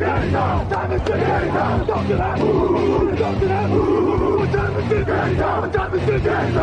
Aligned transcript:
Time 0.00 0.24
is? 0.24 0.32
Talk 0.32 0.48
to 0.48 0.96
that. 0.96 1.86
Talk 1.86 2.08
to 2.08 2.16
that. 2.16 3.68
Time 5.72 5.94
is 5.94 6.02
time 6.22 6.48
is? 6.48 6.56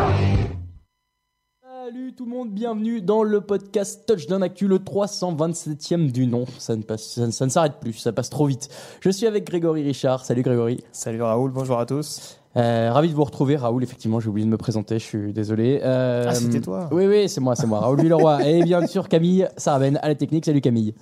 Salut 1.62 2.14
tout 2.16 2.26
le 2.26 2.32
monde, 2.32 2.50
bienvenue 2.52 3.00
dans 3.02 3.22
le 3.22 3.42
podcast 3.42 4.06
Touchdown 4.08 4.42
Actu, 4.42 4.68
le 4.68 4.80
327e 4.80 6.12
du 6.12 6.26
nom. 6.26 6.46
Ça 6.58 6.76
ne, 6.76 6.82
passe- 6.82 7.14
ça 7.14 7.28
ne- 7.28 7.32
ça 7.32 7.46
ne 7.46 7.52
s'arrête 7.52 7.74
plus, 7.80 7.94
ça 7.94 8.12
passe 8.12 8.32
trop 8.32 8.48
vite. 8.48 8.70
Je 9.02 9.12
suis 9.12 9.28
avec 9.28 9.46
Grégory 9.46 9.84
Richard. 9.84 10.26
Salut 10.26 10.42
Grégory. 10.42 10.84
Salut 10.92 11.22
Raoul, 11.22 11.52
bonjour 11.52 11.78
à 11.80 11.86
tous. 11.86 12.40
Euh, 12.56 12.90
ravi 12.92 13.10
de 13.10 13.14
vous 13.14 13.24
retrouver, 13.24 13.56
Raoul. 13.56 13.84
Effectivement, 13.84 14.20
j'ai 14.20 14.30
oublié 14.30 14.46
de 14.48 14.52
me 14.52 14.58
présenter, 14.58 14.98
je 14.98 15.04
suis 15.06 15.32
désolé. 15.32 15.80
Euh, 15.84 16.26
Ah, 16.28 16.34
c'était 16.34 16.60
toi 16.60 16.90
Oui, 16.92 17.06
oui, 17.06 17.30
c'est 17.30 17.40
moi, 17.42 17.56
c'est 17.56 17.68
moi. 17.68 17.82
Raoul 17.82 18.02
Villeroy. 18.02 18.42
Et 18.48 18.64
bien 18.64 18.86
sûr, 18.88 19.08
Camille 19.08 19.48
Saraben 19.58 20.00
à 20.02 20.08
la 20.08 20.16
technique. 20.16 20.46
Salut 20.46 20.62
Camille. 20.62 20.96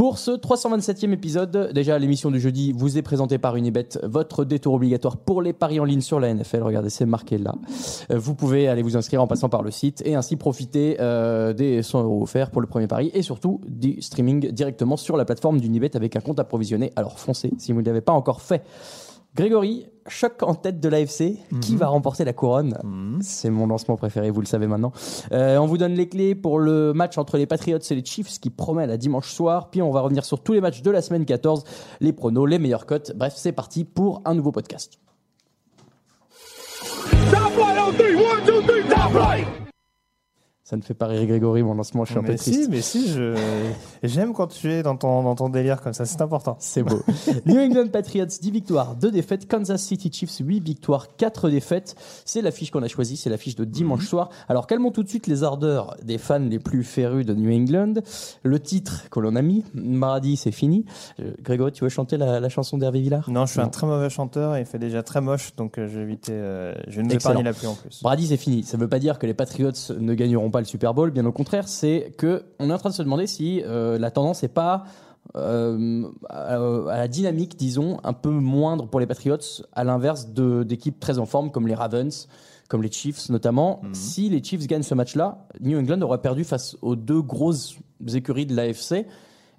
Pour 0.00 0.16
ce 0.16 0.30
327e 0.30 1.12
épisode, 1.12 1.72
déjà 1.74 1.98
l'émission 1.98 2.30
du 2.30 2.40
jeudi 2.40 2.72
vous 2.72 2.96
est 2.96 3.02
présentée 3.02 3.36
par 3.36 3.56
Unibet, 3.56 3.86
votre 4.02 4.46
détour 4.46 4.72
obligatoire 4.72 5.18
pour 5.18 5.42
les 5.42 5.52
paris 5.52 5.78
en 5.78 5.84
ligne 5.84 6.00
sur 6.00 6.18
la 6.18 6.32
NFL. 6.32 6.62
Regardez, 6.62 6.88
c'est 6.88 7.04
marqué 7.04 7.36
là. 7.36 7.54
Euh, 8.10 8.18
Vous 8.18 8.34
pouvez 8.34 8.66
aller 8.66 8.80
vous 8.80 8.96
inscrire 8.96 9.20
en 9.20 9.26
passant 9.26 9.50
par 9.50 9.62
le 9.62 9.70
site 9.70 10.02
et 10.06 10.14
ainsi 10.14 10.36
profiter 10.36 10.96
euh, 11.00 11.52
des 11.52 11.82
100 11.82 12.04
euros 12.04 12.22
offerts 12.22 12.50
pour 12.50 12.62
le 12.62 12.66
premier 12.66 12.86
pari 12.86 13.10
et 13.12 13.20
surtout 13.20 13.60
du 13.68 14.00
streaming 14.00 14.50
directement 14.52 14.96
sur 14.96 15.18
la 15.18 15.26
plateforme 15.26 15.60
d'Unibet 15.60 15.94
avec 15.94 16.16
un 16.16 16.20
compte 16.20 16.40
approvisionné. 16.40 16.94
Alors 16.96 17.18
foncez 17.18 17.52
si 17.58 17.72
vous 17.72 17.82
ne 17.82 17.86
l'avez 17.86 18.00
pas 18.00 18.14
encore 18.14 18.40
fait. 18.40 18.62
Grégory, 19.36 19.86
choc 20.08 20.42
en 20.42 20.54
tête 20.54 20.80
de 20.80 20.88
l'AFC. 20.88 21.36
Qui 21.60 21.76
va 21.76 21.86
remporter 21.86 22.24
la 22.24 22.32
couronne 22.32 22.76
C'est 23.22 23.50
mon 23.50 23.66
lancement 23.66 23.96
préféré, 23.96 24.30
vous 24.30 24.40
le 24.40 24.46
savez 24.46 24.66
maintenant. 24.66 24.92
Euh, 25.32 25.56
on 25.58 25.66
vous 25.66 25.78
donne 25.78 25.94
les 25.94 26.08
clés 26.08 26.34
pour 26.34 26.58
le 26.58 26.92
match 26.92 27.16
entre 27.16 27.36
les 27.36 27.46
Patriots 27.46 27.78
et 27.78 27.94
les 27.94 28.04
Chiefs 28.04 28.40
qui 28.40 28.50
promet 28.50 28.86
la 28.86 28.96
dimanche 28.96 29.30
soir. 29.30 29.70
Puis 29.70 29.82
on 29.82 29.90
va 29.90 30.00
revenir 30.00 30.24
sur 30.24 30.42
tous 30.42 30.52
les 30.52 30.60
matchs 30.60 30.82
de 30.82 30.90
la 30.90 31.02
semaine 31.02 31.24
14, 31.24 31.64
les 32.00 32.12
pronos, 32.12 32.46
les 32.46 32.58
meilleures 32.58 32.86
cotes. 32.86 33.12
Bref, 33.16 33.34
c'est 33.36 33.52
parti 33.52 33.84
pour 33.84 34.20
un 34.24 34.34
nouveau 34.34 34.52
podcast. 34.52 34.98
Top 37.30 37.56
right 37.56 37.78
on 37.78 37.92
three. 37.92 38.16
One, 38.16 38.44
two, 38.44 38.62
three. 38.62 38.82
Top 38.88 39.14
right. 39.14 39.69
Ça 40.70 40.76
ne 40.76 40.82
fait 40.82 40.94
pas 40.94 41.08
rire 41.08 41.26
Grégory, 41.26 41.64
mon 41.64 41.74
lancement, 41.74 42.04
je 42.04 42.10
suis 42.12 42.18
un 42.20 42.22
peu 42.22 42.28
mais 42.28 42.36
triste. 42.36 42.62
si, 42.62 42.70
mais 42.70 42.80
si, 42.80 43.08
je 43.10 43.34
j'aime 44.04 44.32
quand 44.32 44.46
tu 44.46 44.70
es 44.70 44.84
dans 44.84 44.96
ton, 44.96 45.24
dans 45.24 45.34
ton 45.34 45.48
délire 45.48 45.82
comme 45.82 45.92
ça, 45.94 46.04
c'est 46.04 46.22
important. 46.22 46.54
C'est 46.60 46.84
beau. 46.84 47.02
New 47.46 47.58
England 47.58 47.88
Patriots, 47.88 48.26
10 48.26 48.52
victoires, 48.52 48.94
2 48.94 49.10
défaites. 49.10 49.48
Kansas 49.48 49.82
City 49.82 50.12
Chiefs, 50.12 50.38
8 50.38 50.60
victoires, 50.60 51.16
4 51.16 51.50
défaites. 51.50 51.96
C'est 52.24 52.40
l'affiche 52.40 52.70
qu'on 52.70 52.84
a 52.84 52.86
choisie, 52.86 53.16
c'est 53.16 53.30
l'affiche 53.30 53.56
de 53.56 53.64
dimanche 53.64 54.06
soir. 54.06 54.28
Alors 54.48 54.68
calmons 54.68 54.92
tout 54.92 55.02
de 55.02 55.08
suite 55.08 55.26
les 55.26 55.42
ardeurs 55.42 55.96
des 56.04 56.18
fans 56.18 56.38
les 56.38 56.60
plus 56.60 56.84
férus 56.84 57.26
de 57.26 57.34
New 57.34 57.50
England. 57.52 57.94
Le 58.44 58.60
titre 58.60 59.08
que 59.10 59.18
l'on 59.18 59.34
a 59.34 59.42
mis, 59.42 59.64
mardi, 59.74 60.36
c'est 60.36 60.52
fini. 60.52 60.84
Euh, 61.18 61.32
Grégory, 61.42 61.72
tu 61.72 61.82
veux 61.82 61.90
chanter 61.90 62.16
la, 62.16 62.38
la 62.38 62.48
chanson 62.48 62.78
d'Hervé 62.78 63.00
Villard? 63.00 63.28
Non, 63.28 63.44
je 63.44 63.50
suis 63.50 63.60
un 63.60 63.66
très 63.66 63.88
mauvais 63.88 64.08
chanteur 64.08 64.54
et 64.54 64.60
il 64.60 64.66
fait 64.66 64.78
déjà 64.78 65.02
très 65.02 65.20
moche, 65.20 65.56
donc 65.56 65.78
euh, 65.78 65.88
je 65.88 65.96
vais 65.96 66.02
éviter, 66.04 66.30
euh, 66.32 66.74
je 66.86 66.98
vais 66.98 67.02
nous 67.02 67.10
Excellent. 67.10 67.32
épargner 67.32 67.42
la 67.42 67.54
pluie 67.54 67.66
en 67.66 67.74
plus. 67.74 68.04
Brady, 68.04 68.28
c'est 68.28 68.36
fini. 68.36 68.62
Ça 68.62 68.76
ne 68.76 68.82
veut 68.82 68.88
pas 68.88 69.00
dire 69.00 69.18
que 69.18 69.26
les 69.26 69.34
Patriots 69.34 69.72
ne 69.98 70.14
gagneront 70.14 70.48
pas 70.52 70.59
le 70.60 70.66
Super 70.66 70.94
Bowl. 70.94 71.10
Bien 71.10 71.26
au 71.26 71.32
contraire, 71.32 71.68
c'est 71.68 72.12
que 72.16 72.44
on 72.58 72.70
est 72.70 72.72
en 72.72 72.78
train 72.78 72.90
de 72.90 72.94
se 72.94 73.02
demander 73.02 73.26
si 73.26 73.62
euh, 73.64 73.98
la 73.98 74.10
tendance 74.10 74.42
n'est 74.42 74.48
pas 74.48 74.84
euh, 75.36 76.04
à, 76.28 76.54
à 76.56 76.96
la 76.96 77.08
dynamique, 77.08 77.56
disons, 77.56 77.98
un 78.04 78.12
peu 78.12 78.30
moindre 78.30 78.86
pour 78.88 79.00
les 79.00 79.06
Patriots, 79.06 79.36
à 79.72 79.84
l'inverse 79.84 80.28
de- 80.30 80.62
d'équipes 80.62 80.98
très 80.98 81.18
en 81.18 81.26
forme 81.26 81.50
comme 81.50 81.68
les 81.68 81.74
Ravens, 81.74 82.28
comme 82.68 82.82
les 82.82 82.90
Chiefs 82.90 83.28
notamment. 83.28 83.80
Si 83.92 84.28
les 84.28 84.42
Chiefs 84.42 84.66
gagnent 84.66 84.82
ce 84.82 84.94
match-là, 84.94 85.46
New 85.60 85.78
England 85.78 86.00
aurait 86.02 86.20
perdu 86.22 86.44
face 86.44 86.76
aux 86.82 86.96
deux 86.96 87.20
grosses 87.22 87.76
écuries 88.14 88.46
de 88.46 88.54
l'AFC. 88.54 89.06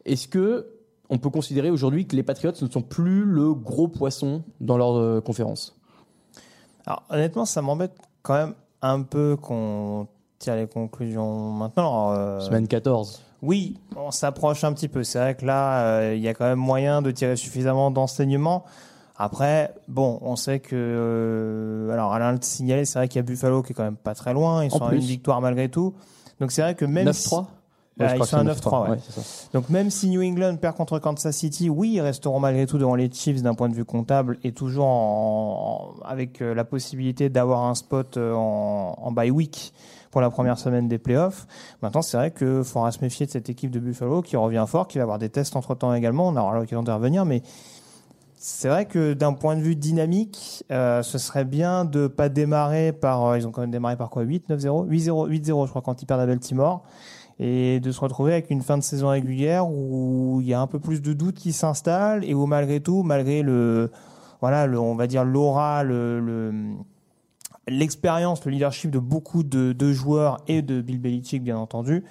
Est-ce 0.06 0.28
que 0.28 0.68
on 1.10 1.18
peut 1.18 1.30
considérer 1.30 1.70
aujourd'hui 1.70 2.08
que 2.08 2.16
les 2.16 2.24
Patriots 2.24 2.54
ne 2.62 2.70
sont 2.70 2.82
plus 2.82 3.26
le 3.26 3.54
gros 3.54 3.88
poisson 3.90 4.44
dans 4.62 4.78
leur 4.78 4.96
euh, 4.96 5.20
conférence? 5.22 5.78
Alors 6.86 7.04
honnêtement, 7.10 7.46
ça 7.46 7.62
m'embête 7.62 7.94
quand 8.24 8.34
même 8.34 8.54
un 8.82 9.02
peu 9.04 9.36
qu'on 9.36 10.08
tire 10.42 10.56
les 10.56 10.68
conclusions 10.68 11.52
maintenant. 11.52 12.08
Alors, 12.10 12.12
euh, 12.12 12.40
Semaine 12.42 12.68
14. 12.68 13.22
Oui, 13.42 13.78
on 13.96 14.12
s'approche 14.12 14.64
un 14.64 14.74
petit 14.74 14.88
peu. 14.88 15.04
C'est 15.04 15.18
vrai 15.20 15.36
que 15.36 15.46
là, 15.46 15.84
euh, 15.86 16.14
il 16.16 16.22
y 16.22 16.28
a 16.28 16.34
quand 16.34 16.46
même 16.46 16.60
moyen 16.60 17.02
de 17.02 17.10
tirer 17.12 17.36
suffisamment 17.36 17.90
d'enseignements. 17.92 18.64
Après, 19.18 19.74
bon, 19.88 20.20
on 20.22 20.36
sait 20.36 20.60
que, 20.60 20.76
euh, 20.76 21.92
alors 21.92 22.14
Alain 22.14 22.32
le 22.34 22.38
signalait, 22.42 22.86
c'est 22.86 22.98
vrai 23.00 23.08
qu'il 23.08 23.18
y 23.18 23.20
a 23.20 23.24
Buffalo 23.24 23.62
qui 23.62 23.72
est 23.72 23.76
quand 23.76 23.84
même 23.84 23.96
pas 23.96 24.16
très 24.16 24.34
loin. 24.34 24.64
Ils 24.64 24.74
En 24.74 24.78
sont 24.78 24.86
à 24.86 24.94
une 24.94 25.00
victoire 25.02 25.42
malgré 25.42 25.70
tout. 25.70 25.94
Donc 26.40 26.52
c'est 26.52 26.62
vrai 26.62 26.76
que 26.76 26.86
même 26.86 27.06
9-3 27.08 27.14
si- 27.14 27.36
Ouais, 28.00 28.18
ils 28.18 28.26
sont 28.26 28.38
à 28.38 28.42
que 28.42 28.46
9-3, 28.48 28.90
ouais. 28.90 28.98
c'est 29.08 29.22
ça. 29.22 29.48
donc 29.54 29.70
même 29.70 29.92
si 29.92 30.10
New 30.10 30.24
England 30.24 30.56
perd 30.56 30.76
contre 30.76 30.98
Kansas 30.98 31.36
City, 31.36 31.70
oui, 31.70 31.92
ils 31.96 32.02
resteront 32.02 32.40
malgré 32.40 32.66
tout 32.66 32.80
devant 32.80 32.96
les 32.96 33.12
Chiefs 33.12 33.44
d'un 33.44 33.54
point 33.54 33.70
de 33.70 33.76
vue 33.76 33.86
comptable 33.86 34.40
et 34.44 34.54
toujours 34.54 34.86
en- 34.86 35.94
en- 36.02 36.04
avec 36.08 36.42
euh, 36.42 36.56
la 36.56 36.64
possibilité 36.64 37.30
d'avoir 37.30 37.64
un 37.66 37.76
spot 37.76 38.18
en, 38.18 38.96
en 38.98 39.12
bye 39.12 39.30
week 39.30 39.72
pour 40.12 40.22
la 40.22 40.30
première 40.30 40.60
semaine 40.60 40.88
des 40.88 41.00
playoffs. 41.00 41.48
Maintenant, 41.82 42.02
c'est 42.02 42.18
vrai 42.18 42.32
qu'il 42.32 42.64
faudra 42.64 42.92
se 42.92 43.00
méfier 43.02 43.26
de 43.26 43.32
cette 43.32 43.50
équipe 43.50 43.72
de 43.72 43.80
Buffalo 43.80 44.22
qui 44.22 44.36
revient 44.36 44.66
fort, 44.68 44.88
qui 44.88 44.98
va 44.98 45.04
avoir 45.04 45.18
des 45.18 45.30
tests 45.30 45.56
entre 45.56 45.74
temps 45.74 45.94
également. 45.94 46.28
On 46.28 46.36
aura 46.36 46.54
l'occasion 46.56 46.84
d'y 46.84 46.92
revenir, 46.92 47.26
mais 47.26 47.42
c'est 48.44 48.70
vrai 48.70 48.86
que 48.86 49.14
d'un 49.14 49.34
point 49.34 49.56
de 49.56 49.62
vue 49.62 49.76
dynamique, 49.76 50.66
euh, 50.72 51.04
ce 51.04 51.18
serait 51.18 51.46
bien 51.46 51.86
de 51.86 52.08
pas 52.08 52.28
démarrer 52.28 52.92
par. 52.92 53.24
euh, 53.26 53.38
ils 53.38 53.48
ont 53.48 53.52
quand 53.52 53.62
même 53.62 53.72
démarré 53.72 53.96
par 53.96 54.10
quoi? 54.10 54.24
8, 54.24 54.50
9-0 54.50 54.88
8-0, 54.88 55.30
8-0, 55.30 55.66
je 55.66 55.70
crois, 55.70 55.82
quand 55.84 56.02
ils 56.02 56.06
perdent 56.06 56.22
à 56.22 56.26
Baltimore. 56.26 56.84
Et 57.40 57.80
de 57.80 57.92
se 57.92 58.00
retrouver 58.00 58.34
avec 58.34 58.50
une 58.50 58.62
fin 58.62 58.78
de 58.78 58.84
saison 58.84 59.10
régulière 59.10 59.68
où 59.68 60.40
il 60.42 60.48
y 60.48 60.54
a 60.54 60.60
un 60.60 60.68
peu 60.68 60.80
plus 60.80 61.02
de 61.02 61.14
doutes 61.14 61.36
qui 61.38 61.54
s'installent 61.54 62.24
et 62.24 62.34
où 62.34 62.46
malgré 62.46 62.80
tout, 62.80 63.04
malgré 63.04 63.42
le. 63.42 63.92
Voilà, 64.42 64.66
le, 64.66 64.80
on 64.80 64.96
va 64.96 65.08
dire 65.08 65.24
l'aura, 65.24 65.84
le. 65.84 66.20
le 66.20 66.52
l'expérience, 67.72 68.46
le 68.46 68.52
leadership 68.52 68.92
de 68.92 69.00
beaucoup 69.00 69.44
de, 69.44 69.74
de 69.74 69.92
joueurs 69.92 70.38
et 70.48 70.62
de 70.62 70.82
Bill 70.82 71.00
Belichick 71.00 71.44
bien 71.44 71.58
entendu. 71.58 72.04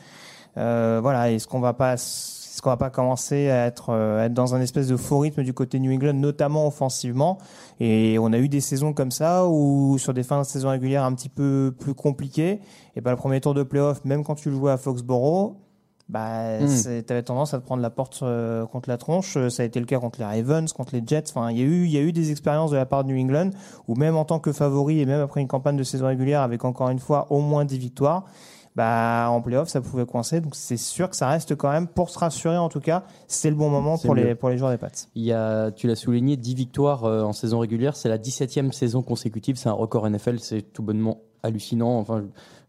Euh, 0.57 0.99
voilà, 1.01 1.31
est-ce 1.31 1.47
qu'on 1.47 1.61
va 1.61 1.75
pas 1.75 1.95
est-ce 1.95 2.63
qu'on 2.63 2.71
va 2.71 2.77
pas 2.77 2.91
commencer 2.91 3.49
à 3.49 3.67
être, 3.67 3.91
euh, 3.91 4.25
être 4.25 4.35
dans 4.35 4.55
un 4.55 4.61
espèce 4.61 4.89
de 4.89 4.97
faux 4.97 5.21
rythme 5.21 5.45
du 5.45 5.55
côté 5.55 5.79
New 5.79 5.93
England, 5.93 6.15
notamment 6.15 6.67
offensivement? 6.67 7.39
Et 7.79 8.19
on 8.19 8.33
a 8.33 8.39
eu 8.39 8.49
des 8.49 8.61
saisons 8.61 8.93
comme 8.93 9.13
ça 9.13 9.47
où 9.47 9.97
sur 9.99 10.13
des 10.13 10.25
fins 10.25 10.41
de 10.41 10.47
saison 10.47 10.69
régulière 10.69 11.05
un 11.05 11.15
petit 11.15 11.29
peu 11.29 11.75
plus 11.79 11.95
compliquées, 11.95 12.61
et 12.97 13.01
ben 13.01 13.13
le 13.13 13.17
premier 13.17 13.41
tour 13.41 13.55
de 13.55 13.63
playoff, 13.63 14.05
même 14.05 14.25
quand 14.25 14.35
tu 14.35 14.51
le 14.51 14.57
jouais 14.57 14.73
à 14.73 14.77
Foxborough, 14.77 15.57
bah, 16.11 16.61
Mm. 16.61 16.69
c'est- 16.69 17.03
t'avais 17.05 17.23
tendance 17.23 17.55
à 17.55 17.59
te 17.59 17.65
prendre 17.65 17.81
la 17.83 17.91
porte 17.91 18.21
euh, 18.23 18.67
contre 18.67 18.89
la 18.89 18.99
tronche. 18.99 19.39
Ça 19.49 19.63
a 19.63 19.67
été 19.67 19.81
le 19.81 19.87
cas 19.87 19.99
contre 19.99 20.19
les 20.19 20.27
Ravens, 20.27 20.71
contre 20.73 20.95
les 20.95 21.03
Jets. 21.07 21.25
Enfin, 21.35 21.51
il 21.51 21.59
y 21.59 21.63
a 21.63 21.65
eu, 21.65 21.85
il 21.85 21.91
y 21.91 21.97
a 21.99 22.03
eu 22.03 22.13
des 22.13 22.31
expériences 22.31 22.71
de 22.73 22.77
la 22.77 22.87
part 22.87 23.05
de 23.05 23.13
New 23.13 23.19
England 23.23 23.51
où 23.89 23.95
même 23.95 24.17
en 24.17 24.25
tant 24.25 24.39
que 24.41 24.53
favori 24.53 25.01
et 25.01 25.07
même 25.07 25.21
après 25.21 25.41
une 25.41 25.49
campagne 25.49 25.77
de 25.77 25.83
saison 25.85 26.07
régulière 26.07 26.43
avec 26.43 26.65
encore 26.65 26.91
une 26.91 26.99
fois 26.99 27.27
au 27.31 27.41
moins 27.41 27.65
10 27.65 27.79
victoires, 27.79 28.25
bah, 28.77 29.27
en 29.31 29.41
playoff, 29.41 29.69
ça 29.69 29.81
pouvait 29.81 30.07
coincer. 30.07 30.41
Donc, 30.41 30.55
c'est 30.55 30.77
sûr 30.77 31.11
que 31.11 31.17
ça 31.17 31.27
reste 31.29 31.57
quand 31.57 31.71
même, 31.71 31.89
pour 31.89 32.09
se 32.09 32.19
rassurer 32.19 32.57
en 32.57 32.69
tout 32.69 32.79
cas, 32.81 33.03
c'est 33.27 33.51
le 33.51 33.57
bon 33.57 33.69
moment 33.69 33.99
pour 33.99 34.15
mieux. 34.15 34.23
les, 34.25 34.35
pour 34.37 34.49
les 34.49 34.59
joueurs 34.59 34.71
des 34.71 34.79
Pats. 34.79 34.89
Il 35.17 35.25
y 35.25 35.33
a, 35.33 35.73
tu 35.73 35.89
l'as 35.89 35.97
souligné, 35.97 36.37
10 36.37 36.55
victoires 36.55 37.05
euh, 37.05 37.23
en 37.23 37.33
saison 37.33 37.59
régulière. 37.59 37.97
C'est 37.97 38.09
la 38.09 38.17
17e 38.19 38.71
saison 38.73 39.03
consécutive. 39.03 39.57
C'est 39.57 39.69
un 39.69 39.73
record 39.73 40.09
NFL. 40.09 40.39
C'est 40.39 40.63
tout 40.63 40.85
bonnement 40.85 41.19
hallucinant. 41.43 41.99
Enfin, 41.99 42.23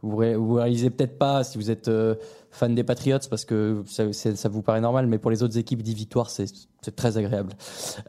vous, 0.03 0.15
ré- 0.17 0.35
vous 0.35 0.53
réalisez 0.55 0.89
peut-être 0.89 1.17
pas 1.17 1.43
si 1.43 1.57
vous 1.57 1.69
êtes 1.71 1.87
euh, 1.87 2.15
fan 2.49 2.73
des 2.75 2.83
Patriots 2.83 3.19
parce 3.29 3.45
que 3.45 3.83
ça, 3.85 4.49
vous 4.49 4.61
paraît 4.61 4.81
normal, 4.81 5.07
mais 5.07 5.17
pour 5.17 5.31
les 5.31 5.43
autres 5.43 5.57
équipes, 5.57 5.81
10 5.83 5.93
victoires, 5.93 6.29
c'est 6.29 6.47
très 6.95 7.17
agréable. 7.17 7.53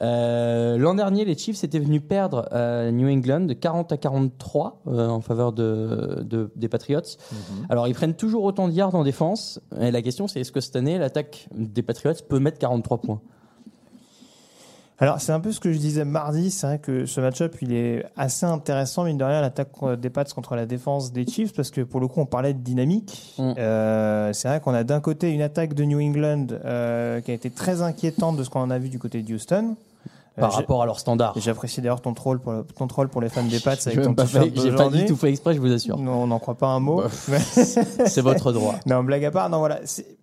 Euh, 0.00 0.77
L'an 0.79 0.94
dernier, 0.94 1.25
les 1.25 1.37
Chiefs 1.37 1.62
étaient 1.65 1.79
venus 1.79 2.03
perdre 2.06 2.49
à 2.53 2.91
New 2.91 3.09
England 3.09 3.41
de 3.43 3.53
40 3.55 3.93
à 3.93 3.97
43 3.97 4.81
euh, 4.89 5.09
en 5.09 5.21
faveur 5.21 5.53
de, 5.53 6.23
de- 6.23 6.50
des 6.56 6.69
Patriots. 6.69 7.00
Alors, 7.69 7.87
ils 7.89 7.94
prennent 7.94 8.15
toujours 8.15 8.44
autant 8.44 8.69
de 8.69 8.73
yards 8.73 8.94
en 8.94 9.05
défense. 9.05 9.61
Et 9.81 9.91
la 9.91 10.03
question, 10.03 10.27
c'est 10.29 10.41
est-ce 10.41 10.53
que 10.53 10.61
cette 10.61 10.77
année, 10.77 10.99
l'attaque 10.99 11.49
des 11.55 11.83
Patriots 11.83 12.15
peut 12.29 12.39
mettre 12.39 12.59
43 12.59 12.99
points? 13.03 13.21
Alors, 15.03 15.21
c'est 15.21 15.33
un 15.33 15.41
peu 15.41 15.51
ce 15.51 15.59
que 15.59 15.73
je 15.73 15.79
disais 15.79 16.05
mardi. 16.05 16.53
C'est 16.53 16.65
vrai 16.65 16.79
que 16.79 17.07
ce 17.07 17.21
match-up, 17.21 17.57
il 17.61 17.73
est 17.75 18.05
assez 18.17 18.47
intéressant, 18.47 19.03
mine 19.03 19.19
de 19.19 19.25
rien, 19.25 19.41
l'attaque 19.41 19.71
euh, 19.83 19.97
des 19.97 20.11
Pats 20.11 20.23
contre 20.33 20.55
la 20.55 20.65
défense 20.65 21.11
des 21.11 21.27
Chiefs, 21.27 21.53
parce 21.55 21.73
que 21.73 21.81
pour 21.81 21.99
le 21.99 22.07
coup, 22.07 22.21
on 22.21 22.25
parlait 22.27 22.55
de 22.55 22.61
dynamique. 22.61 23.35
Mm. 23.37 23.53
Euh, 23.59 24.33
c'est 24.33 24.47
vrai 24.47 24.61
qu'on 24.61 24.73
a 24.75 24.85
d'un 24.85 25.01
côté 25.01 25.31
une 25.31 25.43
attaque 25.43 25.75
de 25.75 25.83
New 25.83 26.01
England 26.01 26.47
euh, 26.65 27.21
qui 27.21 27.33
a 27.33 27.35
été 27.35 27.51
très 27.51 27.83
inquiétante 27.83 28.37
de 28.37 28.45
ce 28.45 28.51
qu'on 28.51 28.61
en 28.61 28.71
a 28.71 28.79
vu 28.79 28.91
du 28.91 29.01
côté 29.01 29.23
de 29.23 29.35
Houston. 29.35 29.75
par 30.39 30.53
Euh, 30.53 30.57
rapport 30.59 30.81
à 30.85 30.87
leur 30.87 31.01
standard 31.01 31.35
J'apprécie 31.37 31.81
d'ailleurs 31.81 32.01
ton 32.01 32.15
troll, 32.15 32.39
pour, 32.39 32.65
ton 32.79 32.87
troll 32.87 33.09
pour 33.09 33.21
les 33.21 33.29
fans 33.29 33.43
des 33.43 33.59
Pats 33.59 33.73
avec 33.73 34.03
ton 34.03 34.15
J'ai 34.55 34.71
pas 34.71 34.89
du 34.89 35.05
tout 35.07 35.17
fait 35.17 35.31
exprès, 35.31 35.55
je 35.55 35.61
vous 35.61 35.73
assure. 35.73 35.99
Non, 35.99 36.13
on 36.23 36.27
n'en 36.29 36.39
croit 36.39 36.55
pas 36.55 36.69
un 36.69 36.79
mot. 36.79 37.03
C'est 38.07 38.21
votre 38.21 38.53
droit. 38.53 38.77
non, 38.87 39.03
blague 39.03 39.25
à 39.25 39.33
part. 39.33 39.51
Non, 39.51 39.59
voilà. 39.59 39.81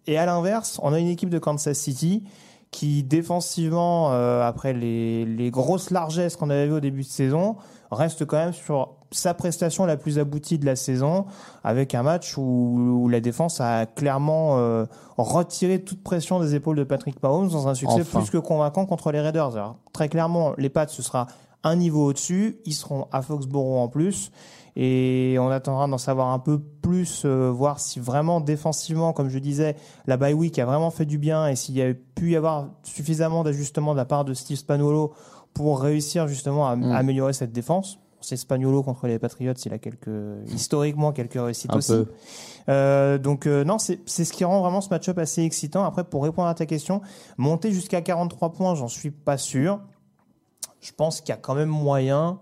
Et 0.07 0.17
à 0.17 0.25
l'inverse, 0.25 0.79
on 0.81 0.93
a 0.93 0.99
une 0.99 1.09
équipe 1.09 1.29
de 1.29 1.37
Kansas 1.37 1.77
City 1.77 2.23
qui, 2.71 3.03
défensivement, 3.03 4.11
euh, 4.11 4.47
après 4.47 4.73
les, 4.73 5.25
les 5.25 5.51
grosses 5.51 5.89
largesses 5.89 6.35
qu'on 6.35 6.49
avait 6.49 6.67
vues 6.67 6.73
au 6.73 6.79
début 6.79 7.01
de 7.01 7.07
saison, 7.07 7.55
reste 7.91 8.25
quand 8.25 8.37
même 8.37 8.53
sur 8.53 8.95
sa 9.11 9.33
prestation 9.33 9.85
la 9.85 9.97
plus 9.97 10.19
aboutie 10.19 10.59
de 10.59 10.65
la 10.65 10.75
saison, 10.75 11.25
avec 11.63 11.95
un 11.95 12.03
match 12.03 12.37
où, 12.37 12.41
où 12.41 13.09
la 13.09 13.21
défense 13.21 13.59
a 13.59 13.87
clairement 13.87 14.59
euh, 14.59 14.85
retiré 15.17 15.83
toute 15.83 16.03
pression 16.03 16.39
des 16.39 16.53
épaules 16.53 16.77
de 16.77 16.83
Patrick 16.83 17.21
Mahomes 17.23 17.49
dans 17.49 17.67
un 17.67 17.73
succès 17.73 18.01
Enfin. 18.01 18.19
plus 18.19 18.29
que 18.29 18.37
convaincant 18.37 18.85
contre 18.85 19.11
les 19.11 19.19
Raiders. 19.19 19.55
Alors, 19.55 19.77
très 19.93 20.09
clairement, 20.09 20.53
les 20.57 20.69
Pats, 20.69 20.87
ce 20.87 21.01
sera 21.01 21.25
un 21.63 21.75
niveau 21.75 22.05
au-dessus. 22.05 22.59
Ils 22.65 22.73
seront 22.73 23.07
à 23.11 23.21
Foxborough 23.21 23.79
en 23.79 23.87
plus. 23.87 24.31
Et 24.75 25.37
on 25.39 25.49
attendra 25.49 25.87
d'en 25.87 25.97
savoir 25.97 26.29
un 26.29 26.39
peu 26.39 26.59
plus, 26.59 27.23
euh, 27.25 27.49
voir 27.51 27.79
si 27.79 27.99
vraiment 27.99 28.39
défensivement, 28.41 29.13
comme 29.13 29.29
je 29.29 29.39
disais, 29.39 29.75
la 30.07 30.17
bye 30.17 30.33
week 30.33 30.57
a 30.59 30.65
vraiment 30.65 30.91
fait 30.91 31.05
du 31.05 31.17
bien 31.17 31.47
et 31.47 31.55
s'il 31.55 31.75
y 31.75 31.81
a 31.81 31.93
pu 32.15 32.31
y 32.31 32.35
avoir 32.35 32.69
suffisamment 32.83 33.43
d'ajustements 33.43 33.93
de 33.93 33.97
la 33.97 34.05
part 34.05 34.25
de 34.25 34.33
Steve 34.33 34.57
Spagnuolo 34.57 35.13
pour 35.53 35.81
réussir 35.81 36.27
justement 36.27 36.67
à, 36.67 36.75
Mm. 36.75 36.91
à 36.91 36.97
améliorer 36.97 37.33
cette 37.33 37.51
défense. 37.51 37.99
C'est 38.21 38.35
Spagnuolo 38.37 38.83
contre 38.83 39.07
les 39.07 39.17
Patriots, 39.17 39.53
il 39.65 39.73
a 39.73 39.77
quelques, 39.77 40.09
historiquement 40.47 41.13
quelques 41.13 41.35
réussites 41.41 41.71
Un 41.71 41.77
aussi. 41.77 41.93
peu. 41.93 42.05
Euh, 42.67 43.17
donc 43.17 43.47
euh, 43.47 43.63
non, 43.63 43.77
c'est 43.79 43.99
ce 44.05 44.33
qui 44.33 44.43
rend 44.43 44.59
vraiment 44.61 44.81
ce 44.81 44.89
match-up 44.89 45.17
assez 45.17 45.41
excitant. 45.43 45.85
Après, 45.85 46.03
pour 46.03 46.23
répondre 46.23 46.49
à 46.49 46.53
ta 46.53 46.65
question, 46.65 47.01
monter 47.37 47.71
jusqu'à 47.71 48.01
43 48.01 48.51
points, 48.51 48.75
j'en 48.75 48.89
suis 48.89 49.11
pas 49.11 49.37
sûr. 49.37 49.79
Je 50.81 50.91
pense 50.91 51.21
qu'il 51.21 51.29
y 51.29 51.31
a 51.31 51.37
quand 51.37 51.55
même 51.55 51.69
moyen. 51.69 52.39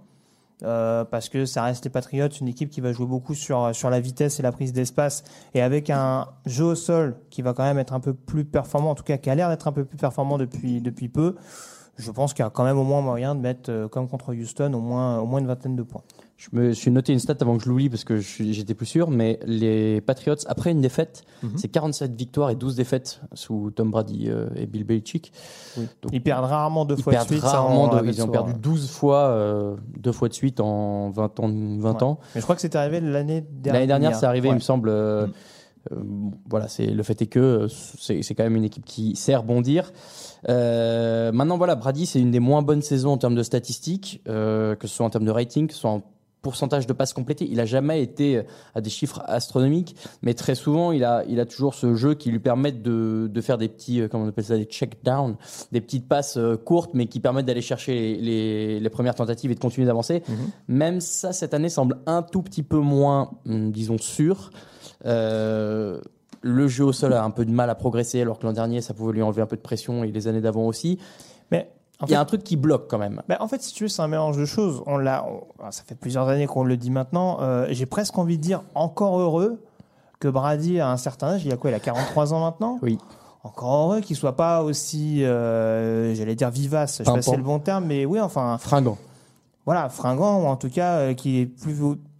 Euh, 0.63 1.05
parce 1.05 1.29
que 1.29 1.45
ça 1.45 1.63
reste 1.63 1.85
les 1.85 1.91
Patriots, 1.91 2.27
une 2.27 2.47
équipe 2.47 2.69
qui 2.69 2.81
va 2.81 2.91
jouer 2.91 3.05
beaucoup 3.05 3.35
sur, 3.35 3.75
sur 3.75 3.89
la 3.89 3.99
vitesse 3.99 4.39
et 4.39 4.43
la 4.43 4.51
prise 4.51 4.73
d'espace, 4.73 5.23
et 5.53 5.61
avec 5.61 5.89
un 5.89 6.27
jeu 6.45 6.65
au 6.65 6.75
sol 6.75 7.17
qui 7.29 7.41
va 7.41 7.53
quand 7.53 7.63
même 7.63 7.77
être 7.77 7.93
un 7.93 7.99
peu 7.99 8.13
plus 8.13 8.45
performant, 8.45 8.91
en 8.91 8.95
tout 8.95 9.03
cas 9.03 9.17
qui 9.17 9.29
a 9.29 9.35
l'air 9.35 9.49
d'être 9.49 9.67
un 9.67 9.71
peu 9.71 9.85
plus 9.85 9.97
performant 9.97 10.37
depuis, 10.37 10.81
depuis 10.81 11.09
peu, 11.09 11.35
je 11.97 12.11
pense 12.11 12.33
qu'il 12.33 12.43
y 12.43 12.47
a 12.47 12.49
quand 12.49 12.63
même 12.63 12.77
au 12.77 12.83
moins 12.83 13.01
moyen 13.01 13.35
de 13.35 13.41
mettre, 13.41 13.71
euh, 13.71 13.87
comme 13.87 14.07
contre 14.07 14.33
Houston, 14.33 14.73
au 14.73 14.79
moins, 14.79 15.19
au 15.19 15.25
moins 15.25 15.39
une 15.39 15.47
vingtaine 15.47 15.75
de 15.75 15.83
points. 15.83 16.03
Je 16.37 16.49
me 16.53 16.71
suis 16.73 16.91
noté 16.91 17.13
une 17.13 17.19
stat 17.19 17.35
avant 17.41 17.57
que 17.57 17.63
je 17.63 17.69
l'oublie 17.69 17.89
parce 17.89 18.03
que 18.03 18.17
j'étais 18.17 18.75
plus 18.75 18.85
sûr, 18.85 19.09
mais 19.09 19.39
les 19.45 20.01
Patriots, 20.01 20.35
après 20.45 20.69
une 20.69 20.81
défaite, 20.81 21.23
Mhm. 21.41 21.57
c'est 21.57 21.67
47 21.67 22.15
victoires 22.15 22.51
et 22.51 22.55
12 22.55 22.75
défaites 22.75 23.21
sous 23.33 23.71
Tom 23.71 23.89
Brady 23.89 24.27
euh, 24.29 24.47
et 24.55 24.67
Bill 24.67 24.83
Belichick. 24.83 25.33
Donc, 25.75 26.11
Ils 26.13 26.21
perdent 26.21 26.45
rarement 26.45 26.85
deux 26.85 26.95
fois 26.95 27.13
de 27.15 27.19
suite. 27.25 27.41
rarement, 27.41 27.87
de- 27.87 28.05
ils 28.05 28.21
ont 28.21 28.27
perdu 28.27 28.51
ouais. 28.53 28.59
12 28.59 28.87
fois, 28.91 29.29
euh, 29.29 29.75
deux 29.97 30.11
fois 30.11 30.29
de 30.29 30.33
suite 30.33 30.59
en 30.59 31.09
20 31.09 31.39
ans. 31.39 31.47
20 31.49 31.93
Ouais. 31.95 32.03
ans. 32.03 32.19
Mais 32.35 32.41
je 32.41 32.45
crois 32.45 32.53
que 32.55 32.61
c'était 32.61 32.77
arrivé 32.77 32.99
l'année 33.01 33.41
dernière. 33.41 33.73
L'année 33.73 33.87
dernière, 33.87 34.15
c'est 34.15 34.27
arrivé, 34.27 34.47
Ouais. 34.49 34.53
il 34.53 34.57
me 34.57 34.61
semble. 34.61 34.89
euh, 34.89 35.25
Mm. 35.25 35.31
euh, 35.93 35.95
voilà, 36.51 36.67
c'est 36.67 36.85
le 36.85 37.01
fait 37.01 37.19
est 37.19 37.25
que 37.27 37.39
euh, 37.39 37.67
c'est 37.67 38.21
c'est 38.21 38.35
quand 38.35 38.43
même 38.43 38.55
une 38.57 38.63
équipe 38.65 38.85
qui 38.85 39.15
sait 39.15 39.35
rebondir. 39.35 39.91
Euh, 40.49 41.31
maintenant, 41.31 41.57
voilà, 41.57 41.73
Brady, 41.75 42.05
c'est 42.05 42.19
une 42.19 42.29
des 42.31 42.39
moins 42.39 42.61
bonnes 42.61 42.81
saisons 42.83 43.11
en 43.13 43.17
termes 43.17 43.35
de 43.35 43.41
statistiques, 43.43 44.21
euh, 44.27 44.75
que 44.75 44.85
ce 44.87 44.95
soit 44.97 45.05
en 45.05 45.09
termes 45.09 45.25
de 45.25 45.31
rating, 45.31 45.65
que 45.67 45.73
ce 45.73 45.79
soit 45.79 45.89
en 45.89 46.03
pourcentage 46.47 46.87
de 46.87 46.93
passes 46.93 47.11
complétées. 47.11 47.45
Il 47.51 47.59
a 47.59 47.65
jamais 47.65 48.01
été 48.01 48.43
à 48.73 48.79
des 48.79 48.89
chiffres 48.89 49.21
astronomiques, 49.25 49.97
mais 50.21 50.33
très 50.33 50.55
souvent, 50.55 50.93
il 50.93 51.03
a, 51.03 51.25
il 51.27 51.41
a 51.41 51.45
toujours 51.45 51.73
ce 51.73 51.93
jeu 51.93 52.13
qui 52.13 52.31
lui 52.31 52.39
permet 52.39 52.71
de, 52.71 53.29
de 53.29 53.41
faire 53.41 53.57
des 53.57 53.67
petits, 53.67 53.99
euh, 53.99 54.07
comment 54.07 54.23
on 54.23 54.29
appelle 54.29 54.45
ça, 54.45 54.55
des 54.55 54.63
check 54.63 55.03
down, 55.03 55.35
des 55.73 55.81
petites 55.81 56.07
passes 56.07 56.37
euh, 56.37 56.55
courtes, 56.55 56.91
mais 56.93 57.07
qui 57.07 57.19
permettent 57.19 57.47
d'aller 57.47 57.59
chercher 57.59 57.93
les, 57.93 58.21
les, 58.21 58.79
les 58.79 58.89
premières 58.89 59.15
tentatives 59.15 59.51
et 59.51 59.55
de 59.55 59.59
continuer 59.59 59.85
d'avancer. 59.85 60.23
Mhm. 60.25 60.35
Même 60.69 61.01
ça, 61.01 61.33
cette 61.33 61.53
année, 61.53 61.67
semble 61.67 61.97
un 62.05 62.21
tout 62.21 62.43
petit 62.43 62.63
peu 62.63 62.77
moins, 62.77 63.31
hum, 63.45 63.71
disons, 63.71 63.97
sûr. 63.97 64.51
Euh, 65.05 65.99
le 66.41 66.67
jeu 66.69 66.85
au 66.85 66.93
sol 66.93 67.11
a 67.11 67.25
un 67.25 67.29
peu 67.31 67.43
de 67.43 67.51
mal 67.51 67.69
à 67.69 67.75
progresser, 67.75 68.21
alors 68.21 68.39
que 68.39 68.45
l'an 68.45 68.53
dernier, 68.53 68.79
ça 68.79 68.93
pouvait 68.93 69.11
lui 69.11 69.21
enlever 69.21 69.41
un 69.41 69.47
peu 69.47 69.57
de 69.57 69.61
pression 69.61 70.05
et 70.05 70.11
les 70.13 70.29
années 70.29 70.39
d'avant 70.39 70.65
aussi. 70.65 70.97
Mais 71.51 71.71
Il 72.05 72.11
y 72.11 72.15
a 72.15 72.19
un 72.19 72.25
truc 72.25 72.43
qui 72.43 72.57
bloque 72.57 72.87
quand 72.89 72.99
même. 72.99 73.21
bah, 73.27 73.37
en 73.39 73.47
fait, 73.47 73.61
si 73.63 73.73
tu 73.73 73.85
veux, 73.85 73.87
c'est 73.87 74.01
un 74.03 74.07
mélange 74.07 74.37
de 74.37 74.45
choses. 74.45 74.83
On 74.85 74.97
l'a, 74.97 75.25
on- 75.25 75.71
ça 75.71 75.81
fait 75.83 75.95
plusieurs 75.95 76.27
années 76.27 76.45
qu'on 76.45 76.63
le 76.63 76.77
dit 76.77 76.91
maintenant. 76.91 77.39
Euh, 77.41 77.65
J'ai 77.71 77.85
presque 77.87 78.17
envie 78.19 78.37
de 78.37 78.43
dire 78.43 78.61
encore 78.75 79.19
heureux 79.19 79.59
que 80.19 80.27
Brady, 80.27 80.79
à 80.79 80.89
un 80.91 80.97
certain 80.97 81.27
âge, 81.29 81.45
il 81.45 81.51
a 81.51 81.57
quoi 81.57 81.71
Il 81.71 81.73
a 81.73 81.79
43 81.79 82.33
ans 82.33 82.39
maintenant? 82.41 82.77
Oui. 82.83 82.97
Encore 83.43 83.85
heureux 83.91 84.01
qu'il 84.01 84.15
soit 84.15 84.35
pas 84.35 84.61
aussi, 84.61 85.23
euh, 85.23 86.13
j'allais 86.13 86.35
dire 86.35 86.49
vivace, 86.51 86.93
je 86.99 87.03
sais 87.03 87.11
pas 87.11 87.21
si 87.21 87.29
c'est 87.29 87.37
le 87.37 87.43
bon 87.43 87.59
terme, 87.59 87.85
mais 87.85 88.05
oui, 88.05 88.19
enfin, 88.19 88.57
Fringant. 88.59 88.97
voilà, 89.65 89.89
fringant, 89.89 90.41
ou 90.43 90.47
en 90.47 90.55
tout 90.57 90.69
cas, 90.69 90.97
euh, 90.97 91.13
qu'il 91.13 91.35
est 91.35 91.45
plus, 91.45 91.75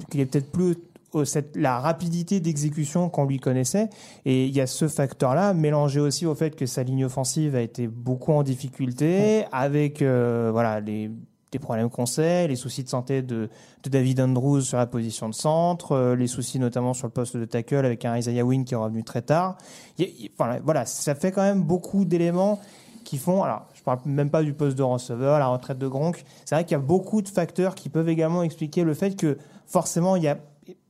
qu'il 0.10 0.22
est 0.22 0.26
peut-être 0.26 0.52
plus 0.52 0.76
cette, 1.24 1.56
la 1.56 1.80
rapidité 1.80 2.40
d'exécution 2.40 3.10
qu'on 3.10 3.26
lui 3.26 3.40
connaissait. 3.40 3.90
Et 4.26 4.46
il 4.46 4.56
y 4.56 4.62
a 4.62 4.68
ce 4.68 4.88
facteur-là, 4.88 5.54
mélangé 5.54 6.00
aussi 6.00 6.26
au 6.26 6.36
fait 6.36 6.56
que 6.56 6.66
sa 6.66 6.84
ligne 6.84 7.06
offensive 7.06 7.56
a 7.56 7.62
été 7.62 7.88
beaucoup 7.88 8.34
en 8.34 8.44
difficulté, 8.44 9.46
avec 9.52 10.02
euh, 10.02 10.50
voilà 10.52 10.80
les 10.80 11.12
des 11.52 11.60
problèmes 11.60 11.90
qu'on 11.90 12.06
sait, 12.06 12.48
les 12.48 12.56
soucis 12.56 12.84
de 12.84 12.90
santé 12.90 13.22
de, 13.22 13.50
de 13.84 13.90
David 13.90 14.20
Andrews 14.20 14.62
sur 14.62 14.78
la 14.78 14.86
position 14.86 15.30
de 15.30 15.34
centre, 15.34 15.94
euh, 15.94 16.16
les 16.16 16.28
soucis 16.28 16.60
notamment 16.60 16.94
sur 16.94 17.08
le 17.08 17.14
poste 17.14 17.38
de 17.38 17.46
tackle 17.46 17.86
avec 17.86 18.04
un 18.06 18.18
Isaiah 18.18 18.44
Wynn 18.44 18.66
qui 18.66 18.74
est 18.74 18.78
revenu 18.78 19.04
très 19.04 19.22
tard. 19.22 19.58
Y 19.98 20.32
voilà, 20.38 20.86
ça 20.86 21.16
fait 21.16 21.32
quand 21.32 21.44
même 21.44 21.64
beaucoup 21.64 22.04
d'éléments 22.04 22.60
qui 23.06 23.18
font. 23.18 23.44
Alors, 23.44 23.66
je 23.74 23.82
parle 23.82 24.00
même 24.06 24.30
pas 24.30 24.44
du 24.44 24.54
poste 24.54 24.78
de 24.78 24.84
receveur, 24.84 25.40
la 25.40 25.48
retraite 25.48 25.78
de 25.78 25.88
Gronk. 25.88 26.26
C'est 26.44 26.56
vrai 26.56 26.66
qu'il 26.66 26.74
y 26.74 26.76
a 26.76 26.80
beaucoup 26.80 27.22
de 27.22 27.30
facteurs 27.30 27.76
qui 27.76 27.88
peuvent 27.88 28.10
également 28.10 28.44
expliquer 28.44 28.84
le 28.84 28.94
fait 28.94 29.16
que 29.16 29.38
forcément 29.66 30.18
il 30.18 30.24
y 30.24 30.28
a 30.28 30.38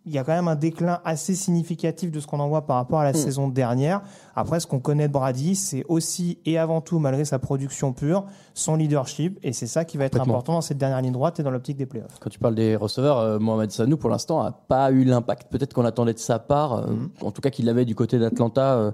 il 0.08 0.14
y 0.14 0.18
a 0.18 0.24
quand 0.24 0.32
même 0.34 0.48
un 0.48 0.56
déclin 0.56 1.00
assez 1.04 1.36
significatif 1.36 2.12
de 2.12 2.20
ce 2.20 2.26
qu'on 2.28 2.40
en 2.40 2.48
voit 2.48 2.66
par 2.66 2.78
rapport 2.78 3.00
à 3.00 3.04
la 3.04 3.14
saison 3.14 3.48
dernière. 3.50 4.02
Après, 4.36 4.60
ce 4.60 4.66
qu'on 4.66 4.80
connaît 4.80 5.08
de 5.08 5.14
Brady, 5.14 5.56
c'est 5.56 5.84
aussi 5.90 6.40
et 6.46 6.58
avant 6.58 6.80
tout, 6.82 6.98
malgré 7.00 7.26
sa 7.26 7.40
production 7.40 7.92
pure, 7.94 8.26
son 8.54 8.76
leadership. 8.78 9.38
Et 9.44 9.52
c'est 9.54 9.68
ça 9.68 9.84
qui 9.86 9.98
va 9.98 10.06
être 10.06 10.20
important 10.22 10.54
dans 10.54 10.62
cette 10.62 10.78
dernière 10.78 11.02
ligne 11.02 11.12
droite 11.12 11.40
et 11.40 11.44
dans 11.44 11.52
l'optique 11.52 11.78
des 11.78 11.86
playoffs. 11.86 12.18
Quand 12.22 12.30
tu 12.30 12.40
parles 12.40 12.56
des 12.56 12.76
receveurs, 12.76 13.18
euh, 13.20 13.38
Mohamed 13.40 13.72
Sanou, 13.72 13.98
pour 13.98 14.10
l'instant, 14.10 14.42
a 14.42 14.52
pas 14.52 14.92
eu 14.92 15.04
l'impact 15.04 15.52
peut-être 15.52 15.74
qu'on 15.74 15.86
attendait 15.86 16.14
de 16.14 16.20
sa 16.20 16.40
part, 16.40 16.74
euh, 16.74 16.88
Mhm. 16.88 17.10
en 17.22 17.32
tout 17.32 17.42
cas 17.42 17.50
qu'il 17.50 17.68
avait 17.68 17.86
du 17.86 17.94
côté 17.96 18.18
d'Atlanta. 18.18 18.76
euh, 18.76 18.92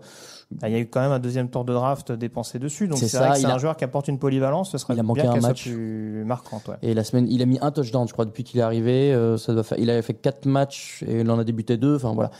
Il 0.63 0.69
y 0.71 0.75
a 0.75 0.79
eu 0.79 0.87
quand 0.87 1.01
même 1.01 1.11
un 1.11 1.19
deuxième 1.19 1.49
tour 1.49 1.65
de 1.65 1.73
draft 1.73 2.11
dépensé 2.11 2.59
dessus. 2.59 2.87
Donc 2.87 2.99
C'est 2.99 3.07
ça, 3.07 3.19
vrai 3.19 3.29
que 3.31 3.37
il 3.37 3.41
c'est 3.41 3.47
a- 3.47 3.55
un 3.55 3.57
joueur 3.57 3.75
qui 3.75 3.83
apporte 3.83 4.07
une 4.07 4.19
polyvalence. 4.19 4.71
Ce 4.71 4.77
serait 4.77 4.93
Il 4.93 4.99
a 4.99 5.03
manqué 5.03 5.21
bien 5.23 5.31
un 5.33 5.39
match. 5.39 5.63
plus 5.63 6.23
marquante. 6.25 6.67
Ouais. 6.67 6.75
Et 6.81 6.93
la 6.93 7.03
semaine, 7.03 7.27
il 7.29 7.41
a 7.41 7.45
mis 7.45 7.57
un 7.61 7.71
touchdown, 7.71 8.07
je 8.07 8.13
crois, 8.13 8.25
depuis 8.25 8.43
qu'il 8.43 8.59
est 8.59 8.63
arrivé. 8.63 9.13
Euh, 9.13 9.37
ça 9.37 9.53
doit 9.53 9.63
faire, 9.63 9.79
il 9.79 9.89
avait 9.89 10.01
fait 10.01 10.13
quatre 10.13 10.45
matchs 10.45 11.03
et 11.07 11.21
il 11.21 11.29
en 11.31 11.39
a 11.39 11.43
débuté 11.43 11.77
deux. 11.77 11.95
Enfin 11.95 12.13
voilà, 12.13 12.31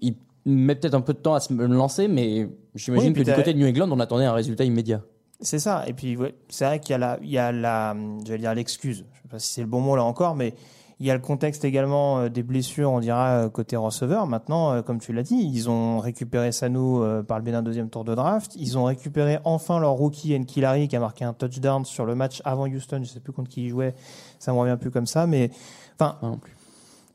il 0.00 0.14
met 0.44 0.74
peut-être 0.74 0.94
un 0.94 1.00
peu 1.00 1.12
de 1.12 1.18
temps 1.18 1.34
à 1.34 1.40
se 1.40 1.52
lancer, 1.52 2.08
mais 2.08 2.48
j'imagine 2.74 3.08
Oui, 3.12 3.14
que 3.14 3.22
du 3.28 3.32
côté 3.34 3.52
de 3.52 3.58
New 3.58 3.66
England, 3.66 3.88
on 3.90 3.98
attendait 4.00 4.24
un 4.26 4.32
résultat 4.32 4.64
immédiat. 4.64 5.02
C'est 5.40 5.58
ça. 5.58 5.84
Et 5.86 5.92
puis, 5.92 6.16
ouais, 6.16 6.34
c'est 6.48 6.64
vrai 6.64 6.80
qu'il 6.80 6.92
y 6.92 6.94
a 6.94 6.98
la, 6.98 7.18
il 7.22 7.28
y 7.30 7.36
a 7.38 7.52
la, 7.52 7.94
j'allais 8.24 8.38
dire 8.38 8.54
l'excuse. 8.54 9.04
Je 9.12 9.20
sais 9.22 9.28
pas 9.28 9.38
si 9.38 9.52
c'est 9.52 9.60
le 9.60 9.66
bon 9.66 9.80
mot 9.80 9.94
là 9.96 10.04
encore, 10.04 10.34
mais 10.34 10.54
il 10.98 11.06
y 11.06 11.10
a 11.10 11.14
le 11.14 11.20
contexte 11.20 11.64
également 11.64 12.20
euh, 12.20 12.28
des 12.30 12.42
blessures, 12.42 12.90
on 12.90 13.00
dira, 13.00 13.28
euh, 13.28 13.48
côté 13.50 13.76
receveur. 13.76 14.26
Maintenant, 14.26 14.72
euh, 14.72 14.82
comme 14.82 14.98
tu 14.98 15.12
l'as 15.12 15.22
dit, 15.22 15.36
ils 15.36 15.68
ont 15.68 15.98
récupéré 15.98 16.50
euh, 16.62 17.22
par 17.22 17.38
le 17.38 17.44
biais 17.44 17.52
d'un 17.52 17.62
deuxième 17.62 17.90
tour 17.90 18.04
de 18.04 18.14
draft. 18.14 18.54
Ils 18.56 18.78
ont 18.78 18.84
récupéré 18.84 19.38
enfin 19.44 19.78
leur 19.78 19.92
rookie 19.92 20.38
Nkilari 20.38 20.88
qui 20.88 20.96
a 20.96 21.00
marqué 21.00 21.24
un 21.24 21.34
touchdown 21.34 21.84
sur 21.84 22.06
le 22.06 22.14
match 22.14 22.40
avant 22.46 22.66
Houston. 22.66 23.00
Je 23.02 23.08
sais 23.08 23.20
plus 23.20 23.32
contre 23.32 23.50
qui 23.50 23.66
il 23.66 23.68
jouait. 23.68 23.94
Ça 24.38 24.52
me 24.52 24.58
revient 24.58 24.78
plus 24.80 24.90
comme 24.90 25.06
ça, 25.06 25.26
mais 25.26 25.50
enfin, 25.98 26.16
non 26.22 26.38
plus. 26.38 26.56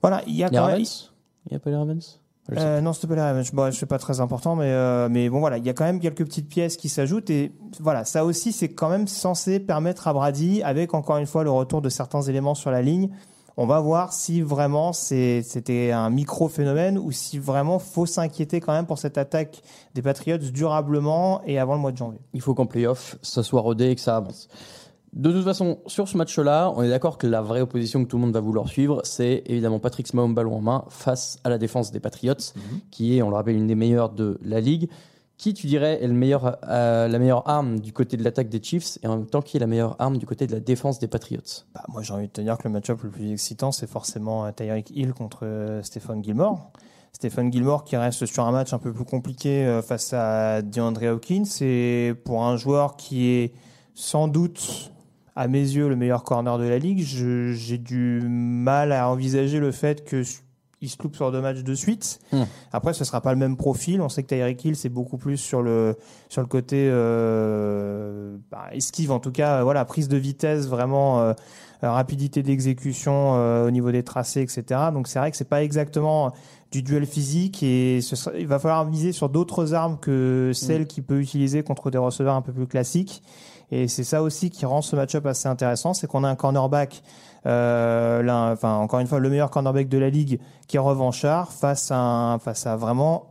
voilà, 0.02 0.22
il 0.28 0.36
y 0.36 0.44
a 0.44 0.50
Les 0.50 0.58
quand 0.58 0.68
même. 0.68 0.80
Il 0.80 1.52
n'y 1.52 1.58
a 1.58 1.60
pas 1.60 1.72
les 1.72 1.76
Ravens? 1.76 2.20
Je 2.50 2.60
Euh, 2.60 2.82
non, 2.82 2.94
s'il 2.94 3.08
te 3.08 3.14
plaît, 3.14 3.22
Ravens. 3.22 3.52
Bon, 3.52 3.72
c'est 3.72 3.86
pas 3.88 3.98
très 3.98 4.20
important, 4.20 4.56
mais 4.56 4.72
euh, 4.72 5.10
mais 5.10 5.30
bon 5.30 5.40
voilà, 5.40 5.58
il 5.58 5.66
y 5.66 5.70
a 5.70 5.74
quand 5.74 5.86
même 5.86 6.00
quelques 6.00 6.26
petites 6.26 6.50
pièces 6.50 6.78
qui 6.78 6.90
s'ajoutent 6.90 7.30
et 7.30 7.52
voilà, 7.80 8.04
ça 8.04 8.26
aussi 8.26 8.52
c'est 8.52 8.70
quand 8.70 8.90
même 8.90 9.08
censé 9.08 9.60
permettre 9.60 10.08
à 10.08 10.14
Brady, 10.14 10.62
avec 10.62 10.94
encore 10.94 11.18
une 11.18 11.26
fois 11.26 11.44
le 11.44 11.52
retour 11.52 11.82
de 11.82 11.90
certains 11.90 12.22
éléments 12.22 12.56
sur 12.56 12.70
la 12.70 12.82
ligne, 12.82 13.10
On 13.58 13.66
va 13.66 13.80
voir 13.80 14.14
si 14.14 14.42
vraiment 14.42 14.94
c'était 14.94 15.92
un 15.92 16.10
micro-phénomène 16.10 16.98
ou 16.98 17.12
si 17.12 17.38
vraiment 17.38 17.80
faut 17.80 18.06
s'inquiéter 18.06 18.60
quand 18.60 18.74
même 18.74 18.86
pour 18.86 18.98
cette 18.98 19.18
attaque 19.18 19.62
des 19.94 20.02
Patriots 20.02 20.38
durablement 20.38 21.42
et 21.46 21.60
avant 21.60 21.76
le 21.76 21.82
mois 21.82 21.92
de 21.92 21.98
janvier. 21.98 22.20
Il 22.34 22.42
faut 22.42 22.54
qu'en 22.54 22.66
playoff, 22.66 23.18
ça 23.22 23.44
soit 23.44 23.62
rodé 23.62 23.90
et 23.90 23.96
que 23.96 24.02
ça 24.02 24.16
avance. 24.16 24.48
De 25.14 25.30
toute 25.30 25.44
façon, 25.44 25.80
sur 25.88 26.08
ce 26.08 26.16
match-là, 26.16 26.72
on 26.74 26.84
est 26.84 26.90
d'accord 26.90 27.18
que 27.18 27.28
la 27.28 27.42
vraie 27.42 27.60
opposition 27.60 28.02
que 28.02 28.10
tout 28.10 28.16
le 28.16 28.22
monde 28.22 28.34
va 28.34 28.40
vouloir 28.40 28.70
suivre, 28.70 29.02
c'est 29.04 29.44
évidemment 29.46 29.80
Patrick 29.80 30.14
Mahomes 30.14 30.34
ballon 30.34 30.56
en 30.56 30.62
main 30.62 30.86
face 30.88 31.38
à 31.44 31.50
la 31.50 31.58
défense 31.58 31.92
des 31.92 32.00
Patriots, 32.00 32.36
qui 32.92 33.18
est, 33.18 33.22
on 33.22 33.30
le 33.30 33.36
rappelle, 33.36 33.58
une 33.58 33.68
des 33.68 33.76
meilleures 33.76 34.10
de 34.10 34.40
la 34.42 34.62
ligue. 34.62 34.90
Qui, 35.42 35.56
tu 35.56 35.66
dirais, 35.66 35.98
est 36.04 36.08
euh, 36.08 37.08
la 37.08 37.18
meilleure 37.18 37.50
arme 37.50 37.80
du 37.80 37.92
côté 37.94 38.16
de 38.16 38.24
l'attaque 38.24 38.48
des 38.48 38.62
Chiefs 38.62 39.00
et 39.02 39.08
en 39.08 39.18
même 39.18 39.26
temps 39.26 39.42
qui 39.42 39.58
est 39.58 39.60
la 39.60 39.66
meilleure 39.66 39.96
arme 39.98 40.20
du 40.20 40.28
côté 40.28 40.46
de 40.46 40.52
la 40.52 40.60
défense 40.60 41.00
des 41.00 41.08
Patriots? 41.08 41.66
Bah, 41.74 41.84
moi, 41.90 42.04
j'ai 42.04 42.14
envie 42.14 42.28
de 42.28 42.32
te 42.32 42.42
dire 42.42 42.60
que 42.60 42.66
le 42.66 42.70
match-up 42.70 43.02
le 43.02 43.10
plus 43.10 43.32
excitant, 43.32 43.72
c'est 43.72 43.90
forcément 43.90 44.46
euh, 44.46 44.52
Tyreek 44.52 44.92
Hill 44.92 45.14
contre 45.14 45.48
euh, 45.48 45.82
Stephen 45.82 46.24
Gilmore. 46.24 46.72
Stephen 47.12 47.52
Gilmore 47.52 47.86
qui 47.86 47.98
reste 47.98 48.28
sur 48.28 48.46
un 48.46 48.52
match 48.52 48.72
un 48.72 48.78
peu 48.78 48.94
plus 48.94 49.04
compliqué 49.04 49.82
face 49.84 50.14
à 50.14 50.62
DeAndre 50.62 51.06
Hawkins. 51.06 51.46
C'est 51.46 52.14
pour 52.24 52.44
un 52.44 52.56
joueur 52.56 52.96
qui 52.96 53.28
est 53.28 53.54
sans 53.96 54.28
doute, 54.28 54.92
à 55.36 55.48
mes 55.48 55.60
yeux, 55.60 55.90
le 55.90 55.96
meilleur 55.96 56.24
corner 56.24 56.60
de 56.60 56.66
la 56.66 56.78
ligue. 56.78 57.00
J'ai 57.02 57.80
du 57.80 58.22
mal 58.28 58.92
à 58.92 59.10
envisager 59.10 59.60
le 59.60 59.72
fait 59.72 60.06
que 60.06 60.22
il 60.82 60.90
se 60.90 60.98
loupe 61.02 61.16
sur 61.16 61.32
deux 61.32 61.42
matchs 61.42 61.64
de 61.64 61.76
suite. 61.76 62.20
Hmm. 62.32 62.44
Après, 62.72 62.94
ce 62.94 63.04
sera 63.06 63.22
pas 63.22 63.32
le 63.34 63.38
même 63.40 63.56
profil. 63.56 64.02
On 64.02 64.10
sait 64.10 64.24
que 64.24 64.28
Tyreek 64.30 64.66
Hill, 64.66 64.76
c'est 64.76 64.90
beaucoup 64.90 65.18
plus 65.18 65.38
sur 65.38 65.62
le 65.62 65.96
sur 66.30 66.42
le 66.42 66.48
côté 66.48 66.88
euh, 66.90 68.38
bah, 68.52 68.66
esquive, 68.72 69.12
en 69.12 69.20
tout 69.20 69.32
cas, 69.32 69.60
euh, 69.60 69.64
voilà, 69.64 69.86
prise 69.86 70.08
de 70.08 70.18
vitesse, 70.18 70.68
vraiment 70.68 71.20
euh, 71.22 71.34
euh, 71.84 71.92
rapidité 71.92 72.44
d'exécution 72.44 73.36
euh, 73.36 73.68
au 73.68 73.72
niveau 73.72 73.92
des 73.92 74.04
tracés, 74.04 74.42
etc. 74.42 74.64
Donc 74.94 75.08
c'est 75.08 75.20
vrai 75.20 75.32
que 75.32 75.38
c'est 75.38 75.50
pas 75.50 75.64
exactement 75.64 76.34
du 76.72 76.84
duel 76.84 77.06
physique 77.06 77.64
et 77.64 78.00
ce 78.02 78.16
sera- 78.16 78.38
il 78.38 78.48
va 78.48 78.58
falloir 78.58 78.86
miser 78.86 79.12
sur 79.12 79.28
d'autres 79.30 79.74
armes 79.74 79.98
que 80.00 80.52
celles 80.54 80.88
qu'il 80.88 81.04
peut 81.04 81.20
utiliser 81.20 81.64
contre 81.64 81.92
des 81.92 81.98
receveurs 81.98 82.36
un 82.36 82.42
peu 82.42 82.54
plus 82.54 82.68
classiques. 82.68 83.22
Et 83.72 83.88
c'est 83.88 84.04
ça 84.04 84.22
aussi 84.22 84.50
qui 84.50 84.66
rend 84.66 84.82
ce 84.82 84.96
match-up 84.96 85.26
assez 85.26 85.48
intéressant, 85.48 85.94
c'est 85.94 86.06
qu'on 86.08 86.24
a 86.26 86.30
un 86.30 86.36
cornerback, 86.36 87.02
euh, 87.46 88.52
enfin 88.54 88.76
encore 88.76 89.00
une 89.00 89.08
fois 89.08 89.20
le 89.20 89.30
meilleur 89.30 89.50
cornerback 89.50 89.88
de 89.90 89.98
la 89.98 90.10
ligue 90.10 90.40
qui 90.68 90.76
est 90.76 90.80
revanchard 90.80 91.52
face 91.52 91.90
à 91.92 91.98
un- 91.98 92.40
face 92.40 92.68
à 92.68 92.76
vraiment 92.76 93.28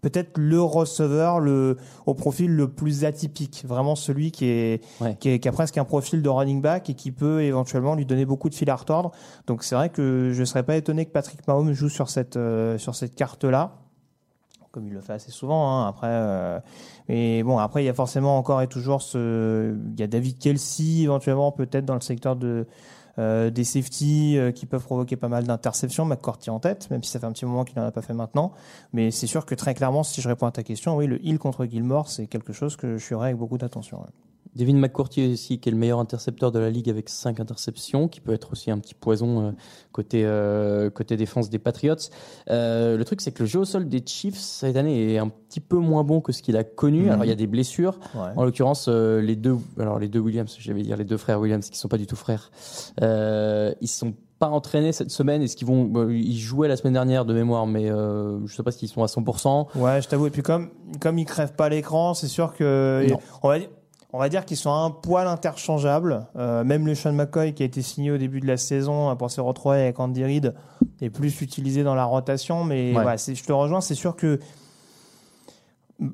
peut-être 0.00 0.38
le 0.38 0.60
receveur 0.62 1.40
le 1.40 1.76
au 2.06 2.14
profil 2.14 2.54
le 2.54 2.68
plus 2.68 3.04
atypique, 3.04 3.64
vraiment 3.66 3.96
celui 3.96 4.30
qui 4.30 4.44
est, 4.46 4.80
Ouais. 5.00 5.16
qui 5.18 5.30
est 5.30 5.38
qui 5.40 5.48
a 5.48 5.52
presque 5.52 5.76
un 5.78 5.84
profil 5.84 6.22
de 6.22 6.28
running 6.28 6.60
back 6.62 6.88
et 6.90 6.94
qui 6.94 7.10
peut 7.10 7.42
éventuellement 7.42 7.94
lui 7.96 8.06
donner 8.06 8.24
beaucoup 8.24 8.48
de 8.48 8.54
fil 8.54 8.70
à 8.70 8.76
retordre. 8.76 9.10
Donc 9.48 9.64
c'est 9.64 9.74
vrai 9.74 9.88
que 9.88 10.30
je 10.32 10.44
serais 10.44 10.62
pas 10.62 10.76
étonné 10.76 11.04
que 11.04 11.10
Patrick 11.10 11.44
Mahomes 11.48 11.72
joue 11.72 11.88
sur 11.88 12.10
cette 12.10 12.36
euh, 12.36 12.78
sur 12.78 12.94
cette 12.94 13.16
carte 13.16 13.42
là 13.44 13.72
comme 14.78 14.86
il 14.86 14.94
le 14.94 15.00
fait 15.00 15.14
assez 15.14 15.32
souvent. 15.32 15.68
hein. 15.68 15.88
Après, 15.88 16.06
euh, 16.08 16.60
mais 17.08 17.42
bon, 17.42 17.58
après 17.58 17.82
il 17.82 17.86
y 17.86 17.88
a 17.88 17.94
forcément 17.94 18.38
encore 18.38 18.62
et 18.62 18.68
toujours 18.68 19.02
ce, 19.02 19.76
il 19.92 19.98
y 19.98 20.02
a 20.04 20.06
David 20.06 20.38
Kelsey 20.38 21.02
éventuellement 21.02 21.50
peut-être 21.50 21.84
dans 21.84 21.94
le 21.94 22.00
secteur 22.00 22.36
de 22.36 22.66
euh, 23.18 23.50
des 23.50 23.64
safety 23.64 24.38
euh, 24.38 24.52
qui 24.52 24.64
peuvent 24.66 24.84
provoquer 24.84 25.16
pas 25.16 25.26
mal 25.26 25.42
d'interceptions, 25.42 26.04
McCourty 26.04 26.50
en 26.50 26.60
tête, 26.60 26.88
même 26.92 27.02
si 27.02 27.10
ça 27.10 27.18
fait 27.18 27.26
un 27.26 27.32
petit 27.32 27.46
moment 27.46 27.64
qu'il 27.64 27.76
n'en 27.76 27.86
a 27.86 27.90
pas 27.90 28.02
fait 28.02 28.14
maintenant. 28.14 28.52
Mais 28.92 29.10
c'est 29.10 29.26
sûr 29.26 29.44
que 29.44 29.56
très 29.56 29.74
clairement, 29.74 30.04
si 30.04 30.20
je 30.20 30.28
réponds 30.28 30.46
à 30.46 30.52
ta 30.52 30.62
question, 30.62 30.96
oui, 30.96 31.08
le 31.08 31.20
heal 31.26 31.40
contre 31.40 31.66
Gilmore, 31.66 32.08
c'est 32.08 32.28
quelque 32.28 32.52
chose 32.52 32.76
que 32.76 32.96
je 32.96 33.04
suivrai 33.04 33.30
avec 33.30 33.38
beaucoup 33.38 33.58
d'attention. 33.58 34.04
Devin 34.58 34.74
McCourty 34.74 35.32
aussi, 35.32 35.60
qui 35.60 35.68
est 35.68 35.72
le 35.72 35.78
meilleur 35.78 36.00
intercepteur 36.00 36.50
de 36.50 36.58
la 36.58 36.68
ligue 36.68 36.90
avec 36.90 37.08
5 37.08 37.38
interceptions, 37.38 38.08
qui 38.08 38.20
peut 38.20 38.32
être 38.32 38.52
aussi 38.52 38.72
un 38.72 38.78
petit 38.78 38.94
poison 38.94 39.46
euh, 39.46 39.50
côté, 39.92 40.22
euh, 40.24 40.90
côté 40.90 41.16
défense 41.16 41.48
des 41.48 41.60
Patriots. 41.60 41.94
Euh, 42.50 42.96
le 42.96 43.04
truc, 43.04 43.20
c'est 43.20 43.30
que 43.30 43.44
le 43.44 43.48
jeu 43.48 43.60
au 43.60 43.64
sol 43.64 43.88
des 43.88 44.02
Chiefs 44.04 44.36
cette 44.36 44.76
année 44.76 45.14
est 45.14 45.18
un 45.18 45.28
petit 45.28 45.60
peu 45.60 45.76
moins 45.76 46.02
bon 46.02 46.20
que 46.20 46.32
ce 46.32 46.42
qu'il 46.42 46.56
a 46.56 46.64
connu. 46.64 47.02
Mhm. 47.02 47.10
Alors, 47.10 47.24
il 47.24 47.28
y 47.28 47.32
a 47.32 47.36
des 47.36 47.46
blessures. 47.46 48.00
Ouais. 48.14 48.32
En 48.36 48.44
l'occurrence, 48.44 48.88
les 48.88 49.36
deux, 49.36 49.56
alors 49.78 50.00
les 50.00 50.08
deux 50.08 50.18
Williams, 50.18 50.54
j'allais 50.58 50.82
dire 50.82 50.96
les 50.96 51.04
deux 51.04 51.18
frères 51.18 51.40
Williams, 51.40 51.70
qui 51.70 51.78
sont 51.78 51.88
pas 51.88 51.98
du 51.98 52.08
tout 52.08 52.16
frères, 52.16 52.50
ils 53.00 53.88
sont 53.88 54.14
pas 54.38 54.48
entraînés 54.48 54.92
cette 54.92 55.10
semaine. 55.10 55.42
Est-ce 55.42 55.56
qu'ils 55.56 55.66
vont, 55.66 56.08
ils 56.10 56.38
jouaient 56.38 56.68
la 56.68 56.76
semaine 56.76 56.92
dernière 56.92 57.24
de 57.24 57.34
mémoire, 57.34 57.66
mais 57.66 57.90
euh, 57.90 58.38
je 58.46 58.54
sais 58.54 58.62
pas 58.62 58.70
s'ils 58.70 58.88
sont 58.88 59.02
à 59.02 59.06
100%. 59.06 59.66
Ouais, 59.76 60.00
je 60.00 60.08
t'avoue. 60.08 60.26
Et 60.26 60.30
puis 60.30 60.42
comme 60.42 60.70
comme 61.00 61.18
ils 61.18 61.24
crèvent 61.24 61.54
pas 61.54 61.68
l'écran, 61.68 62.14
c'est 62.14 62.28
sûr 62.28 62.54
que 62.54 63.06
on 63.42 63.48
va 63.48 63.58
dire. 63.58 63.68
On 64.12 64.18
va 64.18 64.28
dire 64.30 64.46
qu'ils 64.46 64.56
sont 64.56 64.72
un 64.72 64.90
poil 64.90 65.26
interchangeables. 65.26 66.26
Euh, 66.36 66.64
même 66.64 66.86
le 66.86 66.94
Sean 66.94 67.12
McCoy 67.12 67.52
qui 67.52 67.62
a 67.62 67.66
été 67.66 67.82
signé 67.82 68.10
au 68.10 68.16
début 68.16 68.40
de 68.40 68.46
la 68.46 68.56
saison 68.56 69.10
euh, 69.10 69.14
pour 69.14 69.30
se 69.30 69.40
retrouver 69.40 69.82
avec 69.82 70.00
Andy 70.00 70.24
Reid 70.24 70.54
est 71.02 71.10
plus 71.10 71.42
utilisé 71.42 71.82
dans 71.84 71.94
la 71.94 72.04
rotation. 72.04 72.64
Mais 72.64 72.96
Ouais. 72.96 73.16
je 73.18 73.42
te 73.44 73.52
rejoins. 73.52 73.80
C'est 73.82 73.94
sûr 73.94 74.16
que 74.16 74.40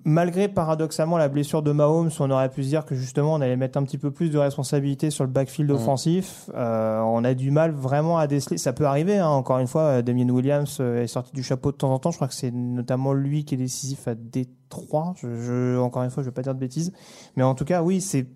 malgré 0.05 0.49
paradoxalement 0.49 1.19
la 1.19 1.29
blessure 1.29 1.62
de 1.62 1.71
Mahomes, 1.71 2.11
on 2.19 2.31
aurait 2.31 2.49
pu 2.49 2.62
se 2.64 2.69
dire 2.69 2.87
que 2.87 2.95
justement 2.95 3.35
on 3.35 3.41
allait 3.43 3.57
mettre 3.57 3.76
un 3.79 3.83
petit 3.83 3.99
peu 3.99 4.11
plus 4.11 4.31
de 4.31 4.38
responsabilité 4.38 5.11
sur 5.11 5.25
le 5.25 5.31
backfield 5.31 5.71
Mhm. 5.71 5.76
offensif. 5.76 6.49
Euh, 6.55 7.00
on 7.00 7.23
a 7.23 7.35
du 7.35 7.50
mal 7.50 7.73
vraiment 7.73 8.17
à 8.17 8.26
déceler. 8.26 8.57
Ça 8.57 8.73
peut 8.73 8.87
arriver. 8.87 9.19
hein. 9.19 9.29
Encore 9.29 9.59
une 9.59 9.67
fois, 9.67 9.83
euh, 9.83 10.03
Damien 10.03 10.29
Williams 10.31 10.79
euh, 10.81 11.03
est 11.03 11.07
sorti 11.07 11.33
du 11.33 11.43
chapeau 11.43 11.71
de 11.71 11.76
temps 11.76 11.93
en 11.93 11.99
temps. 11.99 12.11
Je 12.11 12.17
crois 12.17 12.29
que 12.29 12.35
c'est 12.35 12.50
notamment 12.50 13.12
lui 13.12 13.45
qui 13.45 13.55
est 13.57 13.59
décisif 13.59 14.09
à 14.09 14.14
Détroit. 14.14 15.12
Je, 15.19 15.29
je- 15.37 15.79
encore 15.79 16.03
une 16.03 16.11
fois, 16.11 16.23
je 16.23 16.29
vais 16.29 16.35
pas 16.35 16.43
dire 16.43 16.55
de 16.55 16.61
bêtises, 16.61 16.93
mais 17.37 17.43
en 17.43 17.55
tout 17.55 17.64
cas, 17.67 17.83
oui, 17.83 18.00
c'est 18.00 18.26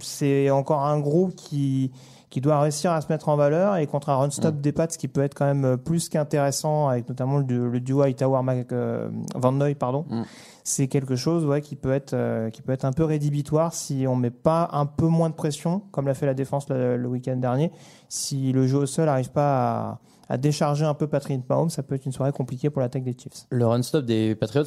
c'est 0.00 0.50
encore 0.50 0.82
un 0.84 1.00
groupe 1.00 1.34
qui 1.34 1.90
qui 2.28 2.40
doit 2.40 2.58
réussir 2.60 2.92
à 2.92 3.00
se 3.02 3.08
mettre 3.12 3.28
en 3.28 3.36
valeur 3.36 3.76
et 3.76 3.86
contre 3.86 4.08
un 4.08 4.16
run 4.16 4.30
stop 4.30 4.58
des 4.60 4.72
Pats 4.72 4.86
qui 4.86 5.06
peut 5.06 5.22
être 5.22 5.34
quand 5.34 5.44
même 5.44 5.76
plus 5.76 6.08
qu'intéressant 6.08 6.88
avec 6.88 7.06
notamment 7.06 7.38
le, 7.38 7.68
le 7.68 7.80
duo 7.80 8.00
Hightower 8.02 8.42
Mac- 8.42 8.72
euh, 8.72 9.10
Van 9.34 9.52
Noy 9.52 9.74
pardon 9.74 10.06
Mm. 10.08 10.22
C'est 10.64 10.88
quelque 10.88 11.16
chose 11.16 11.44
ouais, 11.44 11.60
qui 11.60 11.76
peut 11.76 11.92
être 11.92 12.14
euh, 12.14 12.50
qui 12.50 12.62
peut 12.62 12.72
être 12.72 12.84
un 12.84 12.92
peu 12.92 13.04
rédhibitoire 13.04 13.74
si 13.74 14.06
on 14.08 14.16
met 14.16 14.30
pas 14.30 14.68
un 14.72 14.86
peu 14.86 15.06
moins 15.06 15.30
de 15.30 15.34
pression 15.34 15.80
comme 15.90 16.06
l'a 16.06 16.14
fait 16.14 16.26
la 16.26 16.34
défense 16.34 16.68
le, 16.68 17.06
week-end 17.06 17.36
dernier. 17.36 17.72
Si 18.08 18.52
le 18.52 18.66
jeu 18.66 18.78
au 18.78 18.86
sol 18.86 19.08
arrive 19.08 19.30
pas 19.30 19.98
à, 20.28 20.34
à 20.34 20.38
décharger 20.38 20.84
un 20.84 20.94
peu 20.94 21.06
Patrick 21.06 21.48
Mahomes 21.48 21.70
ça 21.70 21.82
peut 21.82 21.94
être 21.94 22.06
une 22.06 22.12
soirée 22.12 22.32
compliquée 22.32 22.70
pour 22.70 22.80
l'attaque 22.80 23.04
des 23.04 23.16
Chiefs. 23.16 23.46
Le 23.50 23.66
run-stop 23.66 24.04
des 24.04 24.34
Patriots, 24.34 24.64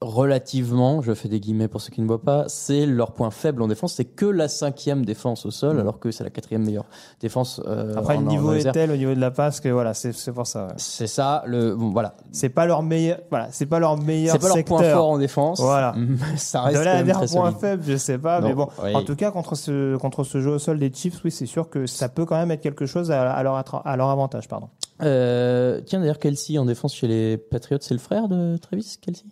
relativement, 0.00 1.00
je 1.00 1.14
fais 1.14 1.28
des 1.28 1.40
guillemets 1.40 1.68
pour 1.68 1.80
ceux 1.80 1.90
qui 1.90 2.02
ne 2.02 2.06
voient 2.06 2.20
pas, 2.22 2.44
c'est 2.48 2.84
leur 2.86 3.12
point 3.12 3.30
faible 3.30 3.62
en 3.62 3.68
défense. 3.68 3.94
C'est 3.94 4.04
que 4.04 4.26
la 4.26 4.48
cinquième 4.48 5.04
défense 5.04 5.46
au 5.46 5.50
sol, 5.50 5.80
alors 5.80 5.98
que 5.98 6.10
c'est 6.10 6.24
la 6.24 6.30
quatrième 6.30 6.64
meilleure 6.64 6.84
défense. 7.20 7.60
euh, 7.66 7.94
après 7.96 8.16
en- 8.16 8.20
le 8.20 8.26
en 8.26 8.30
niveau 8.30 8.52
est 8.52 8.70
tel 8.70 8.90
au 8.90 8.96
niveau 8.96 9.14
de 9.14 9.20
la 9.20 9.30
passe 9.30 9.60
que 9.60 9.68
voilà 9.70 9.94
c'est 9.94 10.12
pour 10.32 10.46
ça 10.46 10.66
ouais. 10.66 10.72
C'est 10.76 11.06
ça, 11.06 11.42
le, 11.46 11.74
bon, 11.74 11.90
voilà. 11.90 12.16
c'est 12.32 12.48
pas 12.50 12.66
leur 12.66 12.82
meilleur 12.82 13.18
voilà 13.30 13.48
c'est 13.50 13.66
pas 13.66 13.78
leur 13.78 13.96
meilleur 13.96 14.32
C'est 14.34 14.38
pas 14.40 14.48
leur 14.48 14.56
secteur 14.56 14.78
point 14.78 14.90
fort 14.90 15.10
en 15.10 15.18
défense. 15.18 15.60
Voilà. 15.60 15.94
ça 16.36 16.60
de 16.60 16.64
reste 16.64 16.78
quand 16.78 16.84
là 16.84 16.94
même 17.02 17.06
très 17.16 17.26
point 17.26 17.44
solide. 17.50 17.58
faible, 17.60 17.82
je 17.86 17.96
sais 17.96 18.18
pas, 18.18 18.40
Non, 18.40 18.48
mais 18.48 18.54
bon, 18.54 18.68
oui. 18.82 18.94
en 18.94 19.02
tout 19.02 19.16
cas 19.16 19.30
contre 19.30 19.54
ce 19.54 19.96
contre 19.96 20.24
ce 20.24 20.40
jeu 20.40 20.50
au 20.50 20.58
sol 20.58 20.78
des 20.78 20.92
Chiefs, 20.92 21.20
oui, 21.24 21.30
c'est 21.30 21.46
sûr 21.46 21.68
que 21.70 21.86
ça 21.86 22.08
peut 22.08 22.24
quand 22.26 22.36
même 22.36 22.50
être 22.50 22.60
quelque 22.60 22.86
chose 22.86 23.10
à, 23.10 23.32
à 23.32 23.42
leur 23.42 23.54
à 23.86 23.96
leur 23.96 24.08
avantage, 24.10 24.48
pardon. 24.48 24.68
Euh, 25.02 25.80
tiens, 25.84 25.98
d'ailleurs, 26.00 26.18
Kelsey 26.20 26.56
en 26.58 26.64
défense 26.66 26.94
chez 26.94 27.08
les 27.08 27.36
Patriots, 27.36 27.78
c'est 27.80 27.94
le 27.94 28.00
frère 28.00 28.28
de 28.28 28.56
Travis 28.58 28.96
Kelsey? 29.00 29.24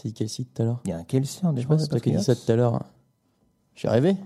T'as 0.00 0.08
dit 0.08 0.14
Kelsey 0.14 0.44
tout 0.54 0.62
à 0.62 0.64
l'heure 0.64 0.80
Il 0.84 0.90
y 0.90 0.92
a 0.92 0.98
un 0.98 1.04
Kelsey 1.04 1.44
en 1.44 1.54
Je 1.54 1.60
sais 1.60 1.66
pas, 1.66 1.78
c'est 1.78 1.88
toi 1.88 1.98
qui 2.00 2.14
as 2.14 2.18
dit 2.18 2.24
ça 2.24 2.34
tout 2.36 2.50
à 2.52 2.56
l'heure. 2.56 2.82
J'ai 3.74 3.88
rêvé 3.88 4.16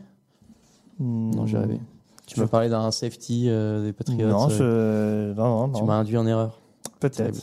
Hmm. 0.99 1.31
Non, 1.35 1.47
j'ai 1.47 1.57
rêvé. 1.57 1.81
Tu 2.27 2.39
m'as 2.39 2.47
parlé 2.47 2.69
d'un 2.69 2.91
safety 2.91 3.47
euh, 3.49 3.83
des 3.83 3.93
Patriots. 3.93 4.29
Non, 4.29 4.49
euh, 4.51 5.33
je... 5.35 5.41
non, 5.41 5.67
non, 5.69 5.79
Tu 5.79 5.85
m'as 5.85 5.95
induit 5.95 6.17
en 6.19 6.27
erreur. 6.27 6.61
peut-être. 7.01 7.41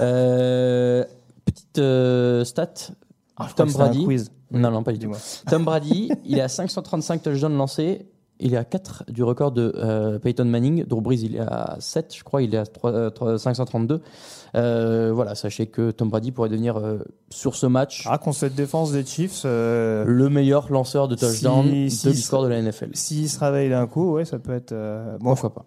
Euh, 0.00 1.04
petite 1.44 1.78
euh, 1.78 2.44
stat. 2.44 2.72
Ah, 3.36 3.48
Tom 3.56 3.68
un 3.70 3.72
Brady. 3.72 4.04
quiz. 4.04 4.30
Non, 4.50 4.70
non, 4.70 4.82
pas 4.82 4.92
du 4.92 4.98
tout. 4.98 5.12
Tom 5.48 5.64
Brady, 5.64 6.10
il 6.24 6.38
est 6.38 6.42
à 6.42 6.48
535 6.48 7.22
touchdowns 7.22 7.56
lancés. 7.56 8.06
Il 8.40 8.54
est 8.54 8.56
à 8.56 8.64
4 8.64 9.04
du 9.08 9.22
record 9.22 9.52
de 9.52 9.72
euh, 9.76 10.18
Peyton 10.18 10.44
Manning. 10.46 10.84
Drew 10.86 11.00
Brees, 11.00 11.20
il 11.22 11.36
est 11.36 11.40
à 11.40 11.76
7, 11.78 12.14
je 12.16 12.24
crois. 12.24 12.42
Il 12.42 12.54
est 12.54 12.58
à 12.58 12.66
3, 12.66 12.90
euh, 12.92 13.10
3, 13.10 13.38
532. 13.38 14.00
Euh, 14.56 15.12
voilà, 15.14 15.34
sachez 15.34 15.66
que 15.66 15.90
Tom 15.90 16.08
Brady 16.08 16.32
pourrait 16.32 16.48
devenir, 16.48 16.76
euh, 16.78 16.98
sur 17.30 17.54
ce 17.54 17.66
match, 17.66 18.04
Ah, 18.10 18.18
contre 18.18 18.36
cette 18.38 18.54
défense 18.54 18.92
des 18.92 19.04
Chiefs, 19.04 19.42
euh, 19.44 20.04
le 20.06 20.28
meilleur 20.28 20.72
lanceur 20.72 21.06
de 21.06 21.14
touchdown 21.14 21.66
Si- 21.66 21.90
si- 21.90 22.06
de 22.06 22.12
l'histoire 22.12 22.42
de 22.42 22.48
la 22.48 22.58
NFL. 22.62 22.90
s'il 22.94 23.28
se 23.28 23.38
réveille 23.38 23.70
d'un 23.70 23.86
coup, 23.86 24.12
ouais, 24.12 24.24
ça 24.24 24.38
peut 24.38 24.52
être. 24.54 24.72
Bon, 25.20 25.30
Pourquoi 25.30 25.54
pas 25.54 25.66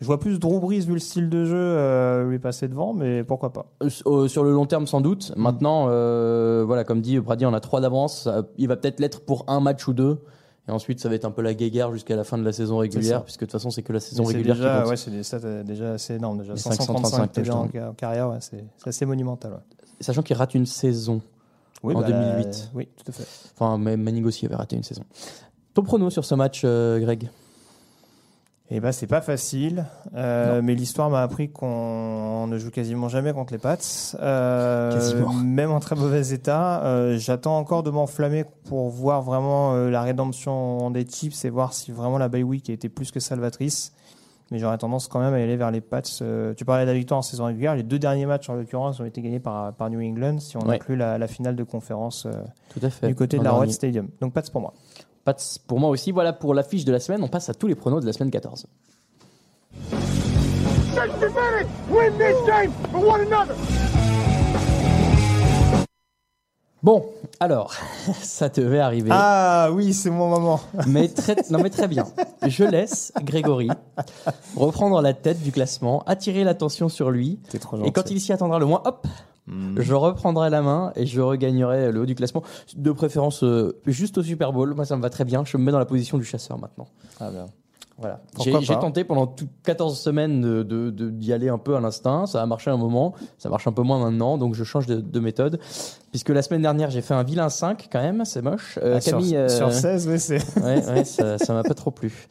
je 0.00 0.06
vois 0.06 0.20
plus 0.20 0.38
Drew 0.38 0.60
Brees 0.60 0.82
vu 0.86 0.92
le 0.92 1.00
style 1.00 1.28
de 1.28 1.44
jeu 1.44 1.56
euh, 1.56 2.30
lui 2.30 2.38
passer 2.38 2.68
devant, 2.68 2.92
mais 2.94 3.24
pourquoi 3.24 3.52
pas. 3.52 3.66
Euh, 3.82 4.28
Sur 4.28 4.44
le 4.44 4.52
long 4.52 4.64
terme, 4.64 4.86
sans 4.86 5.00
doute. 5.00 5.32
Maintenant, 5.36 5.86
euh, 5.88 6.62
voilà, 6.64 6.84
comme 6.84 7.00
dit 7.00 7.18
Brady, 7.18 7.46
on 7.46 7.52
a 7.52 7.58
3 7.58 7.80
d'avance. 7.80 8.28
Il 8.58 8.68
va 8.68 8.76
peut-être 8.76 9.00
l'être 9.00 9.22
pour 9.24 9.44
un 9.48 9.58
match 9.58 9.88
ou 9.88 9.94
deux. 9.94 10.20
Et 10.68 10.70
ensuite, 10.70 11.00
ça 11.00 11.08
va 11.08 11.14
être 11.14 11.24
un 11.24 11.30
peu 11.30 11.40
la 11.40 11.54
guéguerre 11.54 11.90
jusqu'à 11.92 12.14
la 12.14 12.24
fin 12.24 12.36
de 12.36 12.44
la 12.44 12.52
saison 12.52 12.76
régulière, 12.76 13.24
puisque 13.24 13.40
de 13.40 13.46
toute 13.46 13.52
façon, 13.52 13.70
c'est 13.70 13.82
que 13.82 13.92
la 13.92 14.00
saison 14.00 14.24
Mais 14.26 14.34
régulière 14.34 14.56
qui 14.56 14.62
compte. 14.62 14.90
ouais, 14.90 14.96
c'est 14.98 15.10
des 15.10 15.22
stats 15.22 15.38
euh, 15.44 15.62
déjà 15.62 15.92
assez 15.94 16.14
énormes. 16.14 16.38
Déjà 16.38 16.52
Les 16.52 16.58
535 16.60 17.32
TD 17.32 17.50
en, 17.50 17.66
touchdowns. 17.66 17.88
en 17.88 17.94
carrière, 17.94 18.28
ouais, 18.28 18.36
c'est 18.40 18.62
assez 18.84 19.06
monumental. 19.06 19.52
ouais. 19.52 19.58
Sachant 20.00 20.22
qu'il 20.22 20.36
rate 20.36 20.54
une 20.54 20.66
saison. 20.66 21.22
Oui, 21.82 21.94
En 21.94 22.00
bah, 22.00 22.08
2008. 22.08 22.70
oui, 22.74 22.88
tout 22.96 23.04
à 23.08 23.12
fait. 23.12 23.24
Enfin, 23.54 23.78
même 23.78 24.02
Manning 24.02 24.24
aussi 24.24 24.44
avait 24.46 24.56
raté 24.56 24.76
une 24.76 24.82
saison. 24.82 25.04
Ton 25.74 25.82
prono 25.82 26.10
sur 26.10 26.24
ce 26.24 26.34
match, 26.34 26.62
euh, 26.64 26.98
Greg? 26.98 27.30
Eh 28.70 28.80
ben, 28.80 28.92
c'est 28.92 29.06
pas 29.06 29.22
facile, 29.22 29.86
euh, 30.14 30.60
mais 30.62 30.74
l'histoire 30.74 31.08
m'a 31.08 31.22
appris 31.22 31.50
qu'on 31.50 32.46
ne 32.48 32.58
joue 32.58 32.70
quasiment 32.70 33.08
jamais 33.08 33.32
contre 33.32 33.54
les 33.54 33.58
Pats, 33.58 33.78
euh, 34.20 34.92
Quasiment. 34.92 35.32
même 35.42 35.70
en 35.70 35.80
très 35.80 35.96
mauvais 35.96 36.28
état. 36.34 36.84
Euh, 36.84 37.16
J'attends 37.16 37.56
encore 37.56 37.82
de 37.82 37.88
m'enflammer 37.88 38.44
pour 38.68 38.90
voir 38.90 39.22
vraiment 39.22 39.72
euh, 39.74 39.88
la 39.88 40.02
rédemption 40.02 40.90
des 40.90 41.06
Chiefs 41.08 41.46
et 41.46 41.50
voir 41.50 41.72
si 41.72 41.92
vraiment 41.92 42.18
la 42.18 42.28
bye 42.28 42.42
week 42.42 42.68
a 42.68 42.74
été 42.74 42.90
plus 42.90 43.10
que 43.10 43.20
salvatrice. 43.20 43.94
Mais 44.50 44.58
j'aurais 44.58 44.78
tendance 44.78 45.08
quand 45.08 45.20
même 45.20 45.32
à 45.32 45.38
aller 45.38 45.56
vers 45.56 45.70
les 45.70 45.80
Pats. 45.82 46.02
Tu 46.02 46.64
parlais 46.66 46.84
de 46.84 46.90
la 46.90 46.94
victoire 46.96 47.18
en 47.18 47.22
saison 47.22 47.46
régulière. 47.46 47.74
Les 47.74 47.82
deux 47.82 47.98
derniers 47.98 48.24
matchs, 48.26 48.48
en 48.50 48.54
l'occurrence, 48.54 48.98
ont 49.00 49.04
été 49.06 49.20
gagnés 49.22 49.40
par, 49.40 49.72
par 49.74 49.88
New 49.90 50.00
England, 50.00 50.40
si 50.40 50.56
on 50.58 50.60
Ouais. 50.60 50.76
inclut 50.76 50.96
la, 50.96 51.16
la 51.18 51.26
finale 51.26 51.54
de 51.56 51.64
conférence 51.64 52.26
Tout 52.70 52.80
à 52.82 52.88
fait. 52.90 53.08
du 53.08 53.14
côté 53.14 53.38
de 53.38 53.44
la 53.44 53.52
Red. 53.52 53.70
Stadium. 53.70 54.08
Donc 54.22 54.32
Pats 54.34 54.42
pour 54.52 54.60
moi. 54.62 54.72
Pour 55.66 55.80
moi 55.80 55.90
aussi. 55.90 56.12
Voilà 56.12 56.32
pour 56.32 56.54
l'affiche 56.54 56.84
de 56.84 56.92
la 56.92 57.00
semaine. 57.00 57.22
On 57.22 57.28
passe 57.28 57.48
à 57.48 57.54
tous 57.54 57.66
les 57.66 57.74
pronos 57.74 58.00
de 58.00 58.06
la 58.06 58.12
semaine 58.12 58.30
14. 58.30 58.66
60 60.94 61.20
minutes. 61.20 61.68
Win 61.90 62.18
this 62.18 62.36
game 62.46 62.72
for 62.90 63.00
one 63.00 63.20
another. 63.20 63.54
Bon, 66.82 67.06
alors, 67.40 67.74
ça 68.22 68.48
devait 68.48 68.78
arriver. 68.78 69.10
Ah 69.12 69.70
oui, 69.72 69.92
c'est 69.92 70.10
mon 70.10 70.28
moment. 70.28 70.60
Mais 70.86 71.08
très, 71.08 71.36
non 71.50 71.58
mais 71.60 71.70
très 71.70 71.88
bien. 71.88 72.04
Je 72.46 72.62
laisse 72.62 73.12
Grégory 73.22 73.68
reprendre 74.56 75.00
la 75.00 75.12
tête 75.12 75.42
du 75.42 75.50
classement, 75.50 76.04
attirer 76.06 76.44
l'attention 76.44 76.88
sur 76.88 77.10
lui. 77.10 77.40
T'es 77.50 77.58
trop 77.58 77.82
Et 77.84 77.90
quand 77.90 78.10
il 78.10 78.20
s'y 78.20 78.32
attendra 78.32 78.60
le 78.60 78.66
moins, 78.66 78.82
hop, 78.84 79.06
je 79.76 79.94
reprendrai 79.94 80.50
la 80.50 80.62
main 80.62 80.92
et 80.94 81.06
je 81.06 81.20
regagnerai 81.20 81.90
le 81.90 82.00
haut 82.00 82.06
du 82.06 82.14
classement. 82.14 82.42
De 82.76 82.92
préférence 82.92 83.42
euh, 83.42 83.80
juste 83.86 84.18
au 84.18 84.22
Super 84.22 84.52
Bowl. 84.52 84.74
Moi, 84.74 84.84
ça 84.84 84.96
me 84.96 85.02
va 85.02 85.10
très 85.10 85.24
bien. 85.24 85.44
Je 85.44 85.56
me 85.56 85.64
mets 85.64 85.72
dans 85.72 85.78
la 85.78 85.86
position 85.86 86.18
du 86.18 86.24
chasseur 86.24 86.58
maintenant. 86.58 86.86
Ah 87.18 87.30
bien. 87.30 87.46
Voilà. 88.00 88.20
J'ai 88.60 88.74
tenté 88.78 89.02
pendant 89.04 89.26
toutes 89.26 89.48
14 89.64 89.98
semaines 89.98 90.40
de- 90.40 90.62
de- 90.62 90.90
de- 90.90 91.10
d'y 91.10 91.32
aller 91.32 91.48
un 91.48 91.58
peu 91.58 91.74
à 91.74 91.80
l'instinct. 91.80 92.26
Ça 92.26 92.40
a 92.42 92.46
marché 92.46 92.70
un 92.70 92.76
moment. 92.76 93.14
Ça 93.38 93.48
marche 93.48 93.66
un 93.66 93.72
peu 93.72 93.82
moins 93.82 93.98
maintenant. 93.98 94.38
Donc, 94.38 94.54
je 94.54 94.62
change 94.64 94.86
de, 94.86 94.96
de 95.00 95.20
méthode. 95.20 95.58
Puisque 96.10 96.28
la 96.28 96.42
semaine 96.42 96.62
dernière, 96.62 96.90
j'ai 96.90 97.00
fait 97.02 97.14
un 97.14 97.24
vilain 97.24 97.48
5 97.48 97.88
quand 97.90 98.00
même. 98.00 98.24
C'est 98.24 98.40
moche. 98.42 98.78
Euh, 98.82 98.94
Ah, 98.96 99.00
sur, 99.00 99.18
Camille. 99.18 99.36
euh, 99.36 99.48
sur 99.48 99.72
16, 99.72 100.08
oui, 100.08 100.18
c'est. 100.20 100.38
Ouais, 100.62 100.84
ouais, 100.86 101.04
ça 101.04 101.52
m'a 101.54 101.62
pas 101.64 101.74
trop 101.74 101.90
plu. 101.90 102.28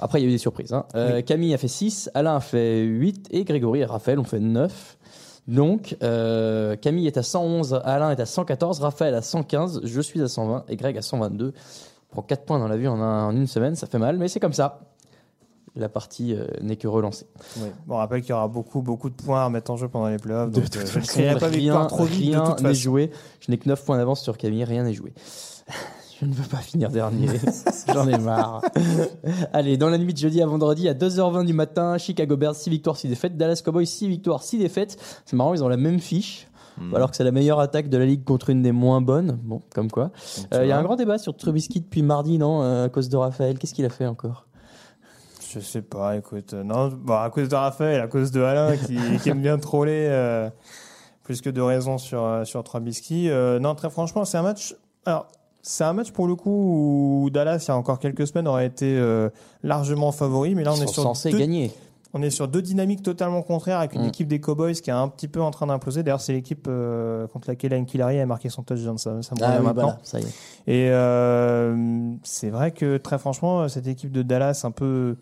Après, 0.00 0.20
il 0.20 0.24
y 0.24 0.26
a 0.26 0.28
eu 0.28 0.32
des 0.32 0.38
surprises. 0.38 0.72
hein. 0.72 0.84
Euh, 0.94 1.22
Camille 1.22 1.54
a 1.54 1.58
fait 1.58 1.68
6, 1.68 2.10
Alain 2.14 2.36
a 2.36 2.40
fait 2.40 2.80
8 2.82 3.28
et 3.30 3.44
Grégory 3.44 3.80
et 3.80 3.84
Raphaël 3.84 4.18
ont 4.18 4.24
fait 4.24 4.40
9. 4.40 4.96
Donc, 5.48 5.96
euh, 6.02 6.74
Camille 6.76 7.06
est 7.06 7.16
à 7.16 7.22
111, 7.22 7.80
Alain 7.84 8.10
est 8.10 8.18
à 8.20 8.26
114, 8.26 8.80
Raphaël 8.80 9.14
à 9.14 9.22
115, 9.22 9.80
je 9.84 10.00
suis 10.00 10.20
à 10.20 10.26
120 10.28 10.64
et 10.68 10.74
Greg 10.76 10.98
à 10.98 11.02
122. 11.02 11.52
Il 11.54 12.10
prend 12.10 12.22
4 12.22 12.44
points 12.44 12.58
dans 12.58 12.66
la 12.68 12.76
vue 12.76 12.88
en, 12.88 13.00
un- 13.00 13.26
en 13.28 13.36
une 13.36 13.46
semaine, 13.46 13.74
ça 13.76 13.86
fait 13.86 13.98
mal, 13.98 14.18
mais 14.18 14.26
c'est 14.28 14.40
comme 14.40 14.52
ça. 14.52 14.80
La 15.76 15.88
partie 15.88 16.34
euh, 16.34 16.46
n'est 16.62 16.76
que 16.76 16.88
relancée. 16.88 17.26
Oui. 17.58 17.68
Bon, 17.86 17.96
on 17.96 17.98
rappelle 17.98 18.22
qu'il 18.22 18.30
y 18.30 18.32
aura 18.32 18.48
beaucoup, 18.48 18.80
beaucoup 18.80 19.10
de 19.10 19.14
points 19.14 19.44
à 19.44 19.48
mettre 19.50 19.70
en 19.70 19.76
jeu 19.76 19.88
pendant 19.88 20.08
les 20.08 20.16
playoffs. 20.16 20.50
De 20.50 20.54
Donc, 20.60 20.64
toute 20.70 20.76
euh, 20.76 20.86
je 20.86 20.98
ne 20.98 21.04
façon, 21.04 21.38
pas 21.38 21.48
victoire 21.48 21.86
trop 21.88 22.04
vite 22.04 22.18
rien 22.34 22.44
n'est 22.56 22.62
façon. 22.62 22.72
joué. 22.74 23.10
Je 23.40 23.50
n'ai 23.50 23.58
que 23.58 23.68
9 23.68 23.84
points 23.84 23.98
d'avance 23.98 24.22
sur 24.22 24.38
Camille, 24.38 24.64
rien 24.64 24.84
n'est 24.84 24.94
joué. 24.94 25.12
Je 26.18 26.24
ne 26.24 26.32
veux 26.32 26.48
pas 26.48 26.56
finir 26.56 26.88
dernier. 26.88 27.28
J'en 27.92 28.08
ai 28.08 28.16
marre. 28.16 28.62
Allez, 29.52 29.76
dans 29.76 29.90
la 29.90 29.98
nuit 29.98 30.14
de 30.14 30.18
jeudi 30.18 30.40
à 30.40 30.46
vendredi 30.46 30.88
à 30.88 30.94
2h20 30.94 31.44
du 31.44 31.52
matin, 31.52 31.98
Chicago 31.98 32.38
Bears 32.38 32.54
6 32.54 32.70
victoires, 32.70 32.96
6 32.96 33.08
défaites, 33.08 33.36
Dallas 33.36 33.60
Cowboys 33.62 33.84
6 33.84 34.08
victoires, 34.08 34.42
6 34.42 34.56
défaites. 34.58 34.96
C'est 35.26 35.36
marrant, 35.36 35.52
ils 35.52 35.62
ont 35.62 35.68
la 35.68 35.76
même 35.76 35.98
fiche. 36.00 36.48
Hmm. 36.78 36.94
Alors 36.94 37.10
que 37.10 37.16
c'est 37.18 37.24
la 37.24 37.32
meilleure 37.32 37.60
attaque 37.60 37.90
de 37.90 37.98
la 37.98 38.06
ligue 38.06 38.24
contre 38.24 38.48
une 38.48 38.62
des 38.62 38.72
moins 38.72 39.02
bonnes. 39.02 39.38
Bon, 39.42 39.60
comme 39.74 39.90
quoi. 39.90 40.10
Euh, 40.54 40.64
Il 40.64 40.68
y 40.68 40.72
a 40.72 40.78
un 40.78 40.82
grand 40.82 40.96
débat 40.96 41.18
sur 41.18 41.36
Trubisky 41.36 41.80
depuis 41.82 42.02
mardi, 42.02 42.38
non 42.38 42.62
euh, 42.62 42.86
À 42.86 42.88
cause 42.88 43.10
de 43.10 43.16
Raphaël. 43.18 43.58
Qu'est-ce 43.58 43.74
qu'il 43.74 43.84
a 43.84 43.90
fait 43.90 44.06
encore? 44.06 44.45
Je 45.52 45.60
sais 45.60 45.82
pas, 45.82 46.16
écoute. 46.16 46.54
euh, 46.54 46.62
Non, 46.64 46.88
bon, 46.88 47.14
à 47.14 47.30
cause 47.30 47.48
de 47.48 47.54
Raphaël, 47.54 48.00
à 48.00 48.08
cause 48.08 48.30
de 48.32 48.42
Alain 48.42 48.76
qui, 48.76 48.96
qui 49.22 49.28
aime 49.28 49.40
bien 49.40 49.58
troller 49.58 50.06
euh, 50.10 50.48
plus 51.22 51.40
que 51.40 51.50
de 51.50 51.60
raison 51.60 51.98
sur, 51.98 52.24
euh, 52.24 52.44
sur 52.44 52.62
Trubisky. 52.64 53.28
Euh, 53.30 53.58
non, 53.58 53.74
très 53.74 53.90
franchement, 53.90 54.24
c'est 54.24 54.38
un 54.38 54.42
match. 54.42 54.74
Alors, 55.04 55.28
c'est 55.62 55.84
un 55.84 55.92
match 55.92 56.10
pour 56.10 56.26
le 56.26 56.34
coup 56.36 57.22
où 57.24 57.30
Dallas, 57.30 57.64
il 57.66 57.68
y 57.68 57.70
a 57.70 57.76
encore 57.76 57.98
quelques 57.98 58.26
semaines, 58.26 58.46
aurait 58.48 58.66
été 58.66 59.00
largement 59.62 60.12
favori. 60.12 60.54
Mais 60.54 60.62
là, 60.64 60.72
on 60.72 60.76
Ils 60.76 60.84
est 60.84 60.86
sur 60.88 61.02
censés 61.02 61.30
deux, 61.30 61.38
gagner. 61.38 61.72
On 62.14 62.22
est 62.22 62.30
sur 62.30 62.46
deux 62.48 62.62
dynamiques 62.62 63.02
totalement 63.02 63.42
contraires 63.42 63.78
avec 63.80 63.94
une 63.94 64.02
Mm. 64.04 64.08
équipe 64.08 64.28
des 64.28 64.40
Cowboys 64.40 64.74
qui 64.74 64.90
est 64.90 64.94
un 64.94 65.08
petit 65.08 65.26
peu 65.28 65.42
en 65.42 65.50
train 65.50 65.66
d'imploser. 65.66 66.02
D'ailleurs, 66.04 66.20
c'est 66.20 66.32
l'équipe 66.32 66.68
contre 67.32 67.48
laquelle 67.48 67.74
Anne 67.74 67.84
Killary 67.84 68.20
a 68.20 68.26
marqué 68.26 68.48
son 68.48 68.62
touchdown. 68.62 68.96
Ça, 68.96 69.20
ça 69.22 69.34
me 69.34 69.42
Ah 69.42 69.56
oui, 69.58 69.64
maintenant. 69.64 69.82
voilà, 69.82 69.98
ça 70.04 70.20
y 70.20 70.22
est. 70.22 70.32
Et 70.72 70.88
c'est 72.22 72.50
vrai 72.50 72.70
que 72.70 72.96
très 72.96 73.18
franchement, 73.18 73.68
cette 73.68 73.86
équipe 73.88 74.12
de 74.12 74.22
Dallas, 74.22 74.60
un 74.64 74.70
peu 74.70 75.16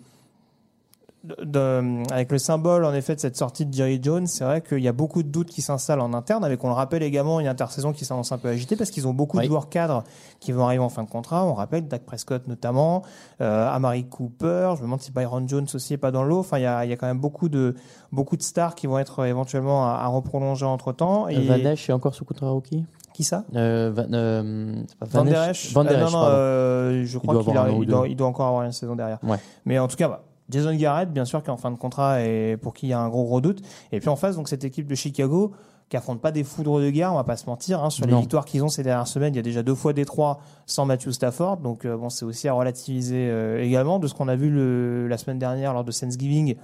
de- 1.42 2.02
avec 2.12 2.30
le 2.32 2.38
symbole 2.38 2.84
en 2.84 2.92
effet 2.92 3.14
de 3.14 3.20
cette 3.20 3.36
sortie 3.36 3.64
de 3.66 3.72
Jerry 3.72 3.98
Jones, 4.02 4.26
c'est 4.26 4.44
vrai 4.44 4.60
qu'il 4.60 4.80
y 4.80 4.88
a 4.88 4.92
beaucoup 4.92 5.22
de 5.22 5.28
doutes 5.28 5.48
qui 5.48 5.62
s'installent 5.62 6.00
en 6.00 6.12
interne. 6.12 6.44
Avec, 6.44 6.62
on 6.64 6.68
le 6.68 6.74
rappelle 6.74 7.02
également, 7.02 7.40
une 7.40 7.46
intersaison 7.46 7.92
qui 7.92 8.04
s'annonce 8.04 8.30
un 8.32 8.38
peu 8.38 8.48
agitée 8.48 8.76
parce 8.76 8.90
qu'ils 8.90 9.08
ont 9.08 9.14
beaucoup 9.14 9.38
Oui. 9.38 9.44
de 9.44 9.48
joueurs 9.48 9.68
cadres 9.68 10.04
qui 10.40 10.52
vont 10.52 10.64
arriver 10.64 10.82
en 10.84 10.88
fin 10.90 11.02
de 11.02 11.08
contrat. 11.08 11.44
On 11.46 11.54
rappelle 11.54 11.88
Dak 11.88 12.02
Prescott 12.04 12.46
notamment, 12.46 13.02
euh, 13.40 13.68
Amari 13.70 14.04
Cooper. 14.04 14.72
Je 14.76 14.80
me 14.80 14.86
demande 14.86 15.00
si 15.00 15.12
Byron 15.12 15.48
Jones 15.48 15.66
aussi 15.74 15.94
est 15.94 15.98
pas 15.98 16.10
dans 16.10 16.24
l'eau. 16.24 16.40
Enfin, 16.40 16.58
il 16.58 16.62
y 16.62 16.66
a, 16.66 16.84
il 16.84 16.90
y 16.90 16.92
a 16.92 16.96
quand 16.96 17.06
même 17.06 17.20
beaucoup 17.20 17.48
de 17.48 17.74
beaucoup 18.12 18.36
de 18.36 18.42
stars 18.42 18.74
qui 18.74 18.86
vont 18.86 18.98
être 18.98 19.20
euh, 19.20 19.24
éventuellement 19.24 19.86
à, 19.86 19.94
à 20.02 20.06
reprolonger 20.08 20.66
entre 20.66 20.92
temps. 20.92 21.28
Et 21.28 21.40
Van 21.46 21.54
Esch 21.56 21.88
est 21.88 21.92
encore 21.92 22.14
sous 22.14 22.24
contrat 22.24 22.50
rookie? 22.50 22.84
Qui 23.14 23.22
ça? 23.24 23.44
Euh, 23.54 23.92
Van, 23.94 24.06
euh, 24.12 24.74
pas 24.98 25.06
Van 25.06 25.18
Van 25.20 25.24
Der 25.30 25.48
Esch 25.50 25.72
Van 25.72 25.84
Der 25.84 25.92
Euh, 25.92 26.04
Esch, 26.06 26.12
non, 26.12 26.18
non, 26.18 26.24
pardon. 26.24 26.36
euh, 26.36 27.04
je 27.04 27.18
crois 27.18 27.34
doit 27.34 27.42
qu'il 27.44 27.50
avoir 27.52 27.64
a- 27.66 27.68
un 27.68 27.72
an 27.72 27.78
ou 27.78 27.82
il 27.84 27.88
doit, 27.88 28.08
il 28.08 28.16
doit 28.16 28.26
encore 28.26 28.46
avoir 28.48 28.62
une 28.64 28.72
saison 28.72 28.96
derrière. 28.96 29.18
Ouais. 29.22 29.36
Mais 29.64 29.78
en 29.78 29.86
tout 29.88 29.96
cas, 29.96 30.08
bah, 30.08 30.22
Jason 30.50 30.74
Garrett, 30.74 31.10
bien 31.10 31.24
sûr, 31.24 31.42
qui 31.42 31.48
est 31.48 31.52
en 31.52 31.56
fin 31.56 31.70
de 31.70 31.76
contrat 31.76 32.22
et 32.22 32.56
pour 32.56 32.74
qui 32.74 32.86
il 32.86 32.90
y 32.90 32.92
a 32.92 33.00
un 33.00 33.08
gros 33.08 33.24
gros 33.24 33.40
doute. 33.40 33.62
Et 33.92 34.00
puis 34.00 34.08
en 34.08 34.16
face, 34.16 34.36
donc 34.36 34.48
cette 34.48 34.64
équipe 34.64 34.86
de 34.86 34.94
Chicago 34.94 35.52
qui 35.88 35.96
affronte 35.96 36.20
pas 36.20 36.32
des 36.32 36.44
foudres 36.44 36.80
de 36.80 36.90
guerre, 36.90 37.12
on 37.12 37.16
va 37.16 37.24
pas 37.24 37.36
se 37.36 37.46
mentir. 37.46 37.82
Hein, 37.82 37.90
sur 37.90 38.06
les 38.06 38.14
victoires 38.14 38.44
qu'ils 38.44 38.64
ont 38.64 38.68
ces 38.68 38.82
dernières 38.82 39.06
semaines, 39.06 39.34
il 39.34 39.36
y 39.36 39.40
a 39.40 39.42
déjà 39.42 39.62
deux 39.62 39.74
fois 39.74 39.92
des 39.92 40.04
trois 40.04 40.40
sans 40.66 40.86
Matthew 40.86 41.10
Stafford. 41.10 41.58
Donc 41.58 41.84
euh, 41.84 41.96
bon, 41.96 42.08
c'est 42.08 42.24
aussi 42.24 42.48
à 42.48 42.52
relativiser 42.52 43.28
euh, 43.30 43.62
également 43.62 43.98
de 43.98 44.08
ce 44.08 44.14
qu'on 44.14 44.28
a 44.28 44.36
vu 44.36 44.50
le, 44.50 45.08
la 45.08 45.18
semaine 45.18 45.38
dernière 45.38 45.74
lors 45.74 45.84
de 45.84 45.92
Thanksgiving. 45.92 46.56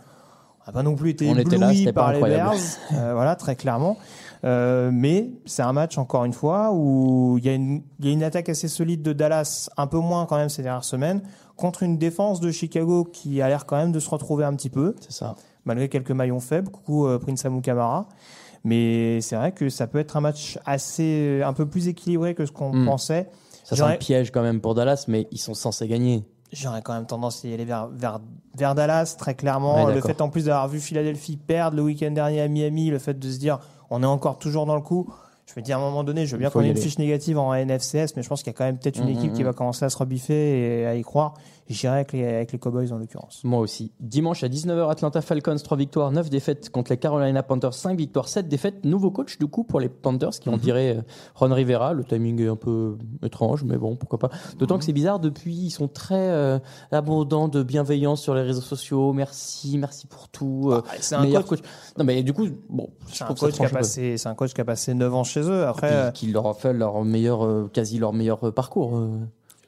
On 0.62 0.66
n'a 0.66 0.72
pas 0.72 0.82
non 0.82 0.94
plus 0.94 1.10
été 1.10 1.28
ébloui 1.28 1.92
par 1.92 2.12
les. 2.12 2.20
Bears, 2.20 2.54
euh, 2.94 3.12
voilà, 3.14 3.36
très 3.36 3.56
clairement. 3.56 3.96
Mais 4.42 5.30
c'est 5.44 5.62
un 5.62 5.72
match 5.74 5.98
encore 5.98 6.24
une 6.24 6.32
fois 6.32 6.70
où 6.72 7.36
il 7.38 7.44
y, 7.44 7.50
a 7.50 7.52
une, 7.52 7.82
il 7.98 8.06
y 8.06 8.08
a 8.08 8.12
une 8.12 8.22
attaque 8.22 8.48
assez 8.48 8.68
solide 8.68 9.02
de 9.02 9.12
Dallas, 9.12 9.68
un 9.76 9.86
peu 9.86 9.98
moins 9.98 10.24
quand 10.24 10.36
même 10.36 10.48
ces 10.48 10.62
dernières 10.62 10.84
semaines, 10.84 11.22
contre 11.60 11.82
une 11.84 11.98
défense 11.98 12.40
de 12.40 12.50
Chicago 12.50 13.04
qui 13.04 13.40
a 13.42 13.48
l'air 13.48 13.66
quand 13.66 13.76
même 13.76 13.92
de 13.92 14.00
se 14.00 14.10
retrouver 14.10 14.44
un 14.44 14.54
petit 14.54 14.70
peu, 14.70 14.94
C'est 15.00 15.12
ça. 15.12 15.34
malgré 15.64 15.88
quelques 15.88 16.10
maillons 16.10 16.40
faibles. 16.40 16.70
Coucou 16.70 17.06
euh, 17.06 17.18
Prince 17.18 17.44
Amukamara. 17.44 18.08
Mais 18.64 19.20
c'est 19.20 19.36
vrai 19.36 19.52
que 19.52 19.68
ça 19.68 19.86
peut 19.86 19.98
être 19.98 20.16
un 20.16 20.20
match 20.20 20.58
assez, 20.66 21.42
un 21.44 21.52
peu 21.52 21.66
plus 21.66 21.88
équilibré 21.88 22.34
que 22.34 22.44
ce 22.46 22.52
qu'on 22.52 22.72
Mm. 22.72 22.86
pensait. 22.86 23.30
Ça 23.64 23.76
J'aurais- 23.76 23.94
un 23.94 23.96
piège 23.96 24.30
quand 24.32 24.42
même 24.42 24.60
pour 24.60 24.74
Dallas, 24.74 25.04
mais 25.08 25.28
ils 25.30 25.38
sont 25.38 25.54
censés 25.54 25.86
gagner. 25.88 26.24
J'aurais 26.52 26.82
quand 26.82 26.92
même 26.92 27.06
tendance 27.06 27.44
à 27.44 27.48
y 27.48 27.54
aller 27.54 27.64
vers, 27.64 27.86
vers, 27.88 28.20
vers 28.58 28.74
Dallas, 28.74 29.14
très 29.16 29.34
clairement. 29.34 29.84
Ouais, 29.84 29.94
le 29.94 30.00
fait 30.00 30.20
en 30.20 30.28
plus 30.28 30.46
d'avoir 30.46 30.66
vu 30.68 30.80
Philadelphie 30.80 31.36
perdre 31.36 31.76
le 31.76 31.82
week-end 31.82 32.10
dernier 32.10 32.40
à 32.40 32.48
Miami, 32.48 32.90
le 32.90 32.98
fait 32.98 33.18
de 33.18 33.30
se 33.30 33.38
dire 33.38 33.60
on 33.88 34.02
est 34.02 34.06
encore 34.06 34.38
toujours 34.38 34.66
dans 34.66 34.74
le 34.74 34.80
coup. 34.82 35.08
Je 35.54 35.60
me 35.60 35.64
dis 35.64 35.72
à 35.72 35.76
un 35.76 35.80
moment 35.80 36.04
donné, 36.04 36.26
je 36.26 36.32
veux 36.32 36.38
bien 36.38 36.48
qu'on 36.50 36.60
ait 36.60 36.66
une 36.66 36.70
aller. 36.72 36.80
fiche 36.80 36.98
négative 36.98 37.38
en 37.38 37.52
NFCS, 37.54 38.14
mais 38.16 38.22
je 38.22 38.28
pense 38.28 38.42
qu'il 38.42 38.52
y 38.52 38.54
a 38.54 38.58
quand 38.58 38.64
même 38.64 38.78
peut-être 38.78 38.98
une 38.98 39.06
Mm, 39.06 39.18
équipe 39.18 39.32
mm, 39.32 39.34
qui 39.34 39.42
mm. 39.42 39.46
va 39.46 39.52
commencer 39.52 39.84
à 39.84 39.90
se 39.90 39.96
rebiffer 39.98 40.80
et 40.82 40.86
à 40.86 40.94
y 40.94 41.02
croire. 41.02 41.34
J'irai 41.70 41.94
avec 41.94 42.12
les, 42.12 42.24
avec 42.26 42.52
les 42.52 42.58
Cowboys 42.58 42.92
en 42.92 42.98
l'occurrence. 42.98 43.42
Moi 43.44 43.60
aussi. 43.60 43.92
Dimanche 44.00 44.42
à 44.44 44.48
19h, 44.48 44.90
Atlanta 44.90 45.20
Falcons, 45.20 45.56
3 45.56 45.76
victoires, 45.78 46.10
9 46.10 46.28
défaites 46.28 46.68
contre 46.70 46.90
les 46.90 46.96
Carolina 46.98 47.42
Panthers, 47.42 47.74
5 47.74 47.96
victoires, 47.96 48.28
7 48.28 48.48
défaites. 48.48 48.84
Nouveau 48.84 49.10
coach 49.12 49.38
du 49.38 49.46
coup 49.46 49.62
pour 49.64 49.78
les 49.80 49.88
Panthers 49.88 50.30
qui 50.40 50.48
ont 50.48 50.52
Mhm. 50.54 50.58
viré 50.58 50.90
euh, 50.96 51.02
Ron 51.36 51.54
Rivera. 51.54 51.92
Le 51.92 52.04
timing 52.04 52.40
est 52.42 52.48
un 52.48 52.56
peu 52.56 52.98
étrange, 53.24 53.62
mais 53.64 53.78
bon, 53.78 53.94
pourquoi 53.96 54.18
pas. 54.18 54.30
D'autant 54.58 54.78
que 54.78 54.84
c'est 54.84 54.92
bizarre, 54.92 55.20
depuis, 55.20 55.54
ils 55.54 55.70
sont 55.70 55.86
très 55.88 56.16
euh, 56.30 56.58
abondants 56.90 57.48
de 57.48 57.62
bienveillance 57.62 58.20
sur 58.20 58.34
les 58.34 58.42
réseaux 58.42 58.60
sociaux. 58.60 59.12
Merci, 59.12 59.78
merci 59.78 60.06
pour 60.08 60.28
tout. 60.28 60.70
euh, 60.72 60.82
Ah, 60.88 60.94
c'est 61.00 61.14
un 61.14 61.22
meilleur 61.22 61.44
coach, 61.46 61.60
coach. 61.60 61.68
Non, 61.98 62.04
mais 62.04 62.22
du 62.24 62.32
coup, 62.32 62.48
bon, 62.68 62.88
c'est 63.12 63.22
un 63.24 63.28
coach 63.34 63.52
qui 63.54 63.64
a 63.64 63.68
passé, 63.68 64.16
c'est 64.18 64.28
un 64.28 64.34
coach 64.34 64.52
qui 64.54 64.60
a 64.60 64.64
passé 64.64 64.92
9 64.94 65.14
ans 65.14 65.24
chez 65.24 65.42
eux. 65.42 65.64
Après, 65.66 65.92
euh, 65.92 66.10
Qui, 66.10 66.26
qui 66.26 66.32
leur 66.32 66.46
a 66.48 66.54
fait 66.54 66.72
leur 66.72 67.04
meilleur, 67.04 67.44
euh, 67.44 67.70
quasi 67.72 67.98
leur 67.98 68.12
meilleur 68.12 68.44
euh, 68.48 68.50
parcours. 68.50 69.00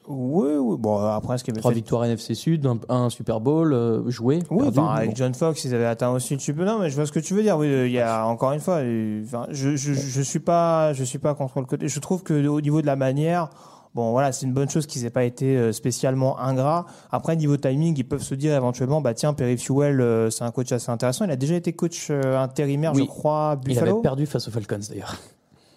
Euh. 0.09 0.13
oui, 0.13 0.51
oui, 0.59 0.77
bon, 0.79 0.99
après, 0.99 1.39
ce 1.39 1.45
qui 1.45 1.51
avait 1.51 1.61
Trois 1.61 1.71
fait 1.71 1.77
victoires 1.77 2.05
NFC 2.05 2.35
Sud, 2.35 2.67
un, 2.67 2.79
un 2.89 3.11
Super 3.11 3.41
Bowl 3.41 3.73
euh, 3.73 4.09
joué. 4.11 4.41
Oui, 4.51 4.71
perdu, 4.71 4.89
avec 4.91 5.11
bon. 5.11 5.17
John 5.17 5.35
Fox, 5.35 5.65
ils 5.65 5.75
avaient 5.75 5.87
atteint 5.87 6.11
aussi 6.11 6.35
le 6.35 6.41
super. 6.41 6.65
Non, 6.67 6.79
mais 6.81 6.91
je 6.91 6.95
vois 6.97 7.07
ce 7.07 7.13
que 7.13 7.21
tu 7.21 7.35
veux 7.35 7.43
dire. 7.43 7.57
Oui, 7.59 7.67
euh, 7.69 7.87
il 7.87 7.93
y 7.93 8.01
a 8.01 8.27
encore 8.27 8.53
une 8.53 8.61
fois, 8.61 8.77
euh, 8.77 9.23
enfin, 9.25 9.47
je, 9.51 9.77
je, 9.77 9.93
je 9.95 10.23
suis 10.23 10.41
pas, 10.41 10.93
je 10.93 11.05
suis 11.05 11.19
pas 11.19 11.35
contre 11.35 11.61
le 11.61 11.67
côté. 11.67 11.89
Je 11.89 12.01
trouve 12.01 12.23
que 12.23 12.47
au 12.47 12.61
niveau 12.61 12.81
de 12.83 12.87
la 12.87 12.97
manière, 12.97 13.49
bon, 13.95 14.11
voilà, 14.11 14.33
c'est 14.33 14.47
une 14.47 14.53
bonne 14.55 14.71
chose 14.71 14.87
qu'ils 14.87 15.05
aient 15.05 15.11
pas 15.11 15.25
été 15.25 15.57
euh, 15.57 15.73
spécialement 15.73 16.39
ingrats. 16.41 16.87
Après, 17.11 17.37
niveau 17.37 17.57
timing, 17.57 17.95
ils 17.97 18.05
peuvent 18.09 18.23
se 18.23 18.35
dire 18.35 18.55
éventuellement, 18.55 19.01
bah 19.01 19.15
tiens, 19.15 19.35
Perry 19.35 19.59
Fuel, 19.59 20.01
euh, 20.01 20.31
c'est 20.31 20.45
un 20.45 20.51
coach 20.51 20.73
assez 20.73 20.91
intéressant. 20.91 21.25
Il 21.27 21.31
a 21.31 21.37
déjà 21.37 21.55
été 21.55 21.73
coach 21.75 22.09
euh, 22.11 22.39
intérimaire, 22.39 22.93
Oui. 22.95 23.03
je 23.03 23.07
crois, 23.07 23.59
Il 23.67 23.73
avait 23.73 23.81
Buffalo. 23.81 24.01
perdu 24.01 24.27
face 24.27 24.49
aux 24.49 24.51
Falcons 24.51 24.81
d'ailleurs. 24.89 25.17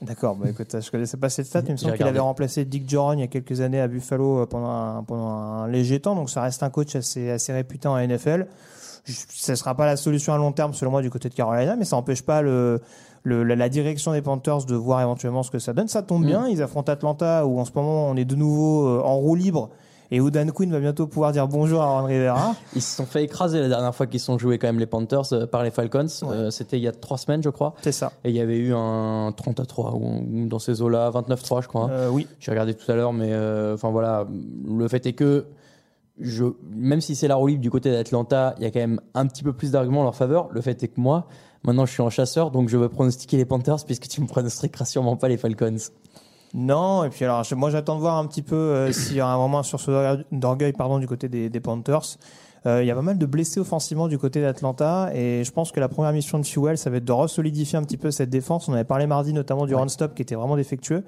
D'accord, 0.01 0.35
bah 0.35 0.49
écoute, 0.49 0.75
je 0.79 0.91
connaissais 0.91 1.17
pas 1.17 1.29
cette 1.29 1.45
stat, 1.47 1.61
mais 1.61 1.69
il 1.69 1.71
me 1.73 1.77
semble 1.77 1.93
qu'il 1.93 2.05
avait 2.05 2.19
remplacé 2.19 2.65
Dick 2.65 2.87
Joron 2.89 3.13
il 3.13 3.21
y 3.21 3.23
a 3.23 3.27
quelques 3.27 3.61
années 3.61 3.79
à 3.79 3.87
Buffalo 3.87 4.39
euh, 4.41 4.45
pendant 4.45 4.69
un, 4.69 5.03
pendant 5.03 5.27
un 5.29 5.67
léger 5.67 5.99
temps, 5.99 6.15
donc 6.15 6.29
ça 6.29 6.41
reste 6.41 6.61
un 6.63 6.69
coach 6.69 6.95
assez, 6.95 7.29
assez 7.31 7.53
réputé 7.53 7.87
en 7.87 7.97
NFL. 7.97 8.47
Ça 9.05 9.51
ne 9.53 9.55
sera 9.55 9.75
pas 9.75 9.85
la 9.85 9.97
solution 9.97 10.33
à 10.33 10.37
long 10.37 10.51
terme, 10.51 10.73
selon 10.73 10.91
moi, 10.91 11.01
du 11.01 11.09
côté 11.09 11.29
de 11.29 11.33
Carolina, 11.35 11.75
mais 11.75 11.85
ça 11.85 11.95
n'empêche 11.95 12.23
pas 12.23 12.41
le, 12.41 12.81
le- 13.23 13.43
la, 13.43 13.55
la 13.55 13.69
direction 13.69 14.11
des 14.11 14.21
Panthers 14.21 14.65
de 14.65 14.75
voir 14.75 14.99
éventuellement 15.01 15.43
ce 15.43 15.51
que 15.51 15.59
ça 15.59 15.73
donne. 15.73 15.87
Ça 15.87 16.01
tombe 16.01 16.23
Mm. 16.23 16.27
bien, 16.27 16.47
ils 16.47 16.61
affrontent 16.61 16.91
Atlanta, 16.91 17.45
où 17.45 17.59
en 17.59 17.65
ce 17.65 17.71
moment 17.75 18.07
on 18.09 18.15
est 18.15 18.25
de 18.25 18.35
nouveau 18.35 18.87
euh, 18.87 19.01
en 19.03 19.15
roue 19.17 19.35
libre, 19.35 19.69
et 20.11 20.21
où 20.21 20.29
Dan 20.29 20.51
Quinn 20.51 20.71
va 20.71 20.79
bientôt 20.79 21.07
pouvoir 21.07 21.31
dire 21.31 21.47
bonjour 21.47 21.81
à 21.81 21.99
Ron 21.99 22.05
Rivera. 22.05 22.55
Ils 22.75 22.81
se 22.81 22.95
sont 22.95 23.05
fait 23.05 23.23
écraser 23.23 23.59
la 23.59 23.67
dernière 23.67 23.93
fois 23.95 24.07
qu'ils 24.07 24.19
sont 24.19 24.37
joués 24.37 24.57
quand 24.57 24.67
même 24.67 24.79
les 24.79 24.85
Panthers 24.85 25.33
euh, 25.33 25.45
par 25.45 25.63
les 25.63 25.71
Falcons. 25.71 26.05
Ouais. 26.21 26.31
Euh, 26.31 26.51
C'était 26.51 26.77
il 26.77 26.83
y 26.83 26.87
a 26.87 26.91
trois 26.91 27.17
semaines, 27.17 27.43
je 27.43 27.49
crois. 27.49 27.73
C'est 27.81 27.91
ça. 27.91 28.11
Et 28.23 28.29
il 28.29 28.35
y 28.35 28.39
avait 28.39 28.57
eu 28.57 28.73
un 28.73 29.33
30 29.35 29.59
à 29.59 29.65
3 29.65 29.95
ou, 29.95 30.47
dans 30.47 30.59
ces 30.59 30.81
eaux-là, 30.81 31.09
29-3, 31.11 31.63
je 31.63 31.67
crois. 31.67 31.89
Euh, 31.89 32.09
oui. 32.09 32.27
J'ai 32.39 32.51
regardé 32.51 32.73
tout 32.73 32.91
à 32.91 32.95
l'heure, 32.95 33.13
mais 33.13 33.33
enfin 33.73 33.89
voilà, 33.89 34.27
le 34.67 34.87
fait 34.87 35.05
est 35.05 35.13
que 35.13 35.45
je, 36.19 36.45
même 36.69 37.01
si 37.01 37.15
c'est 37.15 37.27
la 37.27 37.35
roue 37.35 37.47
libre 37.47 37.61
du 37.61 37.69
côté 37.69 37.91
d'Atlanta, 37.91 38.55
il 38.57 38.63
y 38.63 38.67
a 38.67 38.71
quand 38.71 38.79
même 38.79 39.01
un 39.13 39.27
petit 39.27 39.43
peu 39.43 39.53
plus 39.53 39.71
d'arguments 39.71 40.01
en 40.01 40.05
leur 40.05 40.15
faveur. 40.15 40.47
Le 40.51 40.61
fait 40.61 40.81
est 40.83 40.87
que 40.87 41.01
moi, 41.01 41.27
maintenant, 41.63 41.85
je 41.85 41.91
suis 41.91 42.01
en 42.01 42.09
chasseur, 42.09 42.51
donc 42.51 42.69
je 42.69 42.77
veux 42.77 42.89
pronostiquer 42.89 43.37
les 43.37 43.45
Panthers 43.45 43.83
puisque 43.85 44.07
tu 44.07 44.21
me 44.21 44.27
pronostiqueras 44.27 44.85
sûrement 44.85 45.17
pas 45.17 45.27
les 45.27 45.37
Falcons. 45.37 45.75
Non, 46.53 47.03
et 47.03 47.09
puis 47.09 47.25
alors, 47.25 47.43
je- 47.43 47.55
moi 47.55 47.69
j'attends 47.69 47.95
de 47.95 47.99
voir 48.01 48.17
un 48.17 48.25
petit 48.27 48.41
peu 48.41 48.55
euh, 48.55 48.91
s'il 48.91 49.17
y 49.17 49.19
a 49.19 49.27
un 49.27 49.37
moment 49.37 49.63
sur 49.63 49.79
ce 49.79 50.23
d'orgueil 50.31 50.71
pardon, 50.73 50.99
du 50.99 51.07
côté 51.07 51.27
des, 51.27 51.49
des 51.49 51.59
Panthers. 51.59 52.17
Euh, 52.65 52.81
il 52.81 52.87
y 52.87 52.91
a 52.91 52.95
pas 52.95 53.01
mal 53.03 53.17
de 53.19 53.25
blessés 53.27 53.59
offensivement 53.59 54.07
du 54.07 54.17
côté 54.17 54.41
d'Atlanta 54.41 55.11
et 55.13 55.43
je 55.43 55.51
pense 55.51 55.71
que 55.71 55.79
la 55.79 55.87
première 55.87 56.11
mission 56.13 56.39
de 56.39 56.45
Fuel, 56.45 56.77
ça 56.79 56.89
va 56.89 56.97
être 56.97 57.05
de 57.05 57.11
resolidifier 57.11 57.77
un 57.77 57.83
petit 57.83 57.97
peu 57.97 58.09
cette 58.09 58.31
défense. 58.31 58.67
On 58.67 58.73
avait 58.73 58.83
parlé 58.85 59.05
mardi 59.05 59.33
notamment 59.33 59.67
du 59.67 59.75
run-stop 59.75 60.15
qui 60.15 60.23
était 60.23 60.33
vraiment 60.33 60.55
défectueux. 60.55 61.03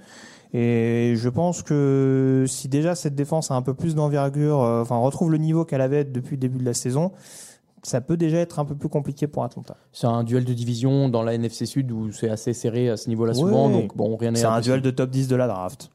Et 0.53 1.13
je 1.15 1.29
pense 1.29 1.63
que 1.63 2.45
si 2.47 2.67
déjà 2.67 2.93
cette 2.93 3.15
défense 3.15 3.49
a 3.49 3.55
un 3.55 3.61
peu 3.63 3.73
plus 3.73 3.95
d'envergure, 3.95 4.61
euh, 4.61 4.81
enfin 4.83 4.97
retrouve 4.97 5.31
le 5.31 5.37
niveau 5.39 5.65
qu'elle 5.65 5.81
avait 5.81 6.03
depuis 6.03 6.35
le 6.35 6.41
début 6.41 6.59
de 6.59 6.65
la 6.65 6.73
saison, 6.75 7.11
ça 7.83 8.01
peut 8.01 8.17
déjà 8.17 8.37
être 8.37 8.59
un 8.59 8.65
peu 8.65 8.75
plus 8.75 8.89
compliqué 8.89 9.27
pour 9.27 9.43
Atlanta. 9.43 9.77
C'est 9.91 10.07
un 10.07 10.23
duel 10.23 10.45
de 10.45 10.53
division 10.53 11.09
dans 11.09 11.23
la 11.23 11.33
NFC 11.33 11.65
Sud 11.65 11.91
où 11.91 12.11
c'est 12.11 12.29
assez 12.29 12.53
serré 12.53 12.89
à 12.89 12.97
ce 12.97 13.09
niveau-là 13.09 13.33
souvent, 13.33 13.69
donc 13.69 13.95
bon, 13.95 14.15
rien 14.15 14.31
n'est 14.31 14.39
C'est 14.39 14.45
un 14.45 14.61
duel 14.61 14.81
de 14.81 14.91
top 14.91 15.09
10 15.09 15.27
de 15.27 15.35
la 15.35 15.47
draft. 15.47 15.89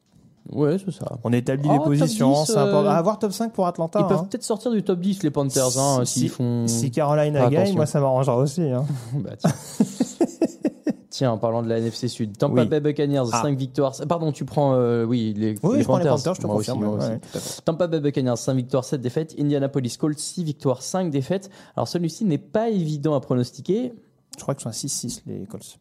Ouais, 0.50 0.76
c'est 0.84 0.90
ça. 0.90 1.18
On 1.24 1.32
établit 1.32 1.68
Oh, 1.70 1.74
les 1.74 1.78
positions, 1.98 2.32
10, 2.32 2.46
c'est 2.46 2.56
important. 2.56 2.84
euh, 2.84 2.88
À 2.90 2.96
avoir 2.96 3.18
top 3.18 3.32
5 3.32 3.52
pour 3.52 3.66
Atlanta. 3.66 4.00
Ils 4.00 4.06
peuvent 4.06 4.18
hein. 4.18 4.26
peut-être 4.28 4.42
sortir 4.42 4.70
du 4.72 4.82
top 4.82 4.98
10, 5.00 5.22
les 5.22 5.30
Panthers, 5.30 5.78
hein, 5.78 6.02
Si- 6.04 6.20
s'ils 6.20 6.28
font. 6.30 6.66
Si 6.66 6.90
Carolina 6.90 7.44
Pas 7.44 7.50
gagne, 7.50 7.74
moi 7.74 7.86
ça 7.86 8.00
m'arrangera 8.00 8.36
aussi. 8.36 8.62
hein. 8.62 8.84
Bah, 9.14 9.30
tiens. 9.38 9.50
Tiens, 11.10 11.30
en 11.32 11.36
parlant 11.38 11.62
de 11.62 11.68
la 11.68 11.78
NFC 11.78 12.08
Sud, 12.08 12.38
Tampa 12.38 12.62
Oui. 12.62 12.66
Bay 12.68 12.80
Buccaneers, 12.80 13.24
Ah. 13.32 13.42
5 13.42 13.58
victoires. 13.58 13.92
Pardon, 14.08 14.32
tu 14.32 14.46
prends 14.46 14.72
euh, 14.74 15.04
oui, 15.04 15.34
les, 15.36 15.54
Oui, 15.62 15.76
les 15.76 15.80
je 15.82 15.84
prends 15.84 15.98
Panthers. 15.98 16.04
les 16.04 16.08
Panthers, 16.22 16.34
je 16.36 16.40
te 16.40 16.46
Moi 16.46 16.56
aussi, 16.56 16.70
confirme. 16.70 16.86
moi 16.88 16.96
aussi. 16.98 17.08
ouais, 17.10 17.20
fait. 17.22 17.62
Tampa 17.66 17.86
Bay 17.86 18.00
Buccaneers, 18.00 18.36
5 18.36 18.54
victoires, 18.54 18.84
7 18.84 19.00
défaites. 19.02 19.34
Indianapolis 19.38 19.98
Colts, 19.98 20.18
6 20.18 20.42
victoires, 20.42 20.80
5 20.80 21.10
défaites. 21.10 21.50
Alors 21.76 21.86
celui-ci 21.86 22.24
n'est 22.24 22.38
pas 22.38 22.70
évident 22.70 23.14
à 23.14 23.20
pronostiquer. 23.20 23.92
Je 24.38 24.42
crois 24.42 24.54
que 24.54 24.62
sont 24.62 24.70
à 24.70 24.72
6-6 24.72 25.20
les 25.26 25.44
Colts. 25.44 25.76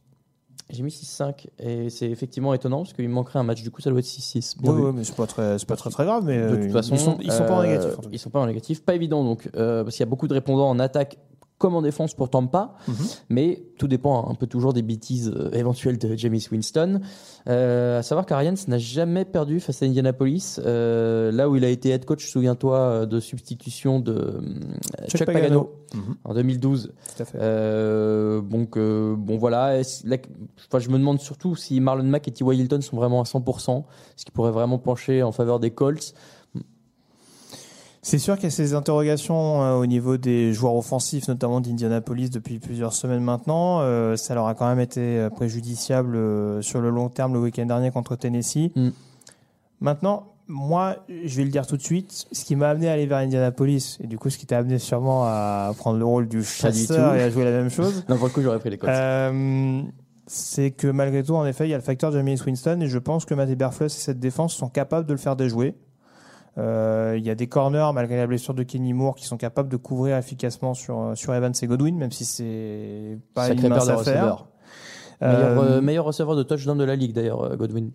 J'ai 0.72 0.84
mis 0.84 0.92
6-5 0.92 1.48
et 1.60 1.90
c'est 1.90 2.10
effectivement 2.10 2.54
étonnant 2.54 2.80
parce 2.80 2.94
qu'il 2.94 3.10
manquerait 3.10 3.40
un 3.40 3.44
match. 3.44 3.62
Du 3.62 3.72
coup, 3.72 3.82
ça 3.82 3.90
doit 3.90 4.00
être 4.00 4.06
6-6. 4.06 4.62
Bien 4.62 4.72
Oui, 4.72 4.92
mais 4.96 5.04
c'est 5.04 5.16
pas 5.16 5.28
très, 5.28 5.60
c'est 5.60 5.68
pas 5.68 5.76
très 5.76 5.90
très 5.90 6.06
grave. 6.06 6.24
Mais 6.26 6.38
De 6.38 6.44
euh, 6.44 6.64
toute 6.64 6.72
façon, 6.72 6.96
ils 6.96 7.00
sont, 7.00 7.18
ils 7.22 7.32
sont 7.32 7.46
pas 7.46 7.56
en 7.56 7.60
euh, 7.60 7.68
négatif. 7.68 7.98
en 7.98 8.02
cas. 8.02 8.10
Ils 8.12 8.20
sont 8.20 8.30
pas 8.30 8.40
en 8.40 8.46
négatif. 8.46 8.82
Pas 8.84 8.96
évident 8.96 9.24
donc, 9.24 9.50
euh, 9.56 9.84
parce 9.84 9.98
qu'il 9.98 10.04
y 10.04 10.08
a 10.08 10.10
beaucoup 10.10 10.30
de 10.30 10.34
répondants 10.34 10.70
en 10.70 10.80
attaque 10.80 11.18
comme 11.62 11.76
en 11.76 11.82
défense 11.84 12.13
pour 12.15 12.30
Tampa, 12.30 12.74
Mhm. 12.88 12.95
mais 13.30 13.63
tout 13.78 13.88
dépend 13.88 14.28
un 14.30 14.36
peu 14.36 14.47
toujours 14.47 14.74
des 14.74 14.82
bêtises 14.82 15.32
euh, 15.34 15.52
éventuelles 15.52 15.97
de 16.00 16.15
James 16.17 16.39
Winston. 16.52 17.00
Euh, 17.47 18.00
à 18.00 18.04
savoir 18.04 18.26
qu'Arians 18.26 18.54
n'a 18.67 18.78
jamais 18.80 19.26
perdu 19.26 19.60
face 19.60 19.82
à 19.82 19.86
Indianapolis, 19.86 20.60
euh, 20.65 21.32
là 21.32 21.50
où 21.50 21.56
il 21.56 21.63
a 21.63 21.69
été 21.69 21.89
head 21.89 22.06
coach, 22.06 22.28
souviens-toi, 22.28 22.78
euh, 22.78 23.06
de 23.06 23.19
substitution 23.19 24.00
de 24.00 24.12
euh, 24.13 25.08
Chuck, 25.08 25.26
Pagano, 25.26 25.71
Mhm, 25.93 26.15
en 26.24 26.34
2012. 26.34 26.93
Tout 27.15 27.21
à 27.24 27.26
fait. 27.26 27.38
Euh, 27.41 28.41
donc 28.41 28.78
bon 28.78 29.38
voilà, 29.38 29.80
enfin, 29.82 30.80
je 30.80 30.89
me 30.89 30.97
demande 30.97 31.19
surtout 31.19 31.56
si 31.56 31.80
Marlon 31.80 32.04
Mack 32.04 32.28
et 32.28 32.32
T.Y. 32.32 32.60
Hilton 32.60 32.82
sont 32.82 32.95
vraiment 32.97 33.21
à 33.21 33.26
100%, 33.26 33.86
ce 34.15 34.26
qui 34.26 34.32
pourrait 34.32 34.52
vraiment 34.52 34.78
pencher 34.80 35.21
en 35.21 35.32
faveur 35.32 35.60
des 35.60 35.71
Colts. 35.71 36.13
C'est 38.04 38.18
sûr 38.18 38.36
qu'il 38.36 38.46
y 38.46 38.48
a 38.48 38.50
ces 38.50 38.74
interrogations 38.74 39.62
euh, 39.62 39.76
au 39.76 39.86
niveau 39.86 40.18
des 40.18 40.54
joueurs 40.54 40.76
offensifs, 40.76 41.28
notamment 41.28 41.62
d'Indianapolis 41.62 42.32
depuis 42.32 42.58
plusieurs 42.58 42.94
semaines 42.94 43.24
maintenant. 43.24 43.82
Euh, 43.82 44.16
ça 44.16 44.34
leur 44.34 44.48
a 44.48 44.56
quand 44.56 44.68
même 44.68 44.80
été 44.80 45.02
euh, 45.02 45.30
préjudiciable 45.30 46.16
euh, 46.16 46.62
sur 46.64 46.82
le 46.82 46.90
long 46.90 47.10
terme 47.10 47.34
le 47.34 47.40
week-end 47.40 47.66
dernier 47.68 47.92
contre 47.92 48.16
Tennessee. 48.16 48.72
Mm. 48.76 48.90
Maintenant, 49.82 50.34
moi, 50.48 50.98
je 51.10 51.38
vais 51.38 51.44
le 51.44 51.52
dire 51.52 51.68
tout 51.68 51.78
de 51.78 51.82
suite, 51.82 52.26
ce 52.32 52.44
qui 52.44 52.56
m'a 52.56 52.70
amené 52.70 52.90
à 52.90 52.94
aller 52.94 53.06
vers 53.06 53.20
Indianapolis, 53.20 54.00
et 54.04 54.08
du 54.08 54.18
coup 54.18 54.32
ce 54.32 54.38
qui 54.40 54.48
t'a 54.48 54.58
amené 54.58 54.80
sûrement 54.80 55.24
à 55.26 55.72
prendre 55.78 56.00
le 56.00 56.06
rôle 56.06 56.28
du 56.28 56.44
chasseur 56.44 57.14
et 57.14 57.22
à 57.22 57.30
jouer 57.30 57.46
la 57.46 57.52
même 57.52 57.70
chose, 57.70 58.04
Non, 58.10 58.18
pour 58.18 58.28
le 58.28 58.34
coup, 58.34 58.42
j'aurais 58.42 58.60
pris 58.60 58.72
les 58.72 58.78
Colts. 58.78 58.92
C'est 60.28 60.72
que 60.72 60.88
malgré 60.88 61.24
tout, 61.24 61.36
en 61.36 61.46
effet, 61.46 61.68
il 61.68 61.72
y 61.72 61.74
a 61.74 61.78
le 61.78 61.84
facteur 61.84 62.12
James 62.12 62.28
Winston 62.28 62.80
et 62.82 62.88
je 62.88 62.98
pense 62.98 63.26
que 63.26 63.34
Matt 63.34 63.50
Eberflus 63.50 63.88
et 63.88 63.90
cette 63.90 64.20
défense 64.20 64.54
sont 64.54 64.70
capables 64.70 65.06
de 65.06 65.14
le 65.14 65.20
faire 65.20 65.36
déjouer. 65.36 65.76
Euh, 66.58 67.16
il 67.18 67.26
y 67.26 67.30
a 67.30 67.36
des 67.36 67.48
corners, 67.48 67.92
malgré 67.94 68.18
la 68.18 68.28
blessure 68.28 68.54
de 68.54 68.64
Kenny 68.64 68.94
Moore, 68.94 69.16
qui 69.16 69.26
sont 69.26 69.38
capables 69.38 69.70
de 69.70 69.78
couvrir 69.78 70.18
efficacement 70.18 70.74
sur, 70.74 71.12
sur 71.16 71.34
Evans 71.34 71.54
et 71.62 71.68
Godwin, 71.68 71.98
même 71.98 72.12
si 72.12 72.26
c'est 72.26 73.18
pas 73.34 73.48
Sacré 73.48 73.68
une 73.68 73.74
mince 73.74 73.88
affaire. 73.88 74.22
Meilleur, 74.22 74.48
Euh, 75.24 75.78
euh, 75.78 75.82
meilleur 75.82 76.06
receveur 76.06 76.36
de 76.36 76.44
touchdown 76.44 76.78
de 76.78 76.84
la 76.84 76.96
ligue 76.96 77.14
d'ailleurs, 77.14 77.42
euh, 77.44 77.56
Godwin. 77.56 77.92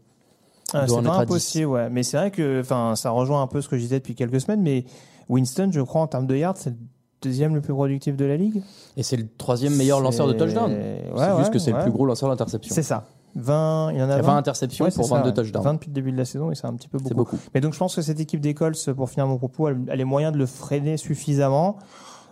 Ah, 0.72 0.86
c'est 0.86 1.02
pas 1.02 1.18
impossible, 1.18 1.66
ouais. 1.66 1.90
Mais 1.90 2.02
c'est 2.02 2.16
vrai 2.16 2.30
que, 2.30 2.60
enfin, 2.60 2.94
ça 2.96 3.10
rejoint 3.10 3.42
un 3.42 3.46
peu 3.46 3.60
ce 3.60 3.68
que 3.68 3.76
je 3.76 3.82
disais 3.82 3.98
depuis 3.98 4.14
quelques 4.14 4.40
semaines, 4.40 4.62
mais 4.62 4.84
Winston, 5.28 5.70
je 5.72 5.80
crois, 5.80 6.02
en 6.02 6.06
termes 6.06 6.26
de 6.26 6.36
yards, 6.36 6.56
c'est 6.56 6.70
le 6.70 6.76
deuxième 7.22 7.54
le 7.54 7.60
plus 7.60 7.72
productif 7.72 8.16
de 8.16 8.24
la 8.24 8.36
ligue. 8.36 8.62
Et 8.96 9.02
c'est 9.02 9.16
le 9.16 9.26
troisième 9.36 9.74
meilleur 9.74 10.00
lanceur 10.00 10.28
de 10.28 10.32
touchdown. 10.32 10.70
Ouais, 10.70 11.02
c'est 11.16 11.20
ouais, 11.20 11.38
juste 11.38 11.52
que 11.52 11.58
c'est 11.58 11.72
ouais. 11.72 11.78
le 11.78 11.82
plus 11.84 11.92
gros 11.92 12.06
lanceur 12.06 12.28
d'interception. 12.28 12.74
C'est 12.74 12.82
ça. 12.82 13.04
20, 13.36 13.92
il 13.92 13.98
y 13.98 14.02
en 14.02 14.06
Il 14.06 14.08
y 14.08 14.12
a 14.12 14.14
a 14.14 14.22
20. 14.22 14.22
20 14.22 14.36
interceptions 14.38 14.84
Ouais, 14.84 14.90
pour 14.90 15.04
c'est 15.04 15.10
ça, 15.10 15.16
22 15.16 15.28
ouais. 15.28 15.34
touchdowns. 15.34 15.62
20 15.62 15.72
depuis 15.74 15.88
le 15.88 15.94
début 15.94 16.12
de 16.12 16.16
la 16.16 16.24
saison 16.24 16.50
et 16.50 16.54
c'est 16.54 16.66
un 16.66 16.74
petit 16.74 16.88
peu 16.88 16.98
beaucoup. 16.98 17.14
beaucoup. 17.14 17.38
Mais 17.54 17.60
donc 17.60 17.74
je 17.74 17.78
pense 17.78 17.94
que 17.94 18.02
cette 18.02 18.18
équipe 18.20 18.40
des 18.40 18.54
Colts, 18.54 18.92
pour 18.94 19.08
finir 19.10 19.26
mon 19.26 19.36
propos, 19.38 19.68
elle, 19.68 19.78
elle 19.86 19.92
a 19.92 19.96
les 19.96 20.04
moyens 20.04 20.32
de 20.32 20.38
le 20.38 20.46
freiner 20.46 20.96
suffisamment. 20.96 21.76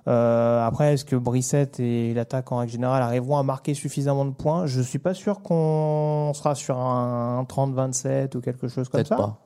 Euh, 0.06 0.66
après, 0.66 0.94
est-ce 0.94 1.04
que 1.04 1.16
Brissette 1.16 1.80
et 1.80 2.12
l'attaque 2.12 2.52
en 2.52 2.58
règle 2.58 2.72
générale 2.72 3.02
arriveront 3.02 3.38
à 3.38 3.42
marquer 3.42 3.72
suffisamment 3.74 4.24
de 4.26 4.32
points? 4.32 4.66
Je 4.66 4.80
suis 4.82 4.98
pas 4.98 5.14
sûr 5.14 5.40
qu'on 5.42 6.32
sera 6.34 6.54
sur 6.54 6.78
un 6.78 7.44
30-27 7.48 8.36
ou 8.36 8.40
quelque 8.40 8.68
chose 8.68 8.88
comme 8.88 9.04
ça. 9.04 9.16
pas. 9.16 9.38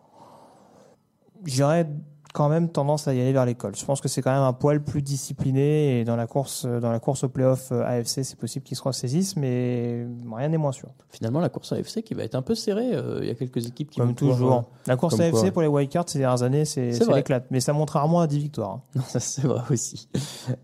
J'aurais 1.44 1.88
quand 2.34 2.48
même 2.48 2.68
tendance 2.68 3.08
à 3.08 3.14
y 3.14 3.20
aller 3.20 3.32
vers 3.32 3.46
les 3.46 3.54
Colts. 3.54 3.78
Je 3.78 3.84
pense 3.84 4.00
que 4.00 4.08
c'est 4.08 4.20
quand 4.20 4.32
même 4.32 4.42
un 4.42 4.52
poil 4.52 4.82
plus 4.82 5.00
discipliné 5.02 6.00
et 6.00 6.04
dans 6.04 6.16
la 6.16 6.26
course, 6.26 6.66
dans 6.66 6.90
la 6.90 6.98
course 7.00 7.24
au 7.24 7.28
playoff 7.28 7.70
euh, 7.72 7.84
AFC, 7.86 8.22
c'est 8.24 8.36
possible 8.38 8.64
qu'ils 8.64 8.76
se 8.76 8.82
ressaisissent, 8.82 9.36
mais 9.36 10.06
rien 10.48 10.52
n'est 10.56 10.58
moins 10.58 10.72
sûr. 10.72 10.88
Finalement, 11.10 11.40
la 11.40 11.48
course 11.48 11.72
à 11.72 11.78
FC 11.78 12.02
qui 12.02 12.14
va 12.14 12.24
être 12.24 12.34
un 12.34 12.42
peu 12.42 12.54
serrée. 12.54 12.94
euh, 12.94 13.18
Il 13.22 13.28
y 13.28 13.30
a 13.30 13.34
quelques 13.34 13.66
équipes 13.66 13.90
qui 13.90 14.00
Comme 14.00 14.08
vont 14.08 14.14
pouvoir, 14.14 14.36
toujours. 14.38 14.64
La 14.86 14.96
course 14.96 15.14
comme 15.16 15.24
AFC 15.24 15.40
quoi. 15.40 15.50
pour 15.52 15.62
les 15.62 15.68
wildcards 15.68 16.08
ces 16.08 16.18
dernières 16.18 16.42
années, 16.42 16.64
c'est 16.64 16.92
l'éclate. 17.16 17.46
Mais 17.50 17.60
ça 17.60 17.72
monte 17.72 17.90
rarement 17.90 18.20
à 18.20 18.26
10 18.26 18.38
victoires. 18.38 18.80
hein. 18.96 19.00
Ça 19.08 19.20
c'est 19.20 19.42
vrai 19.46 19.62
aussi. 19.70 20.08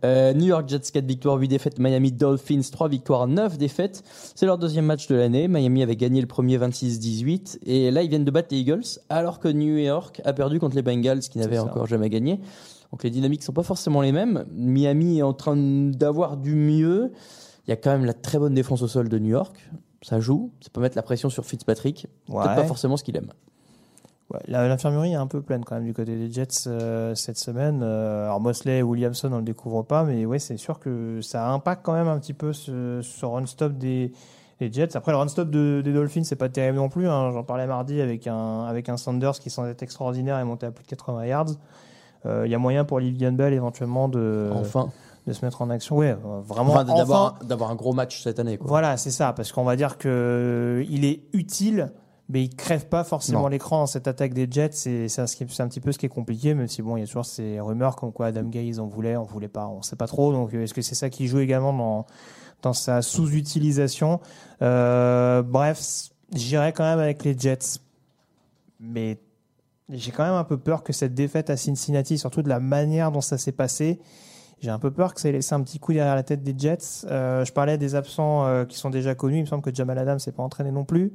Euh, 0.04 0.32
New 0.32 0.46
York 0.46 0.68
Jets 0.68 0.80
4 0.92 1.04
victoires, 1.04 1.36
8 1.36 1.48
défaites. 1.48 1.78
Miami 1.78 2.12
Dolphins 2.12 2.60
3 2.72 2.88
victoires, 2.88 3.26
9 3.26 3.58
défaites. 3.58 4.02
C'est 4.34 4.46
leur 4.46 4.58
deuxième 4.58 4.86
match 4.86 5.06
de 5.08 5.14
l'année. 5.14 5.48
Miami 5.48 5.82
avait 5.82 5.96
gagné 5.96 6.20
le 6.20 6.26
premier 6.26 6.58
26-18. 6.58 7.58
Et 7.66 7.90
là, 7.90 8.02
ils 8.02 8.08
viennent 8.08 8.24
de 8.24 8.30
battre 8.30 8.48
les 8.50 8.58
Eagles, 8.58 8.82
alors 9.08 9.38
que 9.40 9.48
New 9.48 9.76
York 9.76 10.20
a 10.24 10.32
perdu 10.32 10.58
contre 10.60 10.76
les 10.76 10.82
Bengals, 10.82 11.20
qui 11.20 11.38
n'avaient 11.38 11.58
encore 11.58 11.86
jamais 11.86 12.08
gagné. 12.10 12.40
Donc 12.90 13.02
les 13.02 13.10
dynamiques 13.10 13.42
sont 13.42 13.52
pas 13.52 13.62
forcément 13.64 14.02
les 14.02 14.12
mêmes. 14.12 14.44
Miami 14.52 15.18
est 15.18 15.22
en 15.22 15.32
train 15.32 15.56
d'avoir 15.56 16.36
du 16.36 16.54
mieux. 16.54 17.10
Il 17.66 17.70
y 17.70 17.72
a 17.72 17.77
quand 17.77 17.90
même 17.90 18.05
la 18.05 18.14
très 18.14 18.38
bonne 18.38 18.55
défense 18.55 18.83
au 18.83 18.88
sol 18.88 19.09
de 19.09 19.18
New 19.18 19.31
York. 19.31 19.70
Ça 20.03 20.20
joue. 20.20 20.50
Ça 20.61 20.68
peut 20.72 20.81
mettre 20.81 20.96
la 20.96 21.03
pression 21.03 21.31
sur 21.31 21.44
Fitzpatrick. 21.46 22.07
Peut-être 22.27 22.38
Ouais. 22.38 22.44
pas 22.55 22.64
forcément 22.64 22.96
ce 22.96 23.05
qu'il 23.05 23.16
aime. 23.16 23.31
Ouais, 24.33 24.40
L'infirmerie 24.48 25.12
est 25.12 25.16
un 25.16 25.27
peu 25.27 25.42
pleine 25.42 25.64
quand 25.64 25.74
même 25.74 25.85
du 25.85 25.92
côté 25.92 26.16
des 26.16 26.31
Jets 26.33 26.66
euh, 26.66 27.14
cette 27.14 27.38
semaine. 27.38 27.81
Euh, 27.83 28.24
alors 28.24 28.40
Mosley 28.40 28.79
et 28.79 28.83
Williamson, 28.83 29.31
on 29.33 29.37
le 29.38 29.42
découvre 29.44 29.83
pas, 29.83 30.05
mais 30.05 30.24
ouais, 30.24 30.38
c'est 30.38 30.57
sûr 30.57 30.79
que 30.79 31.20
ça 31.20 31.48
impacte 31.50 31.85
quand 31.85 31.92
même 31.92 32.09
un 32.09 32.18
petit 32.18 32.33
peu 32.33 32.53
ce, 32.55 33.00
ce 33.03 33.27
run-stop 33.27 33.72
des, 33.74 34.12
des 34.61 34.72
Jets. 34.72 34.96
Après, 34.96 35.12
le 35.12 35.18
run-stop 35.18 35.50
de- 35.50 35.83
des 35.85 35.92
Dolphins, 35.92 36.24
c'est 36.24 36.37
pas 36.37 36.48
terrible 36.48 36.79
non 36.79 36.88
plus. 36.88 37.07
hein. 37.07 37.33
J'en 37.33 37.44
parlais 37.44 37.66
mardi 37.66 38.00
avec 38.00 38.27
un, 38.27 38.64
avec 38.64 38.88
un 38.88 38.96
Sanders 38.96 39.38
qui 39.38 39.50
semble 39.50 39.68
être 39.68 39.83
extraordinaire 39.83 40.38
et 40.38 40.44
monté 40.44 40.64
à 40.66 40.70
plus 40.70 40.85
de 40.85 40.88
80 40.88 41.27
yards. 41.27 41.46
Euh, 42.27 42.44
Il 42.46 42.50
y 42.50 42.55
a 42.55 42.59
moyen 42.59 42.85
pour 42.87 43.00
Livian 43.00 43.33
Bell 43.33 43.53
éventuellement 43.53 44.09
de, 44.09 44.50
enfin. 44.55 44.88
De 45.26 45.32
se 45.32 45.44
mettre 45.44 45.62
en 45.62 45.70
action. 45.70 45.96
Ouais, 45.96 46.10
euh, 46.10 46.40
vraiment. 46.42 46.72
Enfin, 46.72 46.84
enfin, 46.84 46.96
d'avoir 46.96 47.37
un- 47.40 47.44
d'avoir 47.44 47.70
un 47.70 47.74
gros 47.74 47.92
match 47.92 48.22
cette 48.22 48.38
année. 48.38 48.58
Quoi. 48.58 48.66
Voilà, 48.68 48.96
c'est 48.96 49.10
ça, 49.10 49.32
parce 49.32 49.52
qu'on 49.52 49.64
va 49.64 49.76
dire 49.76 49.96
que 49.98 50.84
il 50.90 51.04
est 51.04 51.22
utile, 51.32 51.92
mais 52.28 52.42
il 52.42 52.54
crève 52.54 52.87
pas 52.88 53.04
forcément 53.04 53.48
l'écran 53.48 53.78
dans 53.80 53.87
cette 53.87 54.06
attaque 54.08 54.34
des 54.34 54.46
Jets. 54.50 54.70
C'est 54.72 55.08
c'est 55.08 55.20
un, 55.22 55.24
un 55.64 55.68
petit 55.68 55.80
peu 55.80 55.92
ce 55.92 55.98
qui 55.98 56.06
est 56.06 56.10
compliqué, 56.10 56.54
même 56.54 56.68
si 56.68 56.82
bon, 56.82 56.96
il 56.96 57.00
y 57.00 57.02
a 57.02 57.06
toujours 57.06 57.24
ces 57.26 57.58
rumeurs 57.60 57.96
comme 57.96 58.12
quoi 58.12 58.26
Adam 58.26 58.44
Gaze 58.44 58.78
en 58.80 58.87
voulait, 58.87 59.16
on 59.16 59.24
voulait 59.24 59.48
pas, 59.48 59.66
on 59.66 59.82
sait 59.82 59.96
pas 59.96 60.06
trop. 60.06 60.32
Donc, 60.32 60.52
est-ce 60.54 60.74
que 60.74 60.82
c'est 60.82 60.94
ça 60.94 61.10
qui 61.10 61.26
joue 61.26 61.38
également 61.40 61.72
dans 61.72 62.06
dans 62.62 62.72
sa 62.72 63.02
sous-utilisation? 63.02 64.20
Euh, 64.62 65.42
Bref, 65.42 65.82
J'irai 66.32 66.72
quand 66.72 66.84
même 66.84 66.98
avec 66.98 67.22
les 67.24 67.38
Jets. 67.38 67.78
Mais 68.80 69.18
j'ai 69.88 70.10
quand 70.10 70.24
même 70.24 70.34
un 70.34 70.44
peu 70.44 70.56
peur 70.58 70.82
que 70.82 70.92
cette 70.92 71.14
défaite 71.14 71.50
à 71.50 71.56
Cincinnati, 71.56 72.18
surtout 72.18 72.42
de 72.42 72.48
la 72.48 72.58
manière 72.60 73.12
dont 73.12 73.20
ça 73.20 73.38
s'est 73.38 73.52
passé, 73.52 74.00
j'ai 74.64 74.70
un 74.70 74.79
peu 74.79 74.90
peur 74.90 75.12
que 75.14 75.20
ça 75.20 75.29
ait 75.29 75.33
laissé 75.33 75.55
un 75.55 75.61
petit 75.62 75.79
coup 75.79 75.92
derrière 75.92 76.14
la 76.14 76.22
tête 76.22 76.42
des 76.42 76.55
Jets. 76.57 77.07
Euh, 77.11 77.44
je 77.44 77.53
parlais 77.53 77.77
des 77.79 77.94
absents 77.94 78.46
euh, 78.46 78.64
qui 78.64 78.79
sont 78.79 78.90
déjà 78.90 79.14
connus. 79.14 79.37
Il 79.38 79.42
me 79.42 79.46
semble 79.46 79.62
que 79.62 79.72
Jamal 79.74 79.98
Adams 79.98 80.18
s'est 80.18 80.33
pas 80.33 80.42
entraîné 80.42 80.70
non 80.72 80.85
plus. 80.85 81.12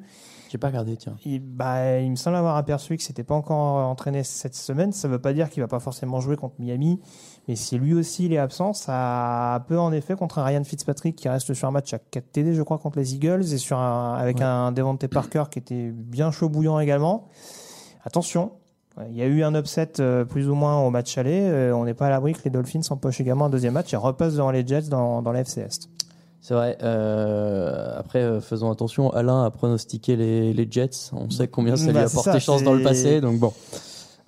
J'ai 0.51 0.57
pas 0.57 0.67
regardé, 0.67 0.97
tiens. 0.97 1.15
Il, 1.25 1.39
bah, 1.41 1.99
il 1.99 2.09
me 2.09 2.15
semble 2.15 2.35
avoir 2.35 2.55
aperçu 2.57 2.97
que 2.97 3.03
c'était 3.03 3.23
pas 3.23 3.35
encore 3.35 3.87
entraîné 3.87 4.23
cette 4.23 4.55
semaine. 4.55 4.91
Ça 4.91 5.07
veut 5.07 5.19
pas 5.19 5.33
dire 5.33 5.49
qu'il 5.49 5.61
va 5.61 5.67
pas 5.67 5.79
forcément 5.79 6.19
jouer 6.21 6.37
contre 6.37 6.55
Miami. 6.59 6.99
Mais 7.47 7.55
si 7.55 7.77
lui 7.77 7.93
aussi 7.93 8.25
il 8.25 8.33
est 8.33 8.37
absent, 8.39 8.73
ça 8.73 9.63
peut 9.67 9.79
en 9.79 9.91
effet 9.91 10.15
contre 10.15 10.39
un 10.39 10.43
Ryan 10.43 10.63
Fitzpatrick 10.63 11.15
qui 11.15 11.29
reste 11.29 11.53
sur 11.53 11.67
un 11.67 11.71
match 11.71 11.93
à 11.93 11.99
4 11.99 12.31
TD, 12.31 12.53
je 12.53 12.61
crois, 12.63 12.77
contre 12.79 12.97
les 12.99 13.13
Eagles 13.15 13.41
et 13.53 13.57
sur 13.57 13.77
un, 13.79 14.15
avec 14.15 14.37
Ouais. 14.37 14.43
un 14.43 14.71
Devontae 14.71 15.07
Parker 15.07 15.43
qui 15.51 15.59
était 15.59 15.91
bien 15.91 16.31
chaud 16.31 16.49
bouillant 16.49 16.79
également. 16.79 17.27
Attention, 18.03 18.51
il 19.09 19.15
y 19.17 19.21
a 19.21 19.25
eu 19.25 19.43
un 19.43 19.53
upset 19.55 19.93
euh, 19.99 20.25
plus 20.25 20.49
ou 20.49 20.55
moins 20.55 20.79
au 20.81 20.89
match 20.89 21.17
aller. 21.17 21.39
Euh, 21.41 21.73
on 21.73 21.85
n'est 21.85 21.93
pas 21.93 22.07
à 22.07 22.09
l'abri 22.09 22.33
que 22.33 22.39
les 22.43 22.49
Dolphins 22.49 22.81
empochent 22.89 23.21
également 23.21 23.45
un 23.45 23.49
deuxième 23.49 23.73
match 23.73 23.93
et 23.93 23.97
repassent 23.97 24.33
devant 24.33 24.51
les 24.51 24.65
Jets 24.65 24.89
dans, 24.89 25.21
dans 25.21 25.31
la 25.31 25.41
FC 25.41 25.61
Est. 25.61 25.89
C'est 26.41 26.53
vrai. 26.53 26.77
euh, 26.83 27.99
après, 27.99 28.39
faisons 28.41 28.71
attention. 28.71 29.11
Alain 29.11 29.43
a 29.43 29.49
pronostiqué 29.51 30.15
les, 30.15 30.53
les 30.53 30.67
Jets. 30.69 31.11
On 31.13 31.29
sait 31.29 31.47
combien 31.47 31.75
ça 31.75 31.85
lui 31.87 31.93
Bah, 31.93 32.01
a 32.01 32.07
c'est 32.07 32.15
porté 32.15 32.31
ça, 32.31 32.39
chance 32.39 32.63
dans 32.63 32.73
le 32.73 32.81
passé. 32.83 33.21
Donc 33.21 33.39
bon, 33.39 33.53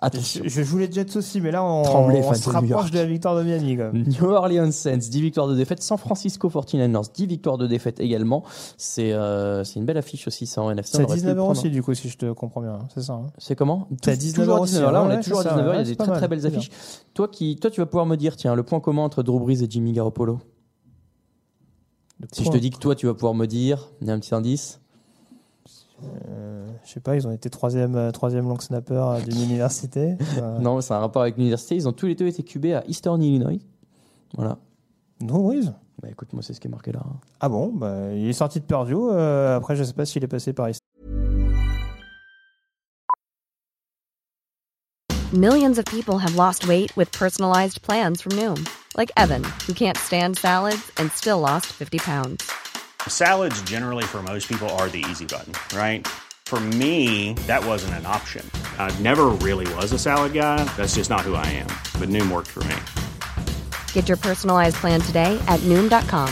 attention. 0.01 0.41
je 0.45 0.61
joue 0.63 0.77
les 0.79 0.91
Jets 0.91 1.15
aussi, 1.15 1.39
mais 1.41 1.51
là 1.51 1.63
on, 1.63 1.83
Tremblay, 1.83 2.19
on 2.19 2.23
fan 2.23 2.35
se 2.35 2.49
rapproche 2.49 2.91
de 2.91 2.97
la 2.97 3.05
victoire 3.05 3.35
de 3.35 3.43
Miami. 3.43 3.77
quand 3.77 3.93
même. 3.93 4.03
New 4.07 4.25
Orleans 4.29 4.71
Saints, 4.71 4.97
10 4.97 5.21
victoires 5.21 5.47
de 5.47 5.55
défaite. 5.55 5.81
San 5.81 5.97
Francisco 5.97 6.49
49ers, 6.49 7.11
10 7.13 7.25
victoires 7.27 7.57
de 7.57 7.67
défaite 7.67 7.99
également. 7.99 8.43
C'est 8.77 9.11
euh, 9.13 9.63
une 9.75 9.85
belle 9.85 9.97
affiche 9.97 10.27
aussi, 10.27 10.45
ça 10.47 10.61
en 10.61 10.71
NFC. 10.71 10.97
C'est 10.97 10.97
à 10.99 11.01
on 11.01 11.05
aurait 11.05 11.15
pu 11.15 11.19
19 11.21 11.33
le 11.35 11.39
euros 11.39 11.47
prendre. 11.47 11.59
aussi, 11.59 11.69
du 11.69 11.81
coup, 11.83 11.93
si 11.93 12.09
je 12.09 12.17
te 12.17 12.31
comprends 12.33 12.61
bien. 12.61 12.79
C'est 12.93 13.01
ça. 13.03 13.13
hein. 13.13 13.27
C'est 13.37 13.55
comment? 13.55 13.87
C'est 14.03 14.11
à 14.11 14.13
Tou- 14.15 14.19
19 14.19 14.35
Toujours 14.45 14.57
à 14.57 14.61
aussi, 14.61 14.73
19 14.73 14.91
Là, 14.91 15.03
on 15.03 15.07
ouais, 15.07 15.15
est 15.15 15.21
toujours 15.21 15.39
à 15.39 15.43
c'est 15.43 15.49
ça, 15.49 15.55
19 15.55 15.73
Il 15.73 15.77
y 15.77 15.79
a 15.79 15.83
des 15.83 15.95
très 15.95 16.11
très 16.11 16.27
belles 16.27 16.39
bien. 16.39 16.47
affiches. 16.49 16.71
Toi, 17.13 17.27
qui, 17.27 17.55
toi, 17.57 17.71
tu 17.71 17.79
vas 17.79 17.85
pouvoir 17.85 18.05
me 18.05 18.17
dire, 18.17 18.35
tiens, 18.35 18.55
le 18.55 18.63
point 18.63 18.79
commun 18.79 19.03
entre 19.03 19.23
Drew 19.23 19.39
Brees 19.39 19.63
et 19.63 19.67
Jimmy 19.69 19.93
Garoppolo. 19.93 20.39
Si 22.33 22.43
je 22.43 22.49
te 22.51 22.57
dis 22.57 22.69
que 22.69 22.77
toi, 22.77 22.95
tu 22.95 23.05
vas 23.07 23.13
pouvoir 23.13 23.33
me 23.33 23.45
dire, 23.47 23.89
il 24.01 24.07
y 24.07 24.11
a 24.11 24.13
un 24.13 24.19
petit 24.19 24.35
indice. 24.35 24.80
Euh, 26.27 26.67
je 26.85 26.91
sais 26.91 26.99
pas, 26.99 27.15
ils 27.15 27.27
ont 27.27 27.31
été 27.31 27.49
troisième, 27.49 27.95
euh, 27.95 28.11
troisième 28.11 28.47
long 28.47 28.59
snapper 28.59 29.17
d'une 29.27 29.41
université. 29.43 30.15
Euh, 30.39 30.59
Non, 30.59 30.81
c'est 30.81 30.93
un 30.93 30.99
rapport 30.99 31.21
avec 31.21 31.37
l'université. 31.37 31.75
Ils 31.75 31.87
ont 31.87 31.93
tous 31.93 32.07
les 32.07 32.15
deux 32.15 32.27
été 32.27 32.43
cubés 32.43 32.73
à 32.73 32.83
Eastern 32.87 33.21
Illinois. 33.21 33.59
Voilà. 34.35 34.57
Drew 35.19 35.43
Brees 35.43 35.71
Bah 36.01 36.09
écoute, 36.09 36.33
moi, 36.33 36.41
c'est 36.41 36.53
ce 36.53 36.59
qui 36.59 36.67
est 36.67 36.71
marqué 36.71 36.91
là. 36.91 37.01
hein. 37.05 37.15
Ah 37.39 37.49
bon, 37.49 37.71
bah, 37.73 38.11
il 38.13 38.27
est 38.27 38.33
sorti 38.33 38.59
de 38.59 38.65
Purdue. 38.65 38.95
euh, 38.95 39.57
après, 39.57 39.75
je 39.75 39.83
sais 39.83 39.93
pas 39.93 40.05
s'il 40.05 40.23
est 40.23 40.27
passé 40.27 40.53
par 40.53 40.69
ici. 40.69 40.79
Millions 45.33 45.77
of 45.77 45.85
people 45.85 46.17
have 46.19 46.35
lost 46.35 46.67
weight 46.67 46.95
with 46.97 47.09
personalized 47.13 47.81
plans 47.83 48.21
from 48.21 48.33
Noom, 48.35 48.65
like 48.97 49.11
Evan, 49.15 49.43
who 49.65 49.73
can't 49.73 49.97
stand 49.97 50.37
salads 50.37 50.91
and 50.97 51.09
still 51.11 51.39
lost 51.39 51.67
50 51.67 51.99
pounds. 51.99 52.51
Salads, 53.07 53.61
generally, 53.61 54.03
for 54.03 54.21
most 54.21 54.47
people, 54.49 54.67
are 54.71 54.89
the 54.89 55.05
easy 55.09 55.25
button, 55.25 55.53
right? 55.77 56.05
For 56.45 56.59
me, 56.59 57.31
that 57.47 57.65
wasn't 57.65 57.93
an 57.93 58.05
option. 58.05 58.45
I 58.77 58.93
never 58.99 59.27
really 59.27 59.73
was 59.75 59.93
a 59.93 59.97
salad 59.97 60.33
guy. 60.33 60.65
That's 60.75 60.95
just 60.95 61.09
not 61.09 61.21
who 61.21 61.35
I 61.35 61.45
am. 61.47 61.67
But 61.97 62.09
Noom 62.09 62.29
worked 62.29 62.49
for 62.49 62.65
me. 62.65 62.75
Get 63.93 64.09
your 64.09 64.17
personalized 64.17 64.75
plan 64.75 64.99
today 64.99 65.41
at 65.47 65.61
Noom.com. 65.61 66.29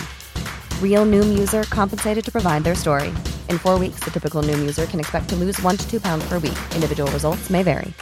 Real 0.83 1.05
Noom 1.05 1.39
user 1.39 1.63
compensated 1.63 2.25
to 2.25 2.31
provide 2.33 2.65
their 2.65 2.75
story. 2.75 3.13
In 3.47 3.57
four 3.57 3.79
weeks, 3.79 4.01
the 4.03 4.11
typical 4.11 4.43
Noom 4.43 4.59
user 4.59 4.85
can 4.87 4.99
expect 4.99 5.29
to 5.29 5.37
lose 5.37 5.61
one 5.61 5.77
to 5.77 5.89
two 5.89 6.01
pounds 6.01 6.27
per 6.27 6.37
week. 6.39 6.59
Individual 6.75 7.09
results 7.13 7.49
may 7.49 7.63
vary. 7.63 7.93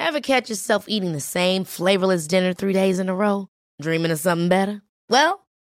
Ever 0.00 0.20
catch 0.20 0.50
yourself 0.50 0.86
eating 0.88 1.12
the 1.12 1.20
same 1.20 1.62
flavorless 1.62 2.26
dinner 2.26 2.52
three 2.52 2.72
days 2.72 2.98
in 2.98 3.08
a 3.08 3.14
row? 3.14 3.46
Dreaming 3.80 4.10
of 4.10 4.18
something 4.18 4.48
better? 4.48 4.82
Well, 5.08 5.46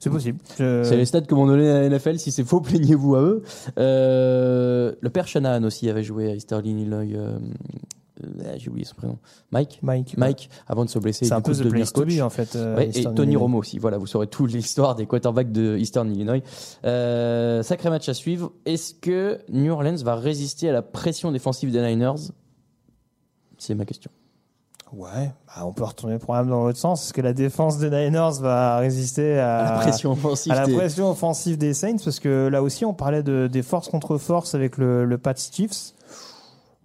c'est 0.00 0.10
possible. 0.10 0.38
Je- 0.58 0.82
C'est 0.82 0.96
les 0.96 1.04
stats 1.04 1.20
que 1.20 1.34
m'ont 1.36 1.46
donné 1.46 1.64
la 1.68 1.84
NFL. 1.88 2.18
Si 2.18 2.32
c'est 2.32 2.42
faux, 2.42 2.60
plaignez-vous 2.60 3.14
à 3.14 3.20
eux. 3.22 3.42
Euh, 3.78 4.92
le 5.00 5.10
père 5.10 5.28
Shanahan 5.28 5.62
aussi 5.62 5.88
avait 5.88 6.02
joué 6.02 6.28
à 6.30 6.34
Eastern 6.34 6.66
Illinois. 6.66 7.04
euh, 7.04 7.38
euh, 8.24 8.54
J'ai 8.58 8.68
oublié 8.70 8.84
son 8.84 8.94
prénom. 8.96 9.18
Mike? 9.52 9.78
Mike. 9.82 10.14
Mike, 10.18 10.50
avant 10.66 10.84
de 10.84 10.90
se 10.90 10.98
blesser, 10.98 11.24
C'est 11.26 11.32
un 11.32 11.40
peu 11.40 11.52
the 11.52 11.58
de 11.58 11.64
devenir 11.64 11.84
place 11.84 11.92
to 11.92 12.00
coach. 12.02 12.16
be, 12.18 12.20
en 12.20 12.28
fait. 12.30 12.56
euh, 12.56 12.76
Ouais, 12.76 12.90
et 12.94 13.04
Tony 13.04 13.18
Illinois. 13.32 13.40
Romo 13.42 13.58
aussi. 13.58 13.78
Voilà, 13.78 13.96
vous 13.98 14.06
saurez 14.06 14.26
toute 14.26 14.52
l'histoire 14.52 14.94
des 14.94 15.06
quarterbacks 15.06 15.52
de 15.52 15.76
Eastern 15.78 16.10
Illinois. 16.12 16.40
Sacré 17.62 17.88
match 17.90 18.08
à 18.08 18.14
suivre. 18.14 18.52
Est-ce 18.66 18.94
que 18.94 19.38
New 19.48 19.72
Orleans 19.72 19.96
va 20.04 20.16
résister 20.16 20.68
à 20.68 20.72
la 20.72 20.82
pression 20.82 21.30
défensive 21.32 21.70
des 21.72 21.80
Niners? 21.82 22.30
C'est 23.58 23.74
ma 23.74 23.84
question. 23.84 24.10
Ouais, 24.92 25.30
bah, 25.46 25.64
on 25.64 25.72
peut 25.72 25.84
retourner 25.84 26.14
le 26.14 26.18
problème 26.18 26.48
dans 26.48 26.64
l'autre 26.64 26.78
sens. 26.78 27.04
Est-ce 27.04 27.12
que 27.12 27.20
la 27.20 27.32
défense 27.32 27.78
des 27.78 27.90
Niners 27.90 28.40
va 28.40 28.78
résister 28.78 29.38
à, 29.38 29.58
À 29.58 29.72
la 29.74 29.78
pression 29.78 30.12
offensive. 30.12 30.50
à 30.52 30.56
la 30.56 30.66
des- 30.66 30.74
pression 30.76 31.10
offensive 31.10 31.58
des 31.58 31.74
Saints? 31.74 31.98
Parce 32.04 32.18
que 32.18 32.48
là 32.48 32.60
aussi, 32.62 32.84
on 32.84 32.92
parlait 32.92 33.22
de, 33.22 33.46
des 33.46 33.62
forces 33.62 33.88
contre 33.88 34.18
forces 34.18 34.54
avec 34.56 34.78
le, 34.78 35.04
le 35.04 35.18
Pats 35.18 35.34
Chiefs. 35.36 35.92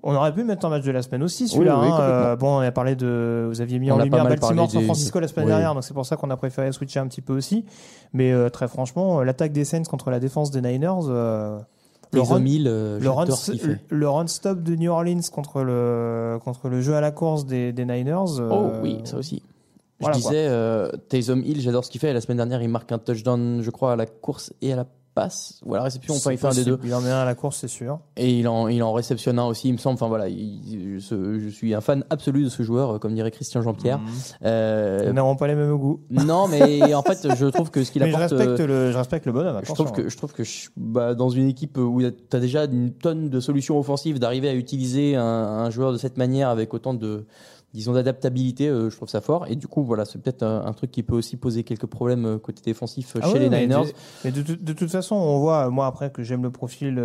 On 0.07 0.13
aurait 0.13 0.33
pu 0.35 0.43
mettre 0.43 0.63
en 0.67 0.69
match 0.69 0.83
de 0.83 0.91
la 0.91 1.01
semaine 1.01 1.23
aussi, 1.23 1.47
celui-là. 1.47 1.79
Oui, 1.79 1.87
oui, 1.87 1.91
hein. 1.91 1.99
Euh, 1.99 2.35
bon, 2.35 2.57
on 2.57 2.59
a 2.59 2.71
parlé 2.71 2.95
de. 2.95 3.47
Vous 3.49 3.59
aviez 3.59 3.79
mis 3.79 3.91
On 3.91 3.95
en 3.95 4.03
lumière 4.03 4.23
Baltimore, 4.23 4.69
San 4.69 4.79
des- 4.79 4.85
Francisco 4.85 5.19
la 5.19 5.27
semaine 5.27 5.45
Oui. 5.45 5.51
dernière, 5.51 5.73
donc 5.73 5.83
c'est 5.83 5.95
pour 5.95 6.05
ça 6.05 6.15
qu'on 6.15 6.29
a 6.29 6.37
préféré 6.37 6.71
switcher 6.71 6.99
un 6.99 7.07
petit 7.07 7.21
peu 7.21 7.33
aussi. 7.35 7.65
Mais 8.13 8.31
euh, 8.31 8.49
très 8.49 8.67
franchement, 8.67 9.19
euh, 9.21 9.23
l'attaque 9.23 9.51
des 9.51 9.65
Saints 9.65 9.81
contre 9.89 10.11
la 10.11 10.19
défense 10.19 10.51
des 10.51 10.61
Niners. 10.61 10.89
euh, 11.07 11.57
le 12.11 12.19
Taysom 12.19 12.33
run- 12.35 12.45
Hill, 12.45 12.67
euh, 12.67 12.99
le 12.99 13.09
run, 13.09 13.21
j'adore 13.23 13.37
ce 13.37 13.51
qu'il 13.51 13.59
fait. 13.61 13.79
le 13.89 14.09
run 14.09 14.27
stop 14.27 14.61
de 14.63 14.75
New 14.75 14.91
Orleans 14.91 15.19
contre 15.31 15.61
le, 15.63 16.37
contre 16.43 16.69
le 16.69 16.81
jeu 16.81 16.95
à 16.95 17.01
la 17.01 17.11
course 17.11 17.45
des, 17.45 17.71
des 17.73 17.85
Niners. 17.85 18.39
euh, 18.39 18.49
Oh 18.51 18.71
oui, 18.81 18.99
ça 19.03 19.17
aussi. 19.17 19.41
voilà, 19.99 20.17
je 20.17 20.21
disais, 20.23 20.45
euh, 20.47 20.89
Taysom 21.09 21.41
Hill, 21.43 21.61
j'adore 21.61 21.85
ce 21.85 21.89
qu'il 21.91 22.01
fait. 22.01 22.13
La 22.13 22.21
semaine 22.21 22.37
dernière, 22.37 22.61
il 22.61 22.69
marque 22.69 22.91
un 22.91 22.97
touchdown, 22.99 23.61
je 23.61 23.69
crois, 23.71 23.93
à 23.93 23.95
la 23.95 24.05
course 24.05 24.53
et 24.61 24.73
à 24.73 24.75
la 24.75 24.85
passe 25.15 25.59
ou 25.65 25.73
à 25.73 25.77
la 25.77 25.83
réception. 25.85 26.13
Enfin, 26.13 26.31
il 26.33 26.37
fait 26.37 26.45
un 26.47 26.51
des 26.51 26.65
deux. 26.65 26.77
Il 26.83 26.93
en 26.93 27.01
met 27.01 27.09
un 27.09 27.19
à 27.21 27.25
la 27.25 27.33
course, 27.33 27.57
c'est 27.57 27.67
sûr. 27.67 27.99
Et 28.17 28.37
il 28.37 28.47
en, 28.47 28.67
il 28.67 28.83
en 28.83 28.93
réceptionne 28.93 29.39
un 29.39 29.45
aussi, 29.45 29.69
il 29.69 29.73
me 29.73 29.77
semble. 29.77 29.95
Enfin 29.95 30.07
voilà, 30.07 30.27
il- 30.29 30.99
je, 30.99 31.39
je 31.39 31.49
suis 31.49 31.73
un 31.73 31.81
fan 31.81 32.03
absolu 32.09 32.43
de 32.43 32.49
ce 32.49 32.61
joueur, 32.63 32.99
comme 32.99 33.15
dirait 33.15 33.31
Christian 33.31 33.61
Jean-Pierre. 33.61 33.97
Mhm. 33.99 34.07
Euh, 34.45 35.11
Nous 35.13 35.35
pas 35.35 35.47
les 35.47 35.55
mêmes 35.55 35.75
goûts. 35.77 36.01
non, 36.11 36.47
mais 36.47 36.93
en 36.93 37.01
fait, 37.01 37.27
je 37.35 37.45
trouve 37.47 37.71
que 37.71 37.83
ce 37.83 37.91
qu'il 37.91 38.03
Mais 38.03 38.11
je 38.11 38.15
apporte. 38.15 38.31
respecte, 38.33 38.59
euh, 38.59 38.67
le, 38.67 38.91
je 38.91 38.97
respecte 38.97 39.25
le 39.25 39.31
bonhomme. 39.31 39.59
je 39.63 39.73
trouve 39.73 39.91
que, 39.91 40.01
hein. 40.01 40.05
je 40.09 40.17
trouve 40.17 40.33
que 40.33 40.43
je- 40.43 40.69
bah, 40.77 41.15
dans 41.15 41.29
une 41.29 41.47
équipe 41.47 41.77
où 41.77 42.01
tu 42.01 42.35
as 42.35 42.39
déjà 42.39 42.65
une 42.65 42.91
tonne 42.91 43.29
de 43.29 43.39
solutions 43.39 43.79
offensives, 43.79 44.19
d'arriver 44.19 44.49
à 44.49 44.53
utiliser 44.53 45.15
un, 45.15 45.23
un 45.23 45.69
joueur 45.69 45.91
de 45.93 45.97
cette 45.97 46.17
manière 46.17 46.49
avec 46.49 46.73
autant 46.73 46.93
de, 46.93 47.25
disons, 47.75 47.93
d'adaptabilité, 47.93 48.67
euh, 48.67 48.89
je 48.89 48.95
trouve 48.95 49.09
ça 49.09 49.21
fort. 49.21 49.45
Et 49.47 49.55
du 49.55 49.67
coup, 49.67 49.83
voilà, 49.83 50.05
c'est 50.05 50.19
peut-être 50.21 50.43
un, 50.43 50.65
un 50.65 50.73
truc 50.73 50.91
qui 50.91 51.03
peut 51.03 51.15
aussi 51.15 51.37
poser 51.37 51.63
quelques 51.63 51.85
problèmes 51.85 52.25
euh, 52.25 52.37
côté 52.37 52.61
défensif 52.65 53.15
euh, 53.15 53.19
Ah 53.21 53.29
chez 53.31 53.39
les 53.39 53.49
mais 53.49 53.61
Niners. 53.67 53.85
de- 53.85 53.91
Mais 54.23 54.31
de, 54.31 54.41
de- 54.41 54.55
de 54.55 54.73
toute 54.73 54.89
façon, 54.89 55.15
on 55.15 55.39
voit, 55.39 55.69
moi 55.69 55.85
après 55.87 56.09
que 56.11 56.23
j'aime 56.23 56.43
le 56.43 56.51
profil 56.51 56.95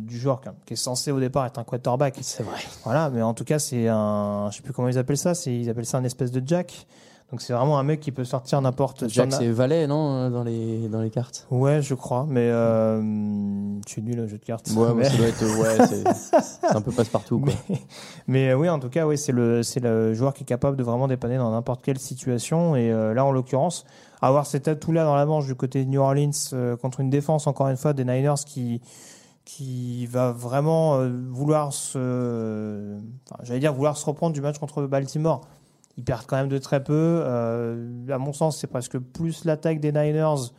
du 0.00 0.18
joueur 0.18 0.40
qui 0.40 0.48
qui 0.66 0.72
est 0.74 0.76
censé 0.76 1.10
au 1.12 1.20
départ 1.20 1.46
être 1.46 1.58
un 1.58 1.64
quarterback. 1.64 2.16
C'est 2.20 2.42
vrai. 2.42 2.58
Voilà, 2.84 3.10
mais 3.10 3.22
en 3.22 3.34
tout 3.34 3.44
cas, 3.44 3.58
c'est 3.58 3.88
un, 3.88 4.48
je 4.50 4.56
sais 4.56 4.62
plus 4.62 4.72
comment 4.72 4.88
ils 4.88 4.98
appellent 4.98 5.16
ça, 5.16 5.32
ils 5.46 5.68
appellent 5.70 5.86
ça 5.86 5.98
un 5.98 6.04
espèce 6.04 6.30
de 6.32 6.42
jack. 6.46 6.86
Donc 7.32 7.40
c'est 7.40 7.54
vraiment 7.54 7.78
un 7.78 7.82
mec 7.82 8.00
qui 8.00 8.12
peut 8.12 8.26
sortir 8.26 8.60
n'importe 8.60 9.08
Jack, 9.08 9.32
c'est 9.32 9.48
Valet, 9.48 9.86
non, 9.86 10.16
euh, 10.16 10.28
dans 10.28 10.44
les, 10.44 10.86
dans 10.88 11.00
les 11.00 11.08
cartes? 11.08 11.46
Ouais, 11.50 11.80
je 11.80 11.94
crois, 11.94 12.26
mais 12.28 12.50
euh, 12.50 13.00
je 13.86 13.88
suis 13.90 14.02
nul 14.02 14.20
au 14.20 14.26
jeu 14.26 14.36
de 14.36 14.44
cartes. 14.44 14.70
Ouais, 14.76 14.92
mais, 14.94 15.04
ça 15.04 15.16
doit 15.16 15.28
être, 15.28 15.58
ouais, 15.58 16.04
c'est 16.42 16.76
un 16.76 16.82
peu 16.82 16.92
passe-partout, 16.92 17.40
quoi. 17.40 17.54
mais, 17.70 17.78
mais, 18.26 18.48
euh, 18.50 18.56
oui, 18.56 18.68
en 18.68 18.78
tout 18.78 18.90
cas, 18.90 19.06
oui, 19.06 19.16
c'est 19.16 19.32
le, 19.32 19.62
c'est 19.62 19.80
le 19.80 20.12
joueur 20.12 20.34
qui 20.34 20.42
est 20.42 20.46
capable 20.46 20.76
de 20.76 20.82
vraiment 20.82 21.08
dépanner 21.08 21.38
dans 21.38 21.50
n'importe 21.50 21.82
quelle 21.82 21.98
situation. 21.98 22.76
Et 22.76 22.92
euh, 22.92 23.14
là, 23.14 23.24
en 23.24 23.32
l'occurrence, 23.32 23.86
avoir 24.20 24.44
cet 24.44 24.68
atout-là 24.68 25.04
dans 25.04 25.16
la 25.16 25.24
manche 25.24 25.46
du 25.46 25.54
côté 25.54 25.86
de 25.86 25.88
New 25.88 26.02
Orleans 26.02 26.30
euh, 26.52 26.76
contre 26.76 27.00
une 27.00 27.08
défense, 27.08 27.46
encore 27.46 27.68
une 27.68 27.78
fois, 27.78 27.94
des 27.94 28.04
Niners 28.04 28.44
qui 28.44 28.82
qui 29.44 30.06
va 30.06 30.30
vraiment 30.30 31.00
vouloir 31.30 31.72
se, 31.72 32.96
enfin, 33.26 33.42
j'allais 33.42 33.58
dire 33.58 33.72
vouloir 33.72 33.96
se 33.96 34.06
reprendre 34.06 34.32
du 34.32 34.40
match 34.40 34.56
contre 34.58 34.82
Baltimore. 34.82 35.40
Ils 35.98 36.04
perdent 36.04 36.26
quand 36.26 36.36
même 36.36 36.48
de 36.48 36.58
très 36.58 36.82
peu. 36.82 36.92
Euh, 37.24 38.06
à 38.10 38.18
mon 38.18 38.32
sens, 38.32 38.58
c'est 38.58 38.66
presque 38.66 38.98
plus 38.98 39.44
l'attaque 39.44 39.80
des 39.80 39.92
Niners 39.92 40.50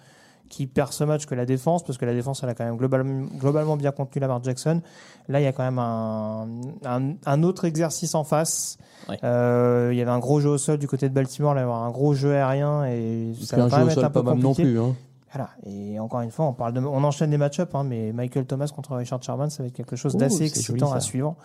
qui 0.49 0.67
perd 0.67 0.93
ce 0.93 1.03
match 1.03 1.25
que 1.25 1.33
la 1.33 1.47
défense, 1.47 1.83
parce 1.83 1.97
que 1.97 2.05
la 2.05 2.13
défense, 2.13 2.43
elle 2.43 2.49
a 2.49 2.53
quand 2.53 2.63
même 2.65 2.77
globalement, 2.77 3.25
globalement 3.39 3.75
bien 3.75 3.91
contenu 3.91 4.21
Lamar 4.21 4.43
Jackson. 4.43 4.81
Là, 5.27 5.39
il 5.39 5.43
y 5.43 5.47
a 5.47 5.51
quand 5.51 5.63
même 5.63 5.79
un, 5.79 6.47
un, 6.85 7.13
un 7.25 7.43
autre 7.43 7.65
exercice 7.65 8.13
en 8.13 8.23
face. 8.23 8.77
Ouais. 9.09 9.17
Euh, 9.23 9.89
il 9.91 9.97
y 9.97 10.01
avait 10.01 10.11
un 10.11 10.19
gros 10.19 10.39
jeu 10.41 10.49
au 10.49 10.57
sol 10.59 10.77
du 10.77 10.87
côté 10.87 11.09
de 11.09 11.13
Baltimore, 11.15 11.55
là, 11.55 11.61
il 11.61 11.63
y 11.63 11.65
avoir 11.65 11.81
un 11.83 11.89
gros 11.89 12.13
jeu 12.13 12.35
aérien 12.35 12.85
et 12.85 13.33
ça 13.41 13.57
va 13.57 13.63
un 13.63 13.69
quand 13.69 13.77
jeu 13.77 13.77
même 13.79 13.87
au 13.87 13.89
être 13.89 13.95
sol 13.95 14.05
un 14.05 14.09
peu 14.11 14.23
pas 14.23 14.33
mal 14.35 14.43
non 14.43 14.53
plus. 14.53 14.79
hein. 14.79 14.95
Voilà. 15.33 15.49
Et 15.65 15.99
encore 15.99 16.21
une 16.21 16.29
fois, 16.29 16.45
on 16.45 16.53
parle 16.53 16.73
de, 16.73 16.81
on 16.81 17.03
enchaîne 17.03 17.31
les 17.31 17.39
match-ups, 17.39 17.73
hein, 17.73 17.83
mais 17.83 18.11
Michael 18.11 18.45
Thomas 18.45 18.71
contre 18.75 18.95
Richard 18.95 19.23
Sherman, 19.23 19.49
ça 19.49 19.63
va 19.63 19.67
être 19.69 19.73
quelque 19.73 19.95
chose 19.95 20.15
d'assez 20.15 20.35
joli, 20.35 20.49
excitant 20.49 20.93
à 20.93 20.99
suivre. 20.99 21.35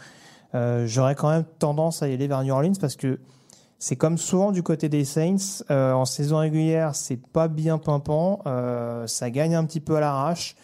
Euh, 0.55 0.87
J'aurais 0.87 1.15
quand 1.15 1.31
même 1.31 1.45
tendance 1.59 2.03
à 2.03 2.09
y 2.09 2.13
aller 2.13 2.27
vers 2.27 2.43
New 2.45 2.53
Orleans 2.53 2.75
parce 2.79 2.97
que 2.97 3.19
c'est 3.79 3.97
comme 3.97 4.19
souvent 4.19 4.51
du 4.53 4.63
côté 4.63 4.89
des 4.89 5.05
Saints. 5.05 5.63
euh, 5.71 5.93
en 5.93 6.05
saison 6.05 6.39
régulière, 6.39 6.95
c'est 6.95 7.17
pas 7.21 7.49
bien 7.49 7.79
pimpant. 7.79 8.41
euh, 8.47 9.07
ça 9.07 9.31
gagne 9.31 9.55
un 9.55 9.65
petit 9.65 9.81
peu 9.81 9.97
à 9.97 10.01
l'arrache, 10.01 10.57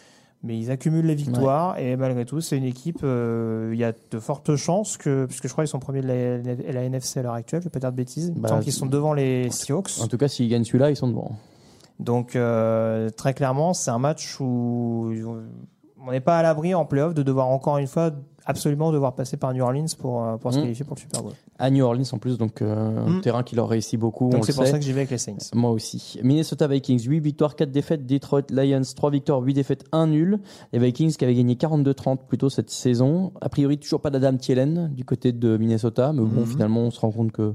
mais 0.43 0.57
ils 0.59 0.69
accumulent 0.69 1.05
les 1.05 1.15
victoires. 1.15 1.79
Et 1.79 1.95
malgré 1.95 2.25
tout, 2.25 2.41
c'est 2.41 2.57
une 2.57 2.65
équipe. 2.65 2.99
euh, 3.03 3.71
Il 3.73 3.79
y 3.79 3.83
a 3.83 3.93
de 4.11 4.19
fortes 4.19 4.55
chances 4.55 4.97
que, 4.97 5.25
puisque 5.25 5.47
je 5.47 5.51
crois 5.51 5.63
qu'ils 5.63 5.69
sont 5.71 5.79
premiers 5.79 6.01
de 6.01 6.07
la, 6.07 6.71
la 6.73 6.83
NFC 6.83 7.19
à 7.19 7.23
l'heure 7.23 7.33
actuelle, 7.33 7.61
je 7.61 7.65
vais 7.65 7.71
pas 7.71 7.79
dire 7.79 7.91
de 7.91 7.97
bêtises. 7.97 8.31
Bah, 8.35 8.49
semble 8.49 8.63
qu'ils 8.63 8.73
sont 8.73 8.85
devant 8.85 9.13
les 9.13 9.49
Seahawks. 9.49 9.91
En 10.01 10.07
tout 10.07 10.17
cas, 10.17 10.27
s'ils 10.27 10.49
gagnent 10.49 10.65
celui-là, 10.65 10.89
ils 10.91 10.95
sont 10.95 11.07
devant. 11.07 11.31
Donc 11.99 12.37
très 13.15 13.33
clairement, 13.33 13.73
c'est 13.73 13.91
un 13.91 13.99
match 13.99 14.37
où 14.41 15.13
on 16.05 16.11
n'est 16.11 16.19
pas 16.19 16.37
à 16.37 16.43
l'abri 16.43 16.75
en 16.75 16.85
playoff 16.85 17.13
de 17.13 17.23
devoir 17.23 17.47
encore 17.47 17.77
une 17.77 17.87
fois 17.87 18.11
absolument 18.45 18.91
devoir 18.91 19.13
passer 19.15 19.37
par 19.37 19.53
New 19.53 19.63
Orleans 19.63 19.85
pour, 19.99 20.23
euh, 20.23 20.37
pour 20.37 20.53
se 20.53 20.57
Mm. 20.59 20.61
qualifier 20.61 20.85
pour 20.85 20.95
le 20.95 21.01
Super 21.01 21.23
Bowl. 21.23 21.31
À 21.57 21.69
New 21.69 21.83
Orleans 21.83 22.03
en 22.11 22.17
plus, 22.17 22.37
donc 22.37 22.61
euh, 22.61 23.05
un 23.07 23.17
Mm. 23.17 23.21
terrain 23.21 23.43
qui 23.43 23.55
leur 23.55 23.67
réussit 23.67 23.99
beaucoup. 23.99 24.27
on 24.27 24.29
Donc 24.29 24.45
c'est 24.45 24.53
pour 24.53 24.65
sait. 24.65 24.71
ça 24.71 24.77
que 24.79 24.85
j'y 24.85 24.91
vais 24.93 25.01
avec 25.01 25.11
les 25.11 25.17
Saints. 25.17 25.37
Moi 25.53 25.71
aussi. 25.71 26.19
Minnesota 26.23 26.67
Vikings, 26.67 27.03
8 27.07 27.19
victoires, 27.19 27.55
4 27.55 27.71
défaites. 27.71 28.05
Detroit 28.05 28.41
Lions, 28.51 28.81
3 28.95 29.09
victoires, 29.09 29.39
8 29.41 29.53
défaites, 29.53 29.83
1 29.91 30.07
nul. 30.07 30.39
Les 30.73 30.79
Vikings 30.79 31.15
qui 31.15 31.23
avaient 31.23 31.33
gagné 31.35 31.55
42-30 31.55 32.19
plus 32.27 32.37
tôt 32.37 32.49
cette 32.49 32.69
saison. 32.69 33.31
A 33.41 33.49
priori, 33.49 33.77
toujours 33.77 34.01
pas 34.01 34.09
d'Adam 34.09 34.37
Thielen 34.37 34.91
du 34.93 35.05
côté 35.05 35.31
de 35.31 35.57
Minnesota. 35.57 36.11
Mais 36.13 36.21
bon, 36.21 36.41
Mhm. 36.41 36.45
finalement, 36.45 36.81
on 36.81 36.91
se 36.91 36.99
rend 36.99 37.11
compte 37.11 37.31
que 37.31 37.53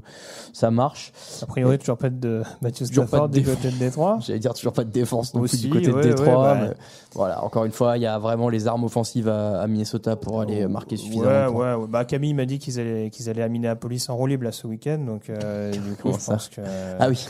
ça 0.51 0.71
marche. 0.71 1.13
A 1.41 1.45
priori, 1.45 1.77
toujours 1.77 1.97
pas 1.97 2.09
de 2.09 2.41
Matthew 2.61 2.83
Stafford 2.85 3.29
du 3.29 3.43
côté 3.43 3.69
de 3.71 3.77
Détroit. 3.77 4.19
J'allais 4.25 4.39
dire 4.39 4.53
toujours 4.53 4.73
pas 4.73 4.83
de 4.83 4.91
défense 4.91 5.33
non 5.33 5.41
Aussi, 5.41 5.69
plus 5.69 5.81
du 5.81 5.89
côté 5.89 5.93
ouais, 5.93 6.03
de 6.03 6.09
Détroit. 6.15 6.53
ouais, 6.53 6.67
bah. 6.69 6.73
voilà, 7.13 7.43
encore 7.45 7.65
une 7.65 7.71
fois, 7.71 7.97
il 7.97 8.03
y 8.03 8.07
a 8.07 8.17
vraiment 8.19 8.49
les 8.49 8.67
armes 8.67 8.83
offensives 8.83 9.29
à, 9.29 9.61
à 9.61 9.67
Minnesota 9.67 10.15
pour 10.15 10.41
aller 10.41 10.67
marquer 10.67 10.80
suffisamment. 10.89 11.57
Ouais, 11.57 11.73
ouais, 11.73 11.73
ouais. 11.81 11.87
Bah, 11.87 12.05
Camille 12.05 12.33
m'a 12.33 12.45
dit 12.45 12.59
qu'ils 12.59 12.79
allaient, 12.79 13.09
qu'ils 13.09 13.29
allaient 13.29 13.41
à 13.41 13.49
Minneapolis 13.49 14.09
en 14.09 14.15
roue 14.15 14.27
libre 14.27 14.43
là, 14.43 14.51
ce 14.51 14.67
week-end. 14.67 14.99
Donc, 14.99 15.29
euh, 15.29 15.71
du 15.71 15.95
coup, 16.01 16.11
je 16.13 16.19
ça 16.19 16.33
pense 16.33 16.49
que. 16.49 16.61
Ah 16.99 17.09
oui, 17.09 17.25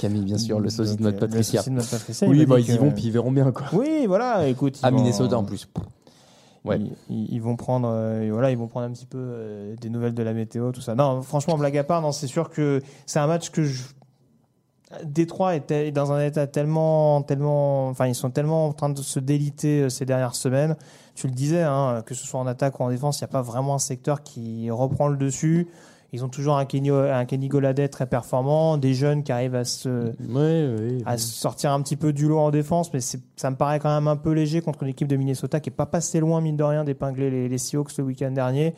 Camille, 0.00 0.24
bien 0.24 0.38
sûr, 0.38 0.60
le 0.60 0.70
sosie 0.70 0.96
de 0.96 1.02
notre 1.02 1.18
euh, 1.18 1.20
Patricia. 1.20 1.62
de 1.62 1.70
notre 1.70 1.90
Patricia, 1.90 2.26
Oui, 2.26 2.46
bah, 2.46 2.58
ils 2.58 2.70
y 2.72 2.78
vont, 2.78 2.90
puis 2.90 3.04
ils 3.04 3.12
verront 3.12 3.32
bien 3.32 3.50
quoi. 3.52 3.66
Oui, 3.72 4.06
voilà, 4.06 4.46
écoute. 4.46 4.78
À 4.82 4.90
vont- 4.90 4.96
Minnesota 4.96 5.38
en 5.38 5.44
plus. 5.44 5.68
Ouais. 6.64 6.78
Ils, 7.08 7.40
vont 7.40 7.56
prendre, 7.56 7.88
euh, 7.90 8.28
voilà, 8.32 8.50
ils 8.50 8.58
vont 8.58 8.66
prendre 8.66 8.86
un 8.86 8.92
petit 8.92 9.06
peu 9.06 9.18
euh, 9.18 9.76
des 9.80 9.88
nouvelles 9.88 10.14
de 10.14 10.22
la 10.22 10.34
météo, 10.34 10.72
tout 10.72 10.82
ça. 10.82 10.94
Non, 10.94 11.22
franchement, 11.22 11.56
blague 11.56 11.76
à 11.78 11.84
part, 11.84 12.02
non, 12.02 12.12
c'est 12.12 12.26
sûr 12.26 12.50
que 12.50 12.82
c'est 13.06 13.18
un 13.18 13.26
match 13.26 13.50
que 13.50 13.62
je. 13.62 13.82
Détroit 15.04 15.54
est 15.54 15.92
dans 15.92 16.10
un 16.12 16.20
état 16.20 16.46
tellement, 16.48 17.22
tellement, 17.22 17.88
enfin, 17.88 18.08
ils 18.08 18.14
sont 18.14 18.30
tellement 18.30 18.66
en 18.66 18.72
train 18.72 18.88
de 18.88 19.00
se 19.00 19.20
déliter 19.20 19.88
ces 19.88 20.04
dernières 20.04 20.34
semaines. 20.34 20.76
Tu 21.20 21.26
le 21.26 21.34
disais, 21.34 21.60
hein, 21.60 22.02
que 22.06 22.14
ce 22.14 22.26
soit 22.26 22.40
en 22.40 22.46
attaque 22.46 22.80
ou 22.80 22.82
en 22.82 22.88
défense, 22.88 23.20
il 23.20 23.24
n'y 23.24 23.26
a 23.26 23.32
pas 23.32 23.42
vraiment 23.42 23.74
un 23.74 23.78
secteur 23.78 24.22
qui 24.22 24.70
reprend 24.70 25.08
le 25.08 25.18
dessus. 25.18 25.68
Ils 26.14 26.24
ont 26.24 26.30
toujours 26.30 26.56
un 26.56 26.64
Kenny, 26.64 26.88
un 26.88 27.26
Kenny 27.26 27.50
très 27.90 28.06
performant, 28.06 28.78
des 28.78 28.94
jeunes 28.94 29.22
qui 29.22 29.30
arrivent 29.30 29.54
à 29.54 29.66
se, 29.66 30.14
à 31.04 31.18
sortir 31.18 31.72
un 31.72 31.82
petit 31.82 31.96
peu 31.96 32.14
du 32.14 32.26
lot 32.26 32.38
en 32.38 32.50
défense, 32.50 32.90
mais 32.94 33.00
ça 33.00 33.50
me 33.50 33.56
paraît 33.56 33.80
quand 33.80 33.94
même 33.94 34.08
un 34.08 34.16
peu 34.16 34.32
léger 34.32 34.62
contre 34.62 34.86
l'équipe 34.86 35.06
de 35.06 35.16
Minnesota 35.16 35.60
qui 35.60 35.68
est 35.68 35.72
pas 35.72 35.84
passé 35.84 36.20
loin, 36.20 36.40
mine 36.40 36.56
de 36.56 36.64
rien, 36.64 36.84
d'épingler 36.84 37.30
les, 37.30 37.48
les 37.50 37.58
Seahawks 37.58 37.98
le 37.98 38.04
week-end 38.04 38.30
dernier 38.30 38.74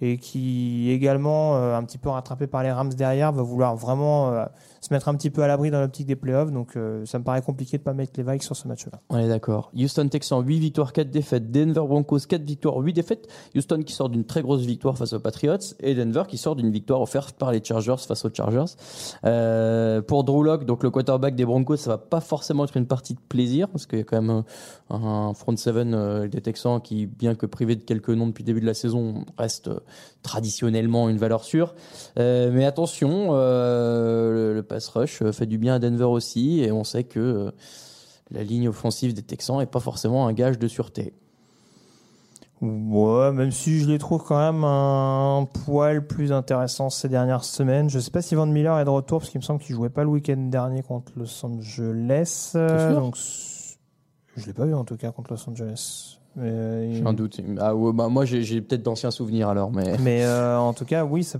et 0.00 0.18
qui 0.18 0.90
également, 0.90 1.56
euh, 1.56 1.76
un 1.76 1.82
petit 1.84 1.98
peu 1.98 2.10
rattrapé 2.10 2.46
par 2.46 2.62
les 2.62 2.70
Rams 2.70 2.92
derrière, 2.92 3.32
va 3.32 3.42
vouloir 3.42 3.76
vraiment 3.76 4.30
euh, 4.32 4.44
se 4.86 4.94
mettre 4.94 5.08
un 5.08 5.14
petit 5.16 5.30
peu 5.30 5.42
à 5.42 5.48
l'abri 5.48 5.70
dans 5.70 5.80
l'optique 5.80 6.06
des 6.06 6.16
playoffs. 6.16 6.52
Donc 6.52 6.76
euh, 6.76 7.04
ça 7.06 7.18
me 7.18 7.24
paraît 7.24 7.42
compliqué 7.42 7.76
de 7.78 7.82
pas 7.82 7.92
mettre 7.92 8.12
les 8.16 8.22
Vikes 8.22 8.42
sur 8.42 8.56
ce 8.56 8.68
match-là. 8.68 9.00
On 9.08 9.18
est 9.18 9.28
d'accord. 9.28 9.70
Houston 9.76 10.08
Texans, 10.08 10.42
8 10.44 10.58
victoires, 10.58 10.92
4 10.92 11.10
défaites. 11.10 11.50
Denver 11.50 11.82
Broncos, 11.86 12.20
4 12.28 12.42
victoires, 12.42 12.76
8 12.78 12.92
défaites. 12.92 13.28
Houston 13.54 13.82
qui 13.82 13.92
sort 13.92 14.08
d'une 14.08 14.24
très 14.24 14.42
grosse 14.42 14.62
victoire 14.62 14.96
face 14.96 15.12
aux 15.12 15.18
Patriots. 15.18 15.56
Et 15.80 15.94
Denver 15.94 16.22
qui 16.28 16.38
sort 16.38 16.54
d'une 16.54 16.70
victoire 16.70 17.00
offerte 17.00 17.36
par 17.36 17.50
les 17.50 17.62
Chargers 17.62 17.96
face 18.06 18.24
aux 18.24 18.30
Chargers. 18.32 18.76
Euh, 19.24 20.02
pour 20.02 20.24
Drew 20.24 20.44
Lock, 20.44 20.64
donc 20.64 20.82
le 20.84 20.90
quarterback 20.90 21.34
des 21.34 21.44
Broncos, 21.44 21.76
ça 21.76 21.90
va 21.90 21.98
pas 21.98 22.20
forcément 22.20 22.64
être 22.64 22.76
une 22.76 22.86
partie 22.86 23.14
de 23.14 23.20
plaisir 23.28 23.68
parce 23.68 23.86
qu'il 23.86 23.98
y 23.98 24.02
a 24.02 24.04
quand 24.04 24.22
même 24.22 24.44
un, 24.90 25.34
front 25.34 25.56
seven 25.56 25.94
euh, 25.94 26.28
des 26.28 26.40
Texans 26.40 26.80
qui, 26.80 27.06
bien 27.06 27.34
que 27.34 27.46
privé 27.46 27.74
de 27.74 27.82
quelques 27.82 28.10
noms 28.10 28.28
depuis 28.28 28.44
le 28.44 28.46
début 28.46 28.60
de 28.60 28.66
la 28.66 28.74
saison, 28.74 29.24
reste 29.36 29.68
euh, 29.68 29.80
traditionnellement 30.22 31.08
une 31.08 31.18
valeur 31.18 31.42
sûre. 31.44 31.74
Mais 32.16 32.64
attention, 32.64 33.32
le, 33.32 34.52
le 34.54 34.62
pass 34.76 34.88
rush 34.88 35.22
euh, 35.22 35.32
fait 35.32 35.46
du 35.46 35.56
bien 35.56 35.76
à 35.76 35.78
Denver 35.78 36.04
aussi 36.04 36.60
et 36.60 36.70
on 36.70 36.84
sait 36.84 37.04
que 37.04 37.18
euh, 37.18 37.50
la 38.30 38.42
ligne 38.42 38.68
offensive 38.68 39.14
des 39.14 39.22
Texans 39.22 39.58
est 39.62 39.66
pas 39.66 39.80
forcément 39.80 40.26
un 40.26 40.34
gage 40.34 40.58
de 40.58 40.68
sûreté. 40.68 41.14
Ouais, 42.60 43.32
même 43.32 43.50
si 43.52 43.80
je 43.80 43.88
les 43.88 43.98
trouve 43.98 44.22
quand 44.22 44.38
même 44.38 44.64
un 44.64 45.46
poil 45.64 46.06
plus 46.06 46.32
intéressants 46.32 46.90
ces 46.90 47.08
dernières 47.08 47.44
semaines. 47.44 47.88
Je 47.88 47.98
sais 47.98 48.10
pas 48.10 48.20
si 48.22 48.34
Van 48.34 48.44
Miller 48.46 48.78
est 48.78 48.84
de 48.84 48.90
retour 48.90 49.20
parce 49.20 49.30
qu'il 49.30 49.38
me 49.40 49.44
semble 49.44 49.60
qu'il 49.62 49.74
jouait 49.74 49.88
pas 49.90 50.04
le 50.04 50.10
week-end 50.10 50.36
dernier 50.36 50.82
contre 50.82 51.12
Los 51.16 51.44
Angeles. 51.44 52.50
Sûr? 52.52 53.00
Donc, 53.00 53.16
je 54.36 54.46
l'ai 54.46 54.52
pas 54.52 54.64
vu 54.66 54.74
en 54.74 54.84
tout 54.84 54.96
cas 54.96 55.10
contre 55.10 55.32
Los 55.32 55.48
Angeles. 55.50 56.18
Euh, 56.38 56.92
J'ai 56.92 57.06
un 57.06 57.12
doute. 57.14 57.40
Ah, 57.58 57.74
ouais, 57.74 57.92
bah, 57.94 58.08
moi, 58.08 58.24
j'ai 58.26 58.60
peut-être 58.60 58.82
d'anciens 58.82 59.10
souvenirs 59.10 59.48
alors, 59.48 59.70
mais. 59.70 59.96
mais 59.98 60.24
euh, 60.24 60.58
en 60.58 60.72
tout 60.74 60.84
cas, 60.84 61.04
oui, 61.04 61.24
ça- 61.24 61.38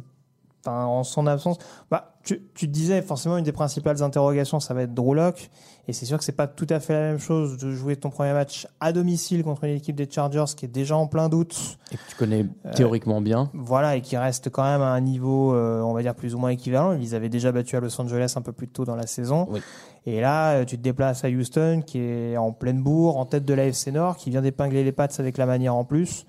en 0.66 1.04
son 1.04 1.26
absence, 1.26 1.58
bah, 1.90 2.15
tu, 2.26 2.42
tu 2.54 2.66
te 2.66 2.72
disais 2.72 3.02
forcément 3.02 3.38
une 3.38 3.44
des 3.44 3.52
principales 3.52 4.02
interrogations, 4.02 4.58
ça 4.58 4.74
va 4.74 4.82
être 4.82 4.92
Drew 4.92 5.14
Lock. 5.14 5.48
Et 5.86 5.92
c'est 5.92 6.06
sûr 6.06 6.18
que 6.18 6.24
c'est 6.24 6.32
pas 6.32 6.48
tout 6.48 6.66
à 6.70 6.80
fait 6.80 6.92
la 6.92 7.00
même 7.00 7.20
chose 7.20 7.56
de 7.56 7.70
jouer 7.70 7.94
ton 7.94 8.10
premier 8.10 8.32
match 8.32 8.66
à 8.80 8.92
domicile 8.92 9.44
contre 9.44 9.62
une 9.62 9.76
équipe 9.76 9.94
des 9.94 10.10
Chargers 10.10 10.44
qui 10.56 10.64
est 10.64 10.68
déjà 10.68 10.96
en 10.96 11.06
plein 11.06 11.28
doute. 11.28 11.78
Et 11.92 11.96
que 11.96 12.02
tu 12.08 12.16
connais 12.16 12.46
théoriquement 12.74 13.20
bien. 13.20 13.48
Voilà, 13.54 13.94
et 13.94 14.00
qui 14.00 14.16
reste 14.16 14.50
quand 14.50 14.64
même 14.64 14.82
à 14.82 14.88
un 14.88 15.00
niveau, 15.00 15.54
euh, 15.54 15.80
on 15.82 15.92
va 15.92 16.02
dire, 16.02 16.16
plus 16.16 16.34
ou 16.34 16.38
moins 16.38 16.50
équivalent. 16.50 16.94
Ils 16.94 17.14
avaient 17.14 17.28
déjà 17.28 17.52
battu 17.52 17.76
à 17.76 17.80
Los 17.80 18.00
Angeles 18.00 18.34
un 18.34 18.42
peu 18.42 18.52
plus 18.52 18.66
tôt 18.66 18.84
dans 18.84 18.96
la 18.96 19.06
saison. 19.06 19.46
Oui. 19.48 19.60
Et 20.04 20.20
là, 20.20 20.54
euh, 20.54 20.64
tu 20.64 20.76
te 20.76 20.82
déplaces 20.82 21.24
à 21.24 21.28
Houston, 21.28 21.82
qui 21.86 21.98
est 22.00 22.36
en 22.36 22.50
pleine 22.50 22.82
bourre, 22.82 23.18
en 23.18 23.24
tête 23.24 23.44
de 23.44 23.54
l'AFC 23.54 23.92
Nord, 23.92 24.16
qui 24.16 24.30
vient 24.30 24.42
d'épingler 24.42 24.82
les 24.82 24.92
pattes 24.92 25.20
avec 25.20 25.36
la 25.36 25.46
manière 25.46 25.76
en 25.76 25.84
plus. 25.84 26.26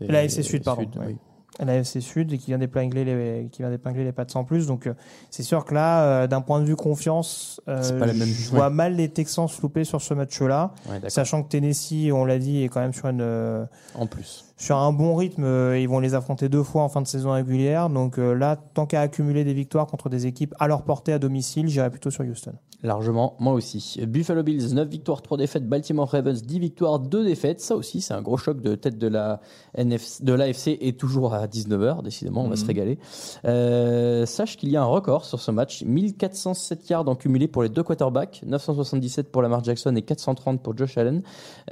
L'AFC 0.00 0.42
Sud, 0.44 0.62
pardon, 0.62 0.82
ouais. 0.82 1.06
oui. 1.08 1.16
L'AFC 1.64 2.00
Sud, 2.00 2.32
et 2.32 2.38
qui 2.38 2.46
vient 2.46 2.58
d'épingler 2.58 3.04
les, 3.04 3.48
qui 3.52 3.62
vient 3.62 3.70
d'épingler 3.70 4.04
les 4.04 4.12
pattes 4.12 4.30
sans 4.30 4.44
plus. 4.44 4.66
Donc, 4.66 4.86
euh, 4.86 4.94
c'est 5.30 5.42
sûr 5.42 5.64
que 5.64 5.74
là, 5.74 6.02
euh, 6.04 6.26
d'un 6.26 6.40
point 6.40 6.60
de 6.60 6.64
vue 6.64 6.76
confiance, 6.76 7.60
euh, 7.68 7.82
C'est 7.82 7.98
pas 7.98 8.06
la 8.06 8.12
même- 8.14 8.26
je 8.28 8.50
ouais. 8.50 8.56
vois 8.56 8.70
mal 8.70 8.94
les 8.96 9.08
Texans 9.08 9.48
se 9.48 9.60
louper 9.62 9.84
sur 9.84 10.00
ce 10.00 10.14
match-là. 10.14 10.72
Ouais. 10.88 11.08
Sachant 11.10 11.42
que 11.42 11.48
Tennessee, 11.48 12.10
on 12.12 12.24
l'a 12.24 12.38
dit, 12.38 12.62
est 12.64 12.68
quand 12.68 12.80
même 12.80 12.92
sur 12.94 13.06
une, 13.06 13.20
euh, 13.20 13.64
En 13.94 14.06
plus. 14.06 14.44
Sur 14.60 14.76
un 14.76 14.92
bon 14.92 15.16
rythme. 15.16 15.42
euh, 15.44 15.78
Ils 15.80 15.88
vont 15.88 16.00
les 16.00 16.14
affronter 16.14 16.48
deux 16.50 16.62
fois 16.62 16.82
en 16.82 16.88
fin 16.90 17.00
de 17.00 17.06
saison 17.06 17.32
régulière. 17.32 17.88
Donc 17.88 18.18
euh, 18.18 18.34
là, 18.34 18.56
tant 18.56 18.84
qu'à 18.86 19.00
accumuler 19.00 19.42
des 19.42 19.54
victoires 19.54 19.86
contre 19.86 20.08
des 20.10 20.26
équipes 20.26 20.54
à 20.60 20.68
leur 20.68 20.82
portée 20.82 21.12
à 21.14 21.18
domicile, 21.18 21.66
j'irai 21.68 21.88
plutôt 21.90 22.10
sur 22.10 22.24
Houston. 22.24 22.52
Largement, 22.82 23.36
moi 23.40 23.52
aussi. 23.52 24.00
Buffalo 24.08 24.42
Bills, 24.42 24.72
9 24.74 24.88
victoires, 24.88 25.20
3 25.20 25.36
défaites. 25.36 25.68
Baltimore 25.68 26.08
Ravens, 26.08 26.40
10 26.42 26.58
victoires, 26.58 26.98
2 26.98 27.24
défaites. 27.24 27.60
Ça 27.60 27.74
aussi, 27.76 28.00
c'est 28.00 28.14
un 28.14 28.22
gros 28.22 28.38
choc 28.38 28.62
de 28.62 28.74
tête 28.74 28.96
de 28.96 29.06
la 29.06 29.40
NFC, 29.74 30.24
de 30.24 30.32
l'AFC 30.32 30.78
et 30.80 30.94
toujours 30.94 31.34
à 31.34 31.46
19h. 31.46 32.02
Décidément, 32.02 32.42
on 32.42 32.48
va 32.48 32.56
se 32.56 32.64
régaler. 32.64 32.98
Euh, 33.44 34.24
sache 34.24 34.56
qu'il 34.56 34.70
y 34.70 34.76
a 34.78 34.82
un 34.82 34.86
record 34.86 35.26
sur 35.26 35.40
ce 35.40 35.50
match. 35.50 35.84
1407 35.84 36.88
yards 36.88 37.06
en 37.08 37.16
cumulé 37.16 37.48
pour 37.48 37.62
les 37.62 37.68
deux 37.68 37.82
quarterbacks. 37.82 38.42
977 38.46 39.30
pour 39.30 39.42
Lamar 39.42 39.62
Jackson 39.62 39.94
et 39.96 40.02
430 40.02 40.62
pour 40.62 40.74
Josh 40.74 40.96
Allen. 40.96 41.22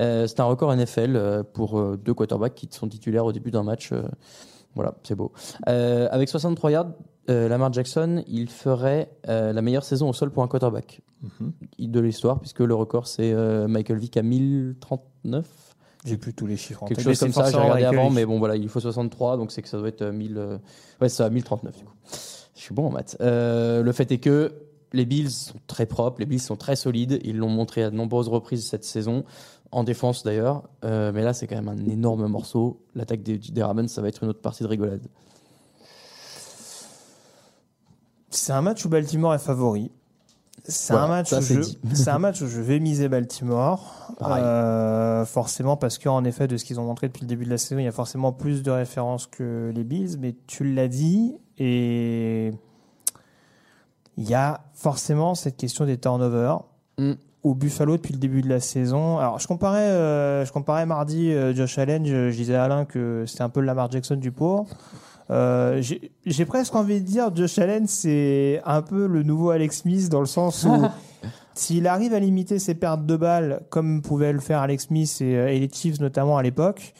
Euh, 0.00 0.26
c'est 0.26 0.40
un 0.40 0.44
record 0.44 0.74
NFL 0.76 1.44
pour 1.54 1.96
deux 1.96 2.12
quarterbacks 2.12 2.54
qui 2.54 2.68
sont 2.78 2.88
titulaires 2.88 3.24
au 3.24 3.32
début 3.32 3.50
d'un 3.50 3.62
match. 3.62 3.92
euh, 3.92 4.02
voilà, 4.74 4.94
c'est 5.02 5.14
beau. 5.14 5.32
Euh, 5.68 6.08
avec 6.10 6.28
63 6.28 6.70
yards, 6.70 6.92
euh, 7.30 7.48
Lamar 7.48 7.72
Jackson, 7.72 8.22
il 8.26 8.48
ferait 8.48 9.10
la 9.26 9.60
meilleure 9.60 9.84
saison 9.84 10.08
au 10.08 10.12
sol 10.12 10.30
pour 10.30 10.42
un 10.42 10.48
quarterback 10.48 11.00
de 11.78 12.00
l'histoire, 12.00 12.38
puisque 12.40 12.60
le 12.60 12.74
record 12.74 13.06
c'est 13.06 13.34
Michael 13.66 13.98
Vick 13.98 14.16
à 14.16 14.22
1039. 14.22 15.46
J'ai 16.04 16.16
plus 16.16 16.32
tous 16.32 16.46
les 16.46 16.56
chiffres. 16.56 16.82
en 16.82 16.86
Quelque 16.86 17.02
chose 17.02 17.18
comme 17.18 17.32
ça, 17.32 17.50
j'ai 17.50 17.56
regardé 17.56 17.84
avant, 17.84 18.10
mais 18.10 18.24
bon 18.24 18.38
voilà, 18.38 18.56
il 18.56 18.68
faut 18.68 18.80
63, 18.80 19.36
donc 19.36 19.50
c'est 19.52 19.62
que 19.62 19.68
ça 19.68 19.78
doit 19.78 19.88
être 19.88 20.02
euh, 20.02 20.12
1000. 20.12 20.38
euh, 20.38 20.58
Ouais, 21.00 21.20
à 21.20 21.30
1039 21.30 21.76
du 21.76 21.84
coup. 21.84 21.94
Je 22.54 22.60
suis 22.60 22.74
bon 22.74 22.86
en 22.86 22.90
maths. 22.90 23.16
Euh, 23.20 23.82
le 23.82 23.92
fait 23.92 24.10
est 24.12 24.18
que 24.18 24.52
les 24.92 25.04
Bills 25.04 25.30
sont 25.30 25.58
très 25.66 25.86
propres, 25.86 26.20
les 26.20 26.26
Bills 26.26 26.40
sont 26.40 26.56
très 26.56 26.76
solides, 26.76 27.20
ils 27.24 27.36
l'ont 27.36 27.48
montré 27.50 27.82
à 27.82 27.90
de 27.90 27.96
nombreuses 27.96 28.28
reprises 28.28 28.66
cette 28.66 28.84
saison, 28.84 29.24
en 29.70 29.84
défense 29.84 30.22
d'ailleurs, 30.22 30.64
Euh, 30.84 31.12
mais 31.12 31.22
là 31.22 31.34
c'est 31.34 31.46
quand 31.46 31.56
même 31.56 31.68
un 31.68 31.86
énorme 31.90 32.26
morceau. 32.26 32.80
L'attaque 32.94 33.22
des, 33.22 33.38
des 33.38 33.62
Ravens, 33.62 33.90
ça 33.90 34.00
va 34.02 34.08
être 34.08 34.22
une 34.22 34.30
autre 34.30 34.40
partie 34.40 34.62
de 34.62 34.68
rigolade. 34.68 35.06
C'est 38.30 38.52
un 38.52 38.62
match 38.62 38.84
où 38.84 38.88
Baltimore 38.88 39.34
est 39.34 39.38
favori. 39.38 39.90
C'est 40.64 40.92
Voilà, 40.92 41.06
un 41.06 41.08
match 41.08 41.32
où 41.32 41.40
je, 41.40 41.60
dit. 41.60 41.78
c'est 41.94 42.10
un 42.10 42.18
match 42.18 42.42
où 42.42 42.46
je 42.46 42.60
vais 42.60 42.78
miser 42.78 43.08
Baltimore. 43.08 44.12
Euh, 44.20 45.24
forcément 45.24 45.76
parce 45.76 45.98
qu'en 45.98 46.24
effet 46.24 46.46
de 46.48 46.56
ce 46.56 46.64
qu'ils 46.64 46.78
ont 46.80 46.84
montré 46.84 47.06
depuis 47.08 47.22
le 47.22 47.26
début 47.28 47.44
de 47.44 47.50
la 47.50 47.58
saison, 47.58 47.78
il 47.78 47.84
y 47.84 47.88
a 47.88 47.92
forcément 47.92 48.32
plus 48.32 48.62
de 48.62 48.70
références 48.70 49.26
que 49.26 49.72
les 49.74 49.84
Bills, 49.84 50.18
mais 50.18 50.34
tu 50.46 50.64
l'as 50.74 50.88
dit 50.88 51.36
et 51.58 52.52
il 54.16 54.28
y 54.28 54.34
a 54.34 54.60
forcément 54.74 55.34
cette 55.34 55.56
question 55.56 55.86
des 55.86 55.96
turnovers. 55.98 56.60
Mm. 56.98 57.12
Au 57.44 57.54
Buffalo 57.54 57.96
depuis 57.96 58.12
le 58.12 58.18
début 58.18 58.42
de 58.42 58.48
la 58.48 58.60
saison. 58.60 59.18
Alors 59.18 59.38
je 59.38 59.46
comparais, 59.46 59.78
euh, 59.78 60.44
je 60.44 60.52
comparais 60.52 60.86
mardi 60.86 61.32
euh, 61.32 61.54
Josh 61.54 61.78
Allen. 61.78 62.04
Je, 62.04 62.30
je 62.30 62.36
disais 62.36 62.56
à 62.56 62.64
Alain 62.64 62.84
que 62.84 63.24
c'était 63.26 63.42
un 63.42 63.48
peu 63.48 63.60
le 63.60 63.66
Lamar 63.66 63.90
Jackson 63.90 64.16
du 64.16 64.32
pauvre. 64.32 64.66
Euh, 65.30 65.82
j'ai 66.24 66.44
presque 66.46 66.74
envie 66.74 67.00
de 67.02 67.06
dire 67.06 67.34
Josh 67.34 67.58
Allen 67.58 67.86
c'est 67.86 68.62
un 68.64 68.80
peu 68.80 69.06
le 69.06 69.22
nouveau 69.22 69.50
Alex 69.50 69.80
Smith 69.80 70.08
dans 70.08 70.20
le 70.20 70.26
sens 70.26 70.64
où 70.64 70.86
s'il 71.54 71.86
arrive 71.86 72.14
à 72.14 72.18
limiter 72.18 72.58
ses 72.58 72.74
pertes 72.74 73.04
de 73.04 73.14
balles 73.14 73.60
comme 73.68 74.00
pouvait 74.00 74.32
le 74.32 74.40
faire 74.40 74.60
Alex 74.60 74.86
Smith 74.86 75.18
et, 75.20 75.36
euh, 75.36 75.52
et 75.52 75.58
les 75.58 75.68
Chiefs 75.68 76.00
notamment 76.00 76.38
à 76.38 76.42
l'époque 76.42 76.94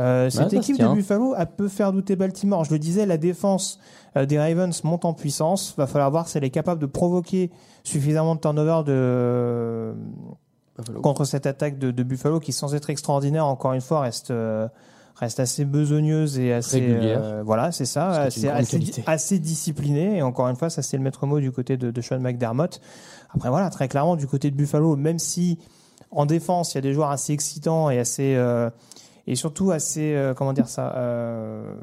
euh, 0.00 0.30
cette 0.30 0.50
se 0.50 0.56
équipe 0.56 0.78
de. 0.78 0.88
Buffalo 0.94 1.34
elle 1.36 1.46
peut 1.46 1.68
faire 1.68 1.92
douter 1.92 2.16
Baltimore. 2.16 2.64
Je 2.64 2.72
le 2.72 2.78
disais 2.78 3.06
la 3.06 3.18
défense 3.18 3.78
euh, 4.16 4.26
des 4.26 4.38
Ravens 4.38 4.82
monte 4.84 5.04
en 5.04 5.12
puissance. 5.12 5.74
Va 5.76 5.86
falloir 5.86 6.10
voir 6.10 6.28
si 6.28 6.38
elle 6.38 6.44
est 6.44 6.50
capable 6.50 6.80
de 6.80 6.86
provoquer 6.86 7.50
suffisamment 7.84 8.34
de 8.34 8.40
turnover 8.40 8.82
de 8.84 9.94
contre 11.02 11.24
cette 11.24 11.46
attaque 11.46 11.78
de, 11.78 11.90
de 11.90 12.02
Buffalo 12.02 12.40
qui 12.40 12.52
sans 12.52 12.74
être 12.74 12.90
extraordinaire 12.90 13.46
encore 13.46 13.72
une 13.72 13.80
fois 13.80 14.00
reste 14.00 14.30
euh, 14.30 14.68
reste 15.16 15.40
assez 15.40 15.64
besogneuse 15.64 16.38
et 16.38 16.52
assez 16.52 16.80
Régulière. 16.80 17.20
euh, 17.22 17.42
voilà 17.44 17.72
c'est 17.72 17.84
ça 17.84 18.08
assez, 18.10 18.48
assez, 18.48 19.02
assez 19.06 19.38
discipliné 19.38 20.18
et 20.18 20.22
encore 20.22 20.48
une 20.48 20.56
fois 20.56 20.70
ça 20.70 20.82
c'est 20.82 20.96
le 20.96 21.02
maître 21.02 21.26
mot 21.26 21.40
du 21.40 21.52
côté 21.52 21.76
de, 21.76 21.90
de 21.90 22.00
Sean 22.00 22.20
McDermott. 22.20 22.80
Après 23.34 23.50
voilà 23.50 23.70
très 23.70 23.88
clairement 23.88 24.16
du 24.16 24.26
côté 24.26 24.50
de 24.50 24.56
Buffalo 24.56 24.96
même 24.96 25.18
si 25.18 25.58
en 26.10 26.26
défense 26.26 26.74
il 26.74 26.76
y 26.76 26.78
a 26.78 26.82
des 26.82 26.94
joueurs 26.94 27.10
assez 27.10 27.32
excitants 27.32 27.90
et 27.90 27.98
assez 27.98 28.34
euh, 28.36 28.70
et 29.26 29.34
surtout 29.34 29.70
assez 29.70 30.14
euh, 30.14 30.34
comment 30.34 30.52
dire 30.52 30.68
ça 30.68 30.94
euh, 30.96 31.74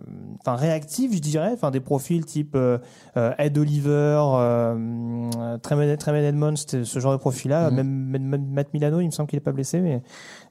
enfin 0.41 0.55
réactifs 0.55 1.13
je 1.13 1.19
dirais 1.19 1.51
enfin 1.53 1.71
des 1.71 1.79
profils 1.79 2.25
type 2.25 2.55
euh, 2.55 2.77
euh, 3.17 3.31
Ed 3.37 3.57
Oliver 3.57 4.21
euh, 4.35 5.57
Tremaine 5.59 5.95
Tremaine 5.97 6.23
Edmonds 6.25 6.55
ce 6.57 6.99
genre 6.99 7.13
de 7.13 7.17
profil 7.17 7.51
là 7.51 7.69
Mhm. 7.69 7.75
même, 7.75 7.87
même- 7.87 8.23
même 8.27 8.45
Matt 8.51 8.73
Milano 8.73 8.99
il 8.99 9.05
me 9.07 9.11
semble 9.11 9.29
qu'il 9.29 9.37
est 9.37 9.41
pas 9.41 9.51
blessé 9.51 9.79
mais 9.79 10.01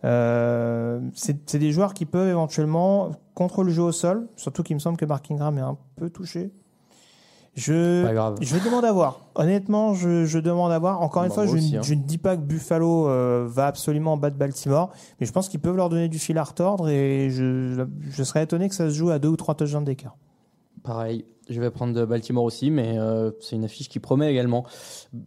euh, 0.05 1.01
c'est 1.15 1.39
c'est 1.51 1.59
des 1.59 1.73
joueurs 1.73 1.95
qui 1.95 2.07
peuvent 2.07 2.29
éventuellement 2.29 3.11
contre 3.35 3.63
le 3.65 3.71
jeu 3.71 3.83
au 3.83 3.93
sol 3.93 4.29
surtout 4.37 4.63
qu'il 4.63 4.77
me 4.77 4.81
semble 4.81 4.97
que 4.97 5.05
Mark 5.05 5.31
Ingram 5.31 5.59
est 5.59 5.63
un 5.63 5.77
peu 5.97 6.11
touché 6.11 6.53
je 7.57 8.05
Pas 8.05 8.13
grave. 8.15 8.37
je 8.41 8.57
demande 8.59 8.85
à 8.85 8.93
voir. 8.93 9.21
Honnêtement, 9.35 9.95
je, 9.95 10.25
je 10.27 10.39
demande 10.39 10.71
à 10.73 10.79
voir. 10.79 11.01
Encore 11.03 11.23
une 11.25 11.31
Bah, 11.31 11.35
fois, 11.35 11.47
je, 11.47 11.57
aussi, 11.57 11.77
hein. 11.77 11.83
je 11.83 11.95
ne 11.95 12.01
dis 12.03 12.19
pas 12.19 12.37
que 12.37 12.43
Buffalo 12.43 13.09
euh, 13.09 13.47
va 13.49 13.67
absolument 13.67 14.17
battre 14.17 14.37
Baltimore, 14.37 14.91
mais 15.21 15.27
je 15.27 15.33
pense 15.33 15.49
qu'ils 15.49 15.61
peuvent 15.61 15.77
leur 15.77 15.89
donner 15.89 16.09
du 16.09 16.19
fil 16.19 16.37
à 16.39 16.45
retordre 16.45 16.89
et 16.89 17.31
je, 17.31 17.87
je 18.11 18.23
serais 18.23 18.43
étonné 18.45 18.69
que 18.69 18.75
ça 18.75 18.89
se 18.91 18.95
joue 18.95 19.11
à 19.11 19.19
deux 19.19 19.29
ou 19.29 19.37
trois 19.37 19.55
touchdowns 19.55 19.85
d'écart. 19.85 20.17
Pareil, 20.83 21.25
je 21.51 21.61
vais 21.61 21.71
prendre 21.71 22.05
Baltimore 22.05 22.45
aussi, 22.45 22.71
mais 22.71 22.97
euh, 22.99 23.31
c'est 23.41 23.57
une 23.57 23.65
affiche 23.65 23.89
qui 23.89 23.99
promet 24.01 24.31
également. 24.31 24.65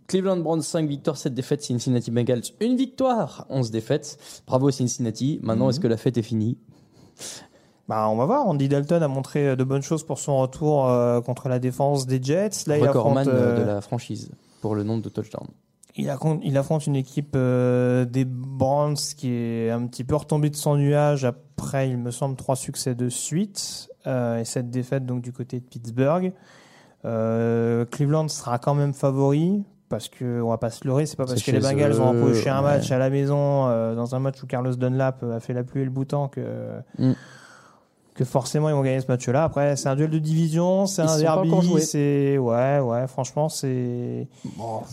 Cleveland 0.07 0.38
Browns 0.38 0.61
5 0.61 0.88
victoires, 0.88 1.17
7 1.17 1.34
défaites, 1.34 1.63
Cincinnati 1.63 2.11
Bengals 2.11 2.43
une 2.61 2.77
victoire, 2.77 3.45
11 3.49 3.71
défaites. 3.71 4.17
Bravo 4.47 4.71
Cincinnati. 4.71 5.39
Maintenant, 5.43 5.65
Mhm. 5.65 5.69
est-ce 5.71 5.80
que 5.82 5.88
la 5.88 5.97
fête 5.97 6.17
est 6.17 6.21
finie? 6.21 6.57
Bah, 7.89 8.07
on 8.09 8.15
va 8.15 8.25
voir. 8.25 8.47
Andy 8.47 8.69
Dalton 8.69 9.03
a 9.03 9.07
montré 9.07 9.55
de 9.55 9.63
bonnes 9.65 9.81
choses 9.81 10.05
pour 10.05 10.19
son 10.19 10.37
retour 10.37 10.87
euh, 10.87 11.19
contre 11.21 11.49
la 11.49 11.59
défense 11.59 12.05
des 12.05 12.21
Jets. 12.21 12.51
Là, 12.67 12.77
il 12.77 12.85
affronte, 12.85 13.27
euh, 13.27 13.59
de 13.59 13.65
la 13.65 13.81
franchise 13.81 14.31
pour 14.61 14.75
le 14.75 14.83
nombre 14.83 15.01
de 15.01 15.09
touchdowns. 15.09 15.47
Il 15.95 16.09
affronte, 16.09 16.39
il 16.43 16.57
affronte 16.57 16.87
une 16.87 16.95
équipe 16.95 17.33
euh, 17.35 18.05
des 18.05 18.25
Browns 18.25 18.95
qui 18.95 19.31
est 19.31 19.71
un 19.71 19.85
petit 19.87 20.03
peu 20.03 20.15
retombée 20.15 20.49
de 20.49 20.55
son 20.55 20.77
nuage 20.77 21.25
après, 21.25 21.89
il 21.89 21.97
me 21.97 22.11
semble, 22.11 22.35
trois 22.35 22.55
succès 22.55 22.95
de 22.95 23.09
suite 23.09 23.89
euh, 24.07 24.39
et 24.39 24.45
cette 24.45 24.69
défaite 24.69 25.05
donc 25.05 25.21
du 25.21 25.33
côté 25.33 25.59
de 25.59 25.65
Pittsburgh. 25.65 26.31
Euh, 27.05 27.85
Cleveland 27.85 28.27
sera 28.27 28.59
quand 28.59 28.75
même 28.75 28.93
favori 28.93 29.63
parce 29.89 30.09
que 30.09 30.41
on 30.41 30.49
va 30.49 30.57
pas 30.57 30.69
se 30.69 30.87
leurrer, 30.87 31.07
c'est 31.07 31.17
pas 31.17 31.25
parce 31.25 31.41
que 31.41 31.51
les 31.51 31.59
Bengals 31.59 31.99
ont 31.99 32.09
empoché 32.09 32.49
un 32.49 32.57
ouais. 32.57 32.77
match 32.77 32.91
à 32.91 32.99
la 32.99 33.09
maison 33.09 33.67
euh, 33.67 33.95
dans 33.95 34.13
un 34.13 34.19
match 34.19 34.41
où 34.43 34.47
Carlos 34.47 34.75
Dunlap 34.75 35.23
a 35.23 35.39
fait 35.39 35.53
la 35.53 35.63
pluie 35.63 35.81
et 35.81 35.85
le 35.85 35.89
bouton 35.91 36.27
que 36.27 36.81
Mm. 36.99 37.13
Que 38.20 38.26
forcément 38.26 38.67
ils 38.67 38.76
vont 38.76 38.82
gagner 38.82 38.99
ce 38.99 39.07
match-là. 39.07 39.45
Après, 39.45 39.78
c'est 39.78 39.88
un 39.88 39.95
duel 39.95 40.09
de 40.09 40.20
division, 40.20 40.86
c'est 40.88 41.03
un 41.03 41.17
derby, 41.17 41.80
c'est 41.80 42.38
ouais, 42.38 42.80
ouais, 42.82 43.07
franchement, 43.07 43.47
c'est 43.47 44.28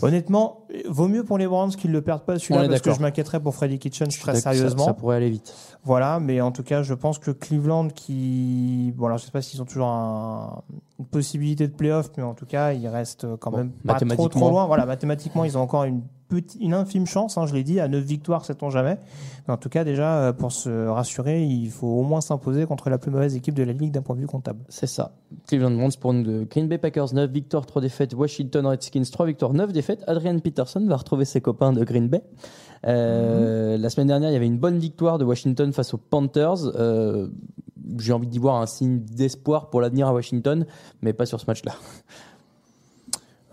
honnêtement, 0.01 0.61
vaut 0.87 1.09
mieux 1.09 1.25
pour 1.25 1.37
les 1.37 1.45
Browns 1.45 1.71
qu'ils 1.75 1.91
le 1.91 2.01
perdent 2.01 2.23
pas 2.23 2.39
celui-là 2.39 2.69
parce 2.69 2.81
que 2.81 2.93
je 2.93 3.01
m'inquiéterais 3.01 3.41
pour 3.41 3.53
Freddy 3.53 3.79
Kitchens 3.79 4.07
très 4.17 4.39
sérieusement. 4.39 4.85
Ça, 4.85 4.93
pourrait 4.93 5.17
aller 5.17 5.29
vite. 5.29 5.53
Voilà, 5.83 6.19
mais 6.21 6.39
en 6.39 6.51
tout 6.51 6.63
cas, 6.63 6.83
je 6.83 6.93
pense 6.93 7.19
que 7.19 7.31
Cleveland 7.31 7.89
qui 7.89 8.93
bon, 8.95 9.07
alors 9.07 9.17
je 9.17 9.25
sais 9.25 9.31
pas 9.31 9.41
s'ils 9.41 9.61
ont 9.61 9.65
toujours 9.65 9.87
un- 9.87 10.61
une 10.99 11.05
possibilité 11.05 11.67
de 11.67 11.73
playoff, 11.73 12.09
mais 12.17 12.23
en 12.23 12.33
tout 12.33 12.45
cas, 12.45 12.71
ils 12.71 12.87
restent 12.87 13.27
quand 13.39 13.51
Bon, 13.51 13.57
même 13.57 13.71
pas 13.85 13.95
trop 13.99 14.29
trop 14.29 14.49
loin. 14.49 14.65
Voilà, 14.67 14.85
mathématiquement, 14.85 15.43
ils 15.43 15.57
ont 15.57 15.61
encore 15.61 15.83
une 15.83 16.01
une 16.59 16.73
infime 16.73 17.05
chance, 17.05 17.37
hein, 17.37 17.45
je 17.45 17.53
l'ai 17.53 17.63
dit, 17.63 17.79
à 17.79 17.87
9 17.87 18.03
victoires, 18.03 18.43
sait-on 18.45 18.69
jamais. 18.69 18.97
Mais 19.47 19.53
en 19.53 19.57
tout 19.57 19.69
cas, 19.69 19.83
déjà, 19.83 20.17
euh, 20.17 20.33
pour 20.33 20.51
se 20.51 20.87
rassurer, 20.87 21.43
il 21.43 21.69
faut 21.69 21.87
au 21.87 22.03
moins 22.03 22.21
s'imposer 22.21 22.65
contre 22.65 22.89
la 22.89 22.97
plus 22.97 23.11
mauvaise 23.11 23.35
équipe 23.35 23.55
de 23.55 23.63
la 23.63 23.73
ligue 23.73 23.91
d'un 23.91 24.01
point 24.01 24.15
de 24.15 24.21
vue 24.21 24.27
comptable. 24.27 24.59
C'est 24.69 24.87
ça. 24.87 25.13
Cleveland 25.47 25.71
Browns 25.71 25.91
pour 25.99 26.13
nous 26.13 26.23
de 26.23 26.43
Green 26.49 26.67
Bay 26.67 26.77
Packers 26.77 27.13
9 27.13 27.31
victoires, 27.31 27.65
3 27.65 27.81
défaites. 27.81 28.13
Washington 28.13 28.65
Redskins 28.67 29.03
3 29.11 29.25
victoires, 29.25 29.53
9 29.53 29.71
défaites. 29.71 30.03
Adrian 30.07 30.39
Peterson 30.39 30.85
va 30.87 30.97
retrouver 30.97 31.25
ses 31.25 31.39
copains 31.41 31.71
de 31.73 31.83
Green 31.83 32.07
Bay. 32.07 32.23
Euh, 32.85 33.77
La 33.77 33.89
semaine 33.89 34.07
dernière, 34.07 34.29
il 34.29 34.33
y 34.33 34.37
avait 34.37 34.45
une 34.47 34.59
bonne 34.59 34.77
victoire 34.77 35.17
de 35.17 35.25
Washington 35.25 35.71
face 35.73 35.93
aux 35.93 35.97
Panthers. 35.97 36.65
Euh, 36.75 37.29
J'ai 37.99 38.11
envie 38.13 38.27
d'y 38.27 38.37
voir 38.39 38.61
un 38.61 38.65
signe 38.65 38.99
d'espoir 38.99 39.69
pour 39.69 39.79
l'avenir 39.81 40.07
à 40.07 40.13
Washington, 40.13 40.65
mais 41.01 41.13
pas 41.13 41.25
sur 41.25 41.39
ce 41.39 41.45
match-là. 41.47 41.71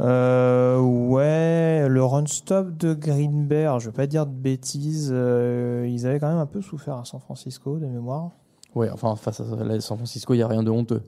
Euh, 0.01 0.81
ouais, 0.81 1.89
le 1.89 2.05
run-stop 2.05 2.77
de 2.77 2.95
Green 2.95 3.49
alors 3.53 3.79
je 3.79 3.91
vais 3.91 3.95
pas 3.95 4.09
dire 4.09 4.27
de 4.27 4.33
bêtises, 4.33 5.11
euh, 5.13 5.87
ils 5.89 6.07
avaient 6.07 6.19
quand 6.19 6.29
même 6.29 6.39
un 6.39 6.47
peu 6.47 6.61
souffert 6.61 6.97
à 6.97 7.05
San 7.05 7.21
Francisco, 7.21 7.79
de 7.79 7.87
mémoire. 7.87 8.31
Ouais, 8.75 8.91
enfin, 8.91 9.15
face 9.15 9.41
à 9.41 9.45
San 9.81 9.97
Francisco, 9.97 10.35
il 10.35 10.39
n'y 10.39 10.43
a 10.43 10.49
rien 10.49 10.65
de 10.65 10.71
honteux. 10.71 11.03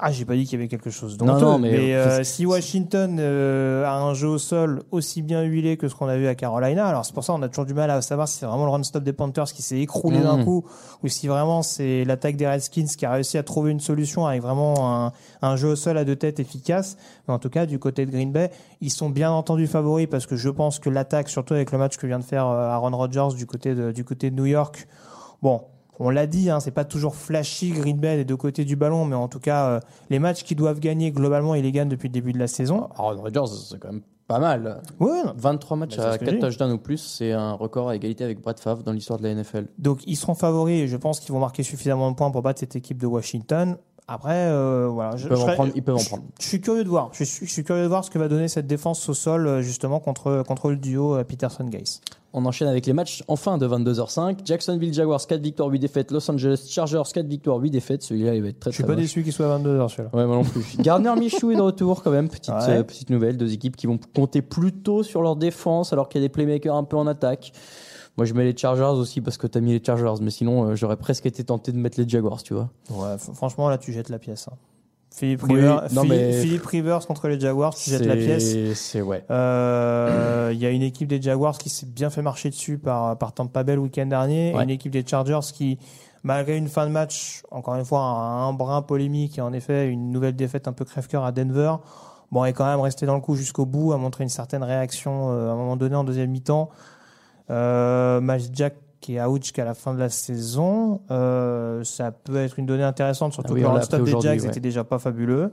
Ah, 0.00 0.12
j'ai 0.12 0.24
pas 0.24 0.34
dit 0.36 0.44
qu'il 0.44 0.52
y 0.52 0.62
avait 0.62 0.68
quelque 0.68 0.90
chose 0.90 1.18
Non, 1.18 1.26
d'honteux, 1.34 1.44
non, 1.44 1.58
mais, 1.58 1.70
mais- 1.72 1.94
euh, 1.96 2.22
si 2.22 2.46
Washington 2.46 3.16
euh, 3.18 3.84
a 3.84 3.94
un 3.96 4.14
jeu 4.14 4.28
au 4.28 4.38
sol 4.38 4.84
aussi 4.92 5.22
bien 5.22 5.42
huilé 5.42 5.76
que 5.76 5.88
ce 5.88 5.94
qu'on 5.96 6.06
a 6.06 6.16
vu 6.16 6.28
à 6.28 6.36
Carolina, 6.36 6.86
alors 6.86 7.04
c'est 7.04 7.12
pour 7.12 7.24
ça 7.24 7.32
on 7.34 7.42
a 7.42 7.48
toujours 7.48 7.66
du 7.66 7.74
mal 7.74 7.90
à 7.90 8.00
savoir 8.00 8.28
si 8.28 8.38
c'est 8.38 8.46
vraiment 8.46 8.64
le 8.64 8.70
run-stop 8.70 9.02
des 9.02 9.12
Panthers 9.12 9.46
qui 9.52 9.62
s'est 9.62 9.80
écroulé 9.80 10.20
d'un 10.22 10.36
Mhm. 10.36 10.44
coup 10.44 10.64
ou 11.02 11.08
si 11.08 11.26
vraiment 11.26 11.62
c'est 11.62 12.04
l'attaque 12.04 12.36
des 12.36 12.46
Redskins 12.46 12.86
qui 12.86 13.06
a 13.06 13.10
réussi 13.10 13.38
à 13.38 13.42
trouver 13.42 13.72
une 13.72 13.80
solution 13.80 14.24
avec 14.24 14.40
vraiment 14.40 15.06
un, 15.06 15.12
un 15.42 15.56
jeu 15.56 15.70
au 15.70 15.76
sol 15.76 15.98
à 15.98 16.04
deux 16.04 16.14
têtes 16.16 16.38
efficace. 16.38 16.96
Mais 17.26 17.34
en 17.34 17.40
tout 17.40 17.50
cas, 17.50 17.66
du 17.66 17.80
côté 17.80 18.06
de 18.06 18.12
Green 18.12 18.30
Bay, 18.30 18.52
ils 18.80 18.92
sont 18.92 19.10
bien 19.10 19.32
entendu 19.32 19.66
favoris 19.66 20.06
parce 20.08 20.26
que 20.26 20.36
je 20.36 20.48
pense 20.48 20.78
que 20.78 20.90
l'attaque, 20.90 21.28
surtout 21.28 21.54
avec 21.54 21.72
le 21.72 21.78
match 21.78 21.96
que 21.96 22.06
vient 22.06 22.20
de 22.20 22.24
faire 22.24 22.46
euh, 22.46 22.70
Aaron 22.70 22.96
Rodgers 22.96 23.34
du 23.36 23.46
côté 23.46 23.74
de, 23.74 23.90
du 23.90 24.04
côté 24.04 24.30
de 24.30 24.36
New 24.36 24.46
York, 24.46 24.86
bon, 25.42 25.62
on 26.00 26.10
l'a 26.10 26.26
dit, 26.26 26.50
hein, 26.50 26.60
c'est 26.60 26.70
pas 26.70 26.84
toujours 26.84 27.14
flashy 27.14 27.70
Green 27.70 27.98
Bay 27.98 28.16
des 28.16 28.24
deux 28.24 28.36
côtés 28.36 28.64
du 28.64 28.76
ballon, 28.76 29.04
mais 29.04 29.16
en 29.16 29.28
tout 29.28 29.40
cas, 29.40 29.66
euh, 29.68 29.80
les 30.10 30.18
matchs 30.18 30.44
qu'ils 30.44 30.56
doivent 30.56 30.80
gagner, 30.80 31.10
globalement, 31.10 31.54
ils 31.54 31.62
les 31.62 31.72
gagnent 31.72 31.88
depuis 31.88 32.08
le 32.08 32.12
début 32.12 32.32
de 32.32 32.38
la 32.38 32.46
saison. 32.48 32.88
Aaron 32.96 33.20
Rodgers, 33.22 33.46
c'est 33.68 33.78
quand 33.80 33.92
même 33.92 34.02
pas 34.26 34.38
mal. 34.38 34.82
Ouais, 35.00 35.22
non. 35.24 35.32
23 35.36 35.76
matchs 35.78 35.96
Bah, 35.96 36.10
à 36.10 36.12
ce 36.12 36.18
que 36.18 36.24
4 36.26 36.30
j'ai 36.34 36.38
dit. 36.40 36.46
touchdowns 36.46 36.72
ou 36.72 36.78
plus, 36.78 36.98
c'est 36.98 37.32
un 37.32 37.52
record 37.54 37.88
à 37.88 37.96
égalité 37.96 38.24
avec 38.24 38.40
Brad 38.42 38.58
Favre 38.60 38.82
dans 38.82 38.92
l'histoire 38.92 39.18
de 39.18 39.24
la 39.24 39.34
NFL. 39.34 39.66
Donc 39.78 40.00
ils 40.06 40.16
seront 40.16 40.34
favoris 40.34 40.82
et 40.82 40.86
je 40.88 40.96
pense 40.98 41.18
qu'ils 41.20 41.32
vont 41.32 41.40
marquer 41.40 41.62
suffisamment 41.62 42.10
de 42.10 42.16
points 42.16 42.30
pour 42.30 42.42
battre 42.42 42.60
cette 42.60 42.76
équipe 42.76 42.98
de 42.98 43.06
Washington. 43.06 43.76
Après, 44.10 44.32
euh, 44.48 44.88
voilà, 44.90 45.16
je, 45.16 45.24
Ils 45.24 45.28
peuvent, 45.28 45.38
je 45.38 45.42
en 45.44 45.52
prendre, 45.54 45.72
ils 45.74 45.82
peuvent 45.82 45.96
en 45.96 46.04
prendre. 46.04 46.22
je 46.40 46.46
suis 46.46 46.60
curieux 46.62 46.84
de 46.84 46.88
voir. 46.88 47.10
Je 47.12 47.24
suis, 47.24 47.46
je 47.46 47.50
suis 47.52 47.64
curieux 47.64 47.82
de 47.82 47.88
voir 47.88 48.04
ce 48.04 48.10
que 48.10 48.18
va 48.18 48.28
donner 48.28 48.48
cette 48.48 48.66
défense 48.66 49.06
au 49.08 49.14
sol 49.14 49.46
euh, 49.46 49.60
justement 49.62 50.00
contre 50.00 50.42
contre 50.46 50.70
le 50.70 50.76
duo 50.76 51.14
euh, 51.16 51.24
Peterson-Gaze. 51.24 52.00
On 52.34 52.44
enchaîne 52.44 52.68
avec 52.68 52.84
les 52.84 52.92
matchs 52.92 53.24
enfin 53.26 53.56
de 53.56 53.66
22h05. 53.66 54.40
Jacksonville 54.44 54.92
Jaguars 54.92 55.26
4 55.26 55.40
victoires, 55.40 55.68
8 55.70 55.78
défaites. 55.78 56.10
Los 56.10 56.30
Angeles 56.30 56.66
Chargers 56.68 57.02
4 57.12 57.26
victoires, 57.26 57.56
8 57.58 57.70
défaites. 57.70 58.02
Celui-là, 58.02 58.34
il 58.34 58.42
va 58.42 58.48
être 58.48 58.60
très 58.60 58.70
Je 58.70 58.74
suis 58.74 58.84
très 58.84 58.92
pas 58.92 58.96
moche. 58.96 59.02
déçu 59.04 59.22
qu'il 59.24 59.32
soit 59.32 59.46
à 59.52 59.58
22h 59.58 59.88
celui-là. 59.88 60.10
Ouais, 60.12 60.26
moi 60.26 60.36
non 60.36 60.44
plus. 60.44 60.76
Gardner 60.80 61.14
Michou 61.18 61.50
est 61.52 61.56
de 61.56 61.60
retour 61.62 62.02
quand 62.02 62.10
même. 62.10 62.28
Petite, 62.28 62.52
Ouais. 62.52 62.68
euh, 62.68 62.82
petite 62.82 63.08
nouvelle. 63.08 63.38
Deux 63.38 63.52
équipes 63.54 63.76
qui 63.76 63.86
vont 63.86 63.98
compter 64.14 64.42
plutôt 64.42 65.02
sur 65.02 65.22
leur 65.22 65.36
défense 65.36 65.92
alors 65.94 66.08
qu'il 66.10 66.20
y 66.20 66.24
a 66.24 66.28
des 66.28 66.32
playmakers 66.32 66.76
un 66.76 66.84
peu 66.84 66.96
en 66.98 67.06
attaque. 67.06 67.52
Moi, 68.18 68.26
je 68.26 68.34
mets 68.34 68.44
les 68.44 68.56
Chargers 68.56 68.82
aussi 68.98 69.20
parce 69.22 69.38
que 69.38 69.46
t'as 69.46 69.60
mis 69.60 69.72
les 69.72 69.82
Chargers. 69.82 70.20
Mais 70.20 70.30
sinon, 70.30 70.64
euh, 70.70 70.74
j'aurais 70.74 70.96
presque 70.96 71.24
été 71.24 71.44
tenté 71.44 71.72
de 71.72 71.78
mettre 71.78 71.98
les 71.98 72.06
Jaguars, 72.08 72.42
tu 72.42 72.52
vois. 72.52 72.68
Ouais, 72.90 73.16
franchement 73.16 73.68
là 73.70 73.78
tu 73.78 73.92
jettes 73.92 74.10
la 74.10 74.18
pièce. 74.18 74.48
hein. 74.48 74.56
Philippe, 75.14 75.42
Oui, 75.44 75.54
Rivers, 75.56 75.82
non, 75.92 76.02
Philippe- 76.02 76.10
mais- 76.20 76.32
Philippe 76.42 76.66
Rivers 76.66 77.06
contre 77.06 77.28
les 77.28 77.40
Jaguars, 77.40 77.74
tu 77.74 77.90
jettes 77.90 78.04
la 78.06 78.14
pièce. 78.16 78.52
C'est- 78.52 78.74
C'est 78.74 79.02
ouais. 79.02 79.24
Euh, 79.30 80.50
Il 80.52 80.58
y 80.58 80.66
a 80.66 80.70
une 80.70 80.82
équipe 80.82 81.08
des 81.08 81.20
Jaguars 81.20 81.58
qui 81.58 81.68
s'est 81.70 81.86
bien 81.86 82.08
fait 82.10 82.22
marcher 82.22 82.50
dessus 82.50 82.78
par, 82.78 83.16
par 83.18 83.32
Tampa 83.32 83.62
Bay 83.64 83.74
le 83.74 83.80
week-end 83.80 84.06
dernier. 84.06 84.52
Ouais. 84.54 84.60
Et 84.60 84.64
une 84.64 84.70
équipe 84.70 84.92
des 84.92 85.04
Chargers 85.06 85.40
qui, 85.52 85.78
malgré 86.22 86.56
une 86.56 86.68
fin 86.68 86.86
de 86.86 86.92
match, 86.92 87.42
encore 87.50 87.74
une 87.74 87.84
fois, 87.84 88.00
un, 88.00 88.48
un 88.48 88.52
brin 88.52 88.80
polémique 88.82 89.38
et 89.38 89.40
en 89.40 89.52
effet 89.52 89.88
une 89.88 90.10
nouvelle 90.12 90.36
défaite 90.36 90.68
un 90.68 90.72
peu 90.72 90.84
crève-cœur 90.84 91.24
à 91.24 91.32
Denver. 91.32 91.74
bon, 92.30 92.44
est 92.44 92.52
quand 92.52 92.66
même 92.66 92.80
resté 92.80 93.06
dans 93.06 93.14
le 93.14 93.20
coup 93.22 93.34
jusqu'au 93.34 93.64
bout, 93.66 93.92
a 93.92 93.96
montré 93.96 94.22
une 94.22 94.28
certaine 94.30 94.62
réaction 94.62 95.30
euh, 95.32 95.48
à 95.48 95.52
un 95.52 95.56
moment 95.56 95.76
donné 95.76 95.96
en 95.96 96.04
deuxième 96.04 96.30
mi-temps. 96.30 96.68
Euh, 97.50 98.20
Miles 98.20 98.50
Jack 98.52 98.74
qui 99.00 99.16
est 99.16 99.24
out 99.24 99.42
jusqu'à 99.42 99.64
la 99.64 99.74
fin 99.74 99.94
de 99.94 99.98
la 99.98 100.08
saison, 100.08 101.00
euh, 101.10 101.84
ça 101.84 102.10
peut 102.10 102.36
être 102.36 102.58
une 102.58 102.66
donnée 102.66 102.82
intéressante, 102.82 103.32
surtout 103.32 103.52
Ah 103.52 103.54
oui, 103.54 103.62
que 103.62 103.66
on 103.66 103.74
le 103.74 103.82
stop 103.82 104.02
des 104.02 104.20
Jacks 104.20 104.40
ouais. 104.40 104.48
était 104.48 104.60
déjà 104.60 104.84
pas 104.84 104.98
fabuleux. 104.98 105.50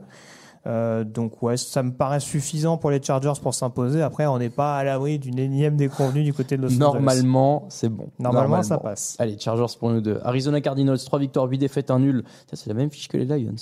Euh, 0.66 1.04
donc 1.04 1.42
ouais, 1.42 1.56
ça 1.56 1.82
me 1.82 1.92
paraît 1.92 2.18
suffisant 2.18 2.76
pour 2.76 2.90
les 2.90 3.00
Chargers 3.00 3.34
pour 3.40 3.54
s'imposer. 3.54 4.02
Après, 4.02 4.26
on 4.26 4.38
n'est 4.38 4.50
pas 4.50 4.76
à 4.76 4.84
l'abri 4.84 5.18
d'une 5.18 5.38
énième 5.38 5.76
déconvenue 5.76 6.24
du 6.24 6.32
côté 6.32 6.56
de 6.56 6.62
Los 6.62 6.68
Angeles. 6.68 6.78
Normalement, 6.80 7.66
c'est 7.68 7.88
bon. 7.88 8.08
Normalement, 8.18 8.62
ça 8.62 8.78
passe. 8.78 9.14
Allez, 9.18 9.38
Chargers 9.38 9.76
pour 9.78 9.90
nous 9.90 10.00
deux. 10.00 10.18
Arizona 10.24 10.60
Cardinals, 10.60 10.98
3 10.98 11.18
victoires, 11.20 11.46
8 11.46 11.58
défaites, 11.58 11.90
1 11.90 12.00
nul. 12.00 12.24
Ça, 12.50 12.56
c'est 12.56 12.68
la 12.68 12.74
même 12.74 12.90
fiche 12.90 13.06
que 13.06 13.16
les 13.16 13.26
Lions. 13.26 13.54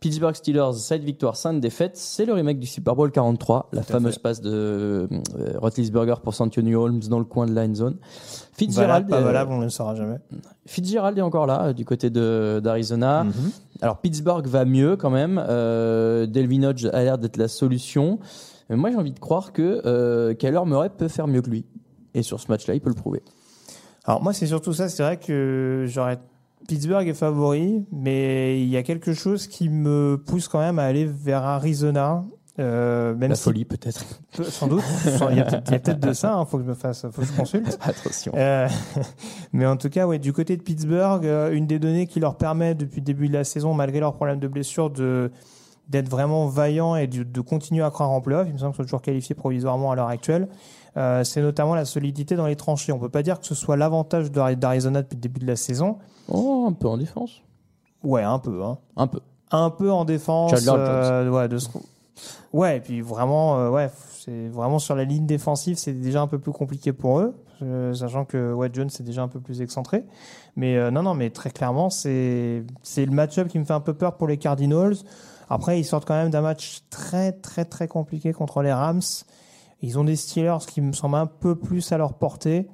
Pittsburgh 0.00 0.34
Steelers, 0.34 0.72
7 0.74 1.04
victoires, 1.04 1.36
5 1.36 1.60
défaites. 1.60 1.96
C'est 1.96 2.24
le 2.24 2.32
remake 2.32 2.58
du 2.58 2.66
Super 2.66 2.96
Bowl 2.96 3.12
43. 3.12 3.68
La 3.72 3.82
fameuse 3.82 4.18
passe 4.18 4.40
de 4.40 4.50
euh, 4.50 5.58
Roethlisberger 5.58 6.16
pour 6.22 6.34
Santonio 6.34 6.82
Holmes 6.82 7.02
dans 7.08 7.18
le 7.20 7.24
coin 7.24 7.46
de 7.46 7.54
la 7.54 7.62
end 7.62 7.74
zone. 7.74 7.96
Fitzgerald, 8.60 9.08
Valable, 9.08 9.10
pas 9.10 9.16
euh, 9.16 9.24
valable, 9.24 9.52
on 9.52 9.58
ne 9.58 9.64
le 9.64 9.70
saura 9.70 9.94
jamais. 9.94 10.18
Fitzgerald 10.66 11.16
est 11.16 11.22
encore 11.22 11.46
là, 11.46 11.66
euh, 11.66 11.72
du 11.72 11.86
côté 11.86 12.10
d'Arizona. 12.10 13.24
Mhm. 13.24 13.32
Alors, 13.80 14.00
Pittsburgh 14.02 14.46
va 14.46 14.66
mieux 14.66 14.96
quand 14.96 15.08
même. 15.08 15.42
Euh, 15.48 16.26
Delvin 16.26 16.64
Hodge 16.64 16.84
a 16.92 17.02
l'air 17.02 17.16
d'être 17.16 17.38
la 17.38 17.48
solution. 17.48 18.18
Mais 18.68 18.76
moi, 18.76 18.90
j'ai 18.90 18.96
envie 18.96 19.12
de 19.12 19.18
croire 19.18 19.52
que 19.52 19.80
euh, 19.86 20.34
Kyler 20.34 20.60
Murray 20.66 20.90
peut 20.90 21.08
faire 21.08 21.26
mieux 21.26 21.40
que 21.40 21.48
lui. 21.48 21.64
Et 22.12 22.22
sur 22.22 22.38
ce 22.38 22.48
match-là, 22.48 22.74
il 22.74 22.80
peut 22.80 22.90
le 22.90 22.94
prouver. 22.94 23.22
Alors 24.04 24.22
moi, 24.22 24.34
c'est 24.34 24.46
surtout 24.46 24.74
ça. 24.74 24.88
C'est 24.90 25.02
vrai 25.02 25.16
que 25.16 25.86
j'aurais 25.88 26.18
Pittsburgh 26.68 27.08
est 27.08 27.14
favori, 27.14 27.86
mais 27.90 28.60
il 28.62 28.68
y 28.68 28.76
a 28.76 28.82
quelque 28.82 29.14
chose 29.14 29.46
qui 29.46 29.68
me 29.68 30.22
pousse 30.24 30.48
quand 30.48 30.60
même 30.60 30.78
à 30.78 30.84
aller 30.84 31.06
vers 31.06 31.42
Arizona. 31.44 32.22
Euh, 32.60 33.14
même 33.14 33.30
La 33.30 33.36
si 33.36 33.42
folie, 33.44 33.64
peut-être. 33.64 34.04
peu- 34.36 34.44
sans 34.44 34.66
doute, 34.66 34.82
il 35.30 35.36
y 35.36 35.40
a 35.40 35.44
peut-être 35.44 35.98
de 35.98 36.12
ça. 36.12 36.36
Il 36.40 36.46
faut 36.48 36.58
que 36.58 36.64
je 36.64 36.68
me 36.68 36.74
fasse, 36.74 37.06
faut 37.10 37.22
que 37.22 37.26
je 37.26 37.32
consulte. 37.32 37.78
Attention. 37.82 38.32
Euh, 38.36 38.68
mais 39.52 39.66
en 39.66 39.76
tout 39.76 39.88
cas, 39.88 40.06
ouais, 40.06 40.18
du 40.18 40.32
côté 40.32 40.56
de 40.56 40.62
Pittsburgh, 40.62 41.24
euh, 41.26 41.52
une 41.52 41.66
des 41.66 41.78
données 41.78 42.06
qui 42.06 42.20
leur 42.20 42.36
permet 42.36 42.74
depuis 42.74 43.00
le 43.00 43.04
début 43.06 43.28
de 43.28 43.32
la 43.32 43.44
saison, 43.44 43.72
malgré 43.74 44.00
leurs 44.00 44.14
problèmes 44.14 44.40
de 44.40 44.48
blessure, 44.48 44.90
de 44.90 45.30
d'être 45.88 46.08
vraiment 46.08 46.46
vaillants 46.46 46.94
et 46.94 47.08
de, 47.08 47.24
de 47.24 47.40
continuer 47.40 47.82
à 47.82 47.90
croire 47.90 48.10
en 48.10 48.20
playoff. 48.20 48.46
Il 48.46 48.52
me 48.52 48.58
semble 48.58 48.70
qu'ils 48.70 48.76
sont 48.76 48.82
toujours 48.84 49.02
qualifiés 49.02 49.34
provisoirement 49.34 49.90
à 49.90 49.96
l'heure 49.96 50.06
actuelle. 50.06 50.46
Euh, 50.96 51.24
c'est 51.24 51.42
notamment 51.42 51.74
la 51.74 51.84
solidité 51.84 52.36
dans 52.36 52.46
les 52.46 52.54
tranchées. 52.54 52.92
On 52.92 53.00
peut 53.00 53.08
pas 53.08 53.24
dire 53.24 53.40
que 53.40 53.46
ce 53.46 53.56
soit 53.56 53.76
l'avantage 53.76 54.30
d'Ari- 54.30 54.56
d'Arizona 54.56 55.02
depuis 55.02 55.16
le 55.16 55.20
début 55.20 55.40
de 55.40 55.46
la 55.48 55.56
saison. 55.56 55.98
Oh, 56.28 56.66
un 56.68 56.72
peu 56.74 56.86
en 56.86 56.96
défense. 56.96 57.42
Ouais, 58.04 58.22
un 58.22 58.38
peu. 58.38 58.62
Hein. 58.62 58.78
Un 58.96 59.08
peu. 59.08 59.18
Un 59.50 59.70
peu 59.70 59.90
en 59.90 60.04
défense. 60.04 60.52
Ouais, 60.52 61.48
de 61.48 61.58
ce... 61.58 61.68
ouais, 62.52 62.78
et 62.78 62.80
puis 62.80 63.00
vraiment, 63.00 63.58
euh, 63.58 63.70
ouais, 63.70 63.90
c'est 64.18 64.48
vraiment 64.48 64.78
sur 64.78 64.94
la 64.94 65.04
ligne 65.04 65.26
défensive, 65.26 65.76
c'est 65.76 65.92
déjà 65.92 66.22
un 66.22 66.26
peu 66.26 66.38
plus 66.38 66.52
compliqué 66.52 66.92
pour 66.92 67.20
eux, 67.20 67.34
euh, 67.62 67.94
sachant 67.94 68.24
que 68.24 68.52
ouais, 68.52 68.70
Jones 68.72 68.90
c'est 68.90 69.02
déjà 69.02 69.22
un 69.22 69.28
peu 69.28 69.40
plus 69.40 69.62
excentré. 69.62 70.04
Mais 70.56 70.76
euh, 70.76 70.90
non, 70.90 71.02
non, 71.02 71.14
mais 71.14 71.30
très 71.30 71.50
clairement, 71.50 71.90
c'est 71.90 72.64
c'est 72.82 73.04
le 73.04 73.12
match-up 73.12 73.48
qui 73.48 73.58
me 73.58 73.64
fait 73.64 73.72
un 73.72 73.80
peu 73.80 73.94
peur 73.94 74.16
pour 74.16 74.28
les 74.28 74.36
Cardinals. 74.36 74.96
Après, 75.48 75.80
ils 75.80 75.84
sortent 75.84 76.06
quand 76.06 76.14
même 76.14 76.30
d'un 76.30 76.42
match 76.42 76.82
très, 76.90 77.32
très, 77.32 77.64
très 77.64 77.88
compliqué 77.88 78.32
contre 78.32 78.62
les 78.62 78.72
Rams. 78.72 79.02
Ils 79.82 79.98
ont 79.98 80.04
des 80.04 80.14
Steelers 80.14 80.64
qui 80.66 80.80
me 80.80 80.92
semblent 80.92 81.16
un 81.16 81.26
peu 81.26 81.56
plus 81.56 81.90
à 81.90 81.98
leur 81.98 82.14
portée. 82.14 82.68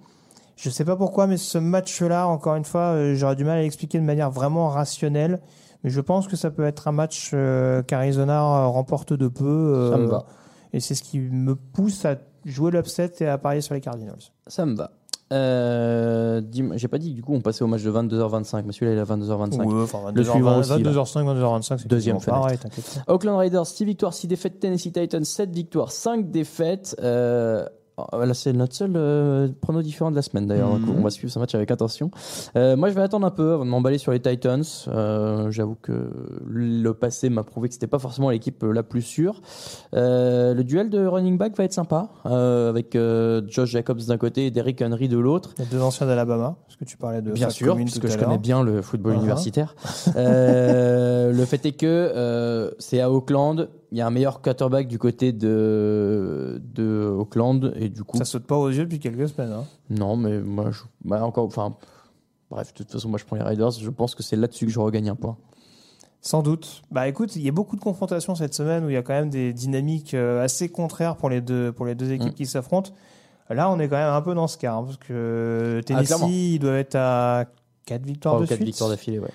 Je 0.57 0.69
sais 0.69 0.85
pas 0.85 0.97
pourquoi, 0.97 1.27
mais 1.27 1.39
ce 1.39 1.57
match-là, 1.57 2.27
encore 2.29 2.57
une 2.57 2.65
fois, 2.65 3.15
j'aurais 3.15 3.37
du 3.37 3.45
mal 3.45 3.59
à 3.59 3.63
l'expliquer 3.63 3.99
de 3.99 4.05
manière 4.05 4.31
vraiment 4.31 4.69
rationnelle. 4.69 5.41
Mais 5.87 5.91
je 5.93 6.01
pense 6.03 6.27
que 6.27 6.35
ça 6.37 6.51
peut 6.51 6.65
être 6.67 6.89
un 6.89 6.93
match 6.93 7.31
euh, 7.33 7.81
qu'Arizona 7.83 8.43
euh, 8.43 8.67
remporte 8.67 9.13
de 9.13 9.29
peu. 9.29 9.45
euh, 9.47 9.93
Ça 9.93 9.97
me 9.99 10.07
va. 10.07 10.27
Et 10.73 10.81
c'est 10.81 10.95
ce 10.97 11.03
qui 11.05 11.21
me 11.21 11.55
pousse 11.55 12.05
à 12.05 12.17
jouer 12.45 12.71
l'upset 12.73 13.13
et 13.21 13.27
à 13.27 13.39
parier 13.39 13.61
sur 13.63 13.73
les 13.75 13.81
Cardinals. 13.81 14.19
Ça 14.49 14.67
me 14.67 14.75
va. 14.75 14.91
Euh, 15.33 16.41
J'ai 16.75 16.89
pas 16.89 16.99
dit 16.99 17.13
du 17.15 17.23
coup 17.23 17.35
on 17.35 17.41
passait 17.41 17.63
au 17.65 17.67
match 17.67 17.83
de 17.83 17.91
22h25, 17.91 18.63
mais 18.67 18.73
celui-là 18.73 18.93
il 18.93 18.99
est 18.99 19.01
à 19.01 19.05
22h25. 19.05 19.65
Ouais, 19.65 19.83
enfin, 19.83 19.99
Le 20.15 20.23
22h20, 20.23 20.31
suivant 20.33 20.59
aussi, 20.59 20.71
là. 20.83 20.91
22h05, 20.93 21.25
22h25, 21.25 21.79
c'est 21.79 21.87
Deuxième 21.89 22.21
pareil, 22.21 22.59
pas. 22.59 23.13
Oakland 23.13 23.39
Raiders, 23.39 23.67
6 23.67 23.85
victoires, 23.85 24.13
6 24.15 24.27
défaites. 24.29 24.61
Tennessee 24.61 24.93
Titans, 24.93 25.25
7 25.25 25.51
victoires, 25.51 25.91
5 25.93 26.31
défaites. 26.31 26.97
Euh, 27.03 27.65
là, 28.13 28.35
c'est 28.35 28.53
notre 28.53 28.75
seul 28.75 28.93
euh, 28.97 29.49
prono 29.61 29.83
différent 29.83 30.11
de 30.11 30.17
la 30.17 30.23
semaine 30.23 30.47
d'ailleurs. 30.47 30.75
Mhm. 30.75 30.85
Donc, 30.87 30.97
on 30.99 31.03
va 31.03 31.11
suivre 31.11 31.33
ce 31.33 31.39
match 31.39 31.55
avec 31.55 31.71
attention. 31.71 32.11
Euh, 32.57 32.77
moi, 32.77 32.89
je 32.91 32.95
vais 32.95 33.01
attendre 33.01 33.27
un 33.27 33.31
peu 33.31 33.53
avant 33.55 33.65
de 33.65 33.71
m'emballer 33.71 33.99
sur 33.99 34.13
les 34.13 34.21
Titans. 34.21 34.63
Euh, 34.89 35.51
J'avoue 35.51 35.77
que 35.81 36.11
le 36.47 36.93
passé 36.93 37.31
m'a 37.31 37.43
prouvé 37.43 37.69
que 37.69 37.75
c'était 37.75 37.87
pas 37.87 37.99
forcément 37.99 38.31
l'équipe 38.31 38.63
la 38.63 38.83
plus 38.83 39.03
sûre. 39.03 39.41
Euh, 39.95 40.53
le 40.55 40.63
duel 40.65 40.91
de 40.91 41.07
running 41.07 41.39
back 41.39 41.57
va 41.57 41.65
être 41.65 41.73
sympa 41.73 42.11
euh, 42.27 42.69
avec 42.69 42.95
euh, 42.97 43.41
Josh 43.49 43.71
Jacobs 43.71 44.01
d'un 44.07 44.19
côté 44.19 44.47
et 44.47 44.51
Derrick 44.51 44.83
Henry 44.83 45.09
de 45.09 45.19
l'autre. 45.19 45.55
Les 45.59 45.65
deux 45.65 45.81
anciens 45.81 46.07
d'Alabama, 46.07 46.57
parce 46.67 46.77
que 46.77 46.85
tu 46.85 46.97
parlais 46.97 47.23
de 47.23 47.33
Bien 47.33 47.51
sûr, 47.51 47.77
puisque 47.77 48.07
je 48.09 48.19
connais 48.19 48.39
bien 48.39 48.63
le 48.63 48.83
football 48.83 49.15
Uh-huh. 49.15 49.19
universitaire. 49.21 49.75
Euh, 50.17 51.33
le 51.33 51.45
fait 51.45 51.65
est 51.67 51.73
que 51.73 51.87
euh, 51.87 52.71
c'est 52.79 53.01
à 53.01 53.11
Auckland. 53.11 53.69
Il 53.93 53.99
y 53.99 54.01
a 54.01 54.07
un 54.07 54.11
meilleur 54.11 54.41
quarterback 54.43 54.89
du 54.89 54.99
côté 54.99 55.33
de, 55.33 56.61
de 56.75 57.07
Auckland 57.19 57.73
et 57.77 57.89
du 57.89 58.03
coup 58.05 58.19
Ça 58.19 58.25
saute 58.25 58.45
pas 58.45 58.57
aux 58.57 58.69
yeux 58.69 58.85
depuis 58.85 58.99
quelques 58.99 59.29
semaines. 59.29 59.53
Hein. 59.53 59.65
non, 59.91 60.17
mais 60.17 60.41
moi 60.41 60.71
je, 60.73 60.83
bah, 61.05 61.25
encore, 61.25 61.45
enfin 61.47 61.77
bref, 62.51 62.73
de 62.73 62.79
toute 62.79 62.91
façon 62.91 63.09
moi 63.09 63.19
je 63.19 63.25
prends 63.25 63.37
les 63.37 63.43
Raiders. 63.43 63.71
Je 63.73 63.91
pense 63.91 64.15
que 64.15 64.23
c'est 64.23 64.37
là-dessus 64.37 64.67
que 64.67 64.73
je 64.73 64.81
regagne 64.81 65.09
un 65.09 65.15
point. 65.15 65.37
Sans 66.21 66.43
doute. 66.43 66.83
Bah 66.91 67.07
écoute, 67.07 67.37
il 67.37 67.43
y 67.43 67.49
a 67.49 67.53
beaucoup 67.53 67.77
de 67.77 67.81
confrontations 67.81 68.35
cette 68.35 68.55
semaine 68.55 68.85
où 68.85 68.91
il 68.91 68.95
y 68.95 68.97
a 68.97 69.03
quand 69.03 69.13
même 69.13 69.31
des 69.31 69.53
dynamiques 69.53 70.15
euh, 70.15 70.43
assez 70.43 70.69
contraires 70.69 71.15
pour 71.17 71.29
les 71.31 71.41
deux, 71.41 71.71
pour 71.71 71.87
les 71.87 71.95
deux 71.95 72.11
équipes 72.11 72.33
Mm. 72.33 72.35
qui 72.35 72.47
s'affrontent. 72.47 72.91
Là, 73.49 73.71
on 73.71 73.79
est 73.79 73.89
quand 73.89 73.97
même 73.97 74.13
un 74.13 74.23
peu 74.23 74.35
dans 74.35 74.49
ce 74.49 74.59
cas, 74.59 74.75
hein, 74.75 74.83
parce 74.83 74.97
que 74.97 75.81
clairement. 75.87 76.03
Tennessee, 76.27 76.55
ils 76.55 76.59
doivent 76.59 76.75
être 76.75 76.97
à 76.97 77.45
4 77.85 78.03
victoires 78.05 78.35
Trois 78.35 78.41
de 78.41 78.45
ou 78.47 78.49
quatre 78.49 78.57
suite. 78.57 78.67
victoires 78.67 78.91
d'affilée, 78.91 79.21
ouais. 79.21 79.29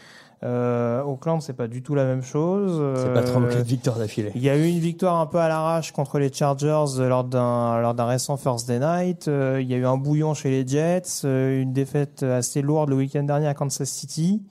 Euh, 0.44 1.04
Auckland, 1.04 1.40
c'est 1.42 1.54
pas 1.54 1.68
du 1.68 1.84
tout 1.84 1.94
la 1.94 2.04
même 2.04 2.24
chose. 2.24 2.82
C'est 2.98 3.14
pas 3.14 3.22
trois 3.22 3.42
ou 3.42 3.46
Euh, 3.46 3.50
quatre 3.50 3.66
victoires 3.66 4.00
d'affilée. 4.00 4.32
Il 4.34 4.42
y 4.42 4.50
a 4.50 4.58
eu 4.58 4.68
une 4.68 4.80
victoire 4.80 5.20
un 5.20 5.28
peu 5.28 5.38
à 5.38 5.48
l'arrache 5.48 5.92
contre 5.92 6.18
les 6.18 6.34
Chargers 6.34 6.98
euh, 6.98 7.08
lors 7.10 7.24
d'un 7.24 7.80
lors 7.80 7.94
d'un 7.94 8.06
récent 8.06 8.38
First 8.38 8.68
Day 8.68 8.80
Night. 8.80 9.28
Euh, 9.28 9.60
il 9.62 9.70
y 9.70 9.76
a 9.76 9.78
eu 9.78 9.86
un 9.86 9.98
bouillon 9.98 10.34
chez 10.34 10.50
les 10.50 10.66
Jets, 10.66 11.24
une 11.24 11.74
défaite 11.74 12.24
assez 12.24 12.64
lourde 12.64 12.90
le 12.90 12.96
week-end 12.96 13.24
dernier 13.24 13.48
à 13.48 13.54
Kansas 13.54 13.88
City. 13.88 14.42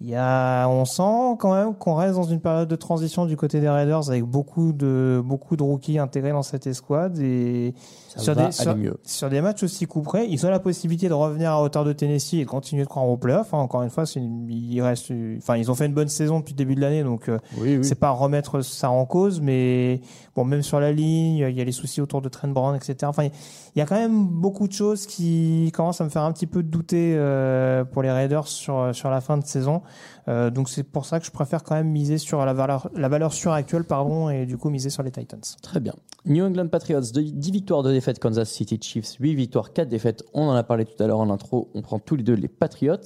Il 0.00 0.08
y 0.08 0.16
a, 0.16 0.66
on 0.68 0.84
sent 0.84 1.36
quand 1.38 1.54
même 1.54 1.74
qu'on 1.74 1.94
reste 1.94 2.14
dans 2.16 2.24
une 2.24 2.40
période 2.40 2.68
de 2.68 2.76
transition 2.76 3.26
du 3.26 3.36
côté 3.36 3.60
des 3.60 3.68
Raiders 3.68 4.08
avec 4.08 4.24
beaucoup 4.24 4.72
de 4.72 5.22
beaucoup 5.24 5.56
de 5.56 5.62
rookies 5.62 5.98
intégrés 5.98 6.32
dans 6.32 6.42
cette 6.42 6.66
escouade 6.66 7.18
et 7.20 7.74
Ça 8.16 8.22
sur 8.22 8.34
va 8.34 8.40
des 8.40 8.42
aller 8.44 8.52
sur, 8.52 8.76
mieux. 8.76 8.96
sur 9.04 9.28
des 9.30 9.40
matchs 9.40 9.62
aussi 9.62 9.86
coup 9.86 10.02
près, 10.02 10.26
ils 10.28 10.46
ont 10.46 10.50
la 10.50 10.60
possibilité 10.60 11.08
de 11.08 11.14
revenir 11.14 11.50
à 11.52 11.62
hauteur 11.62 11.84
de 11.84 11.92
Tennessee 11.92 12.34
et 12.34 12.44
de 12.44 12.48
continuer 12.50 12.82
de 12.84 12.88
croire 12.88 13.08
au 13.08 13.16
playoff. 13.16 13.52
hein. 13.54 13.58
Encore 13.58 13.82
une 13.82 13.90
fois, 13.90 14.04
une- 14.16 14.48
il 14.50 14.80
reste, 14.82 15.12
enfin 15.38 15.56
ils 15.56 15.70
ont 15.70 15.74
fait 15.74 15.86
une 15.86 15.94
bonne 15.94 16.08
saison 16.08 16.38
depuis 16.40 16.52
le 16.52 16.58
début 16.58 16.74
de 16.74 16.80
l'année, 16.80 17.02
donc 17.02 17.28
euh, 17.28 17.38
Oui, 17.58 17.76
oui. 17.78 17.84
c'est 17.84 17.94
pas 17.98 18.10
remettre 18.10 18.60
ça 18.62 18.90
en 18.90 19.04
cause, 19.06 19.40
mais 19.40 20.00
bon, 20.36 20.44
même 20.44 20.62
sur 20.62 20.80
la 20.80 20.92
ligne, 20.92 21.36
il 21.48 21.56
y 21.56 21.60
a 21.60 21.64
les 21.64 21.72
soucis 21.72 22.00
autour 22.00 22.22
de 22.22 22.28
Trent 22.28 22.48
Brown, 22.48 22.74
etc. 22.76 22.96
Enfin, 23.04 23.24
il 23.24 23.78
y 23.78 23.82
a 23.82 23.86
quand 23.86 23.96
même 23.96 24.26
beaucoup 24.26 24.68
de 24.68 24.72
choses 24.72 25.06
qui 25.06 25.70
commencent 25.74 26.00
à 26.00 26.04
me 26.04 26.10
faire 26.10 26.22
un 26.22 26.32
petit 26.32 26.46
peu 26.46 26.62
douter 26.62 27.14
euh, 27.16 27.84
pour 27.84 28.02
les 28.02 28.10
Raiders 28.12 28.46
sur 28.46 28.94
sur 28.94 29.10
la 29.10 29.20
fin 29.20 29.36
de 29.38 29.44
saison. 29.44 29.82
Euh, 30.26 30.48
donc 30.50 30.68
c'est 30.70 30.82
pour 30.84 31.04
ça 31.04 31.20
que 31.20 31.26
je 31.26 31.30
préfère 31.30 31.62
quand 31.62 31.74
même 31.74 31.90
miser 31.90 32.16
sur 32.18 32.44
la 32.46 32.54
valeur 32.54 32.88
la 32.94 33.08
valeur 33.08 33.32
sûre 33.32 33.52
actuelle, 33.52 33.84
pardon, 33.84 34.30
et 34.30 34.46
du 34.46 34.56
coup 34.56 34.70
miser 34.70 34.88
sur 34.88 35.02
les 35.02 35.10
Titans. 35.10 35.40
Très 35.62 35.80
bien. 35.80 35.92
New 36.24 36.44
England 36.44 36.68
Patriots, 36.68 37.00
de- 37.12 37.20
10 37.20 37.50
victoires, 37.50 37.82
2 37.82 37.92
défaites. 37.92 38.18
Kansas 38.18 38.48
City 38.50 38.78
Chiefs, 38.80 39.16
8 39.20 39.34
victoires, 39.34 39.72
4 39.72 39.88
défaites. 39.88 40.22
On 40.32 40.44
en 40.48 40.54
a 40.54 40.62
parlé 40.62 40.86
tout 40.86 41.02
à 41.02 41.06
l'heure 41.06 41.20
en 41.20 41.28
intro. 41.28 41.70
On 41.74 41.82
prend 41.82 41.98
tous 41.98 42.16
les 42.16 42.22
deux 42.22 42.34
les 42.34 42.48
Patriots. 42.48 42.96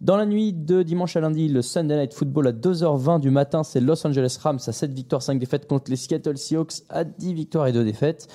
Dans 0.00 0.16
la 0.16 0.26
nuit 0.26 0.52
de 0.52 0.82
dimanche 0.82 1.16
à 1.16 1.20
lundi, 1.20 1.48
le 1.48 1.62
Sunday 1.62 1.96
Night 1.96 2.12
Football 2.12 2.48
à 2.48 2.52
2h20 2.52 3.20
du 3.20 3.30
matin, 3.30 3.62
c'est 3.62 3.80
Los 3.80 4.06
Angeles 4.06 4.36
Rams 4.42 4.58
à 4.66 4.72
7 4.72 4.92
victoires, 4.92 5.22
5 5.22 5.38
défaites 5.38 5.66
contre 5.66 5.90
les 5.90 5.96
Seattle 5.96 6.36
Seahawks 6.36 6.82
à 6.90 7.04
10 7.04 7.34
victoires 7.34 7.66
et 7.68 7.72
2 7.72 7.84
défaites. 7.84 8.28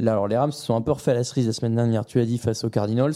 Là, 0.00 0.12
alors 0.12 0.26
les 0.28 0.36
Rams 0.36 0.50
se 0.52 0.60
sont 0.64 0.74
un 0.74 0.80
peu 0.82 0.90
refait 0.92 1.12
à 1.12 1.14
la 1.14 1.24
cerise 1.24 1.46
la 1.46 1.52
semaine 1.52 1.76
dernière, 1.76 2.04
tu 2.04 2.20
as 2.20 2.24
dit, 2.24 2.36
face 2.38 2.64
aux 2.64 2.70
Cardinals. 2.70 3.14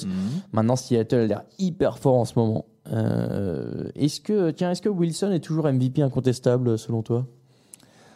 Maintenant, 0.53 0.77
Seattle 0.77 1.17
a 1.17 1.27
l'air 1.27 1.43
hyper 1.59 1.99
fort 1.99 2.15
en 2.15 2.25
ce 2.25 2.39
moment. 2.39 2.67
Euh, 2.91 3.91
est-ce 3.95 4.21
que, 4.21 4.51
tiens, 4.51 4.71
est-ce 4.71 4.83
que 4.83 4.89
Wilson 4.89 5.31
est 5.33 5.41
toujours 5.41 5.67
MVP 5.67 6.03
incontestable 6.03 6.79
selon 6.79 7.03
toi? 7.03 7.27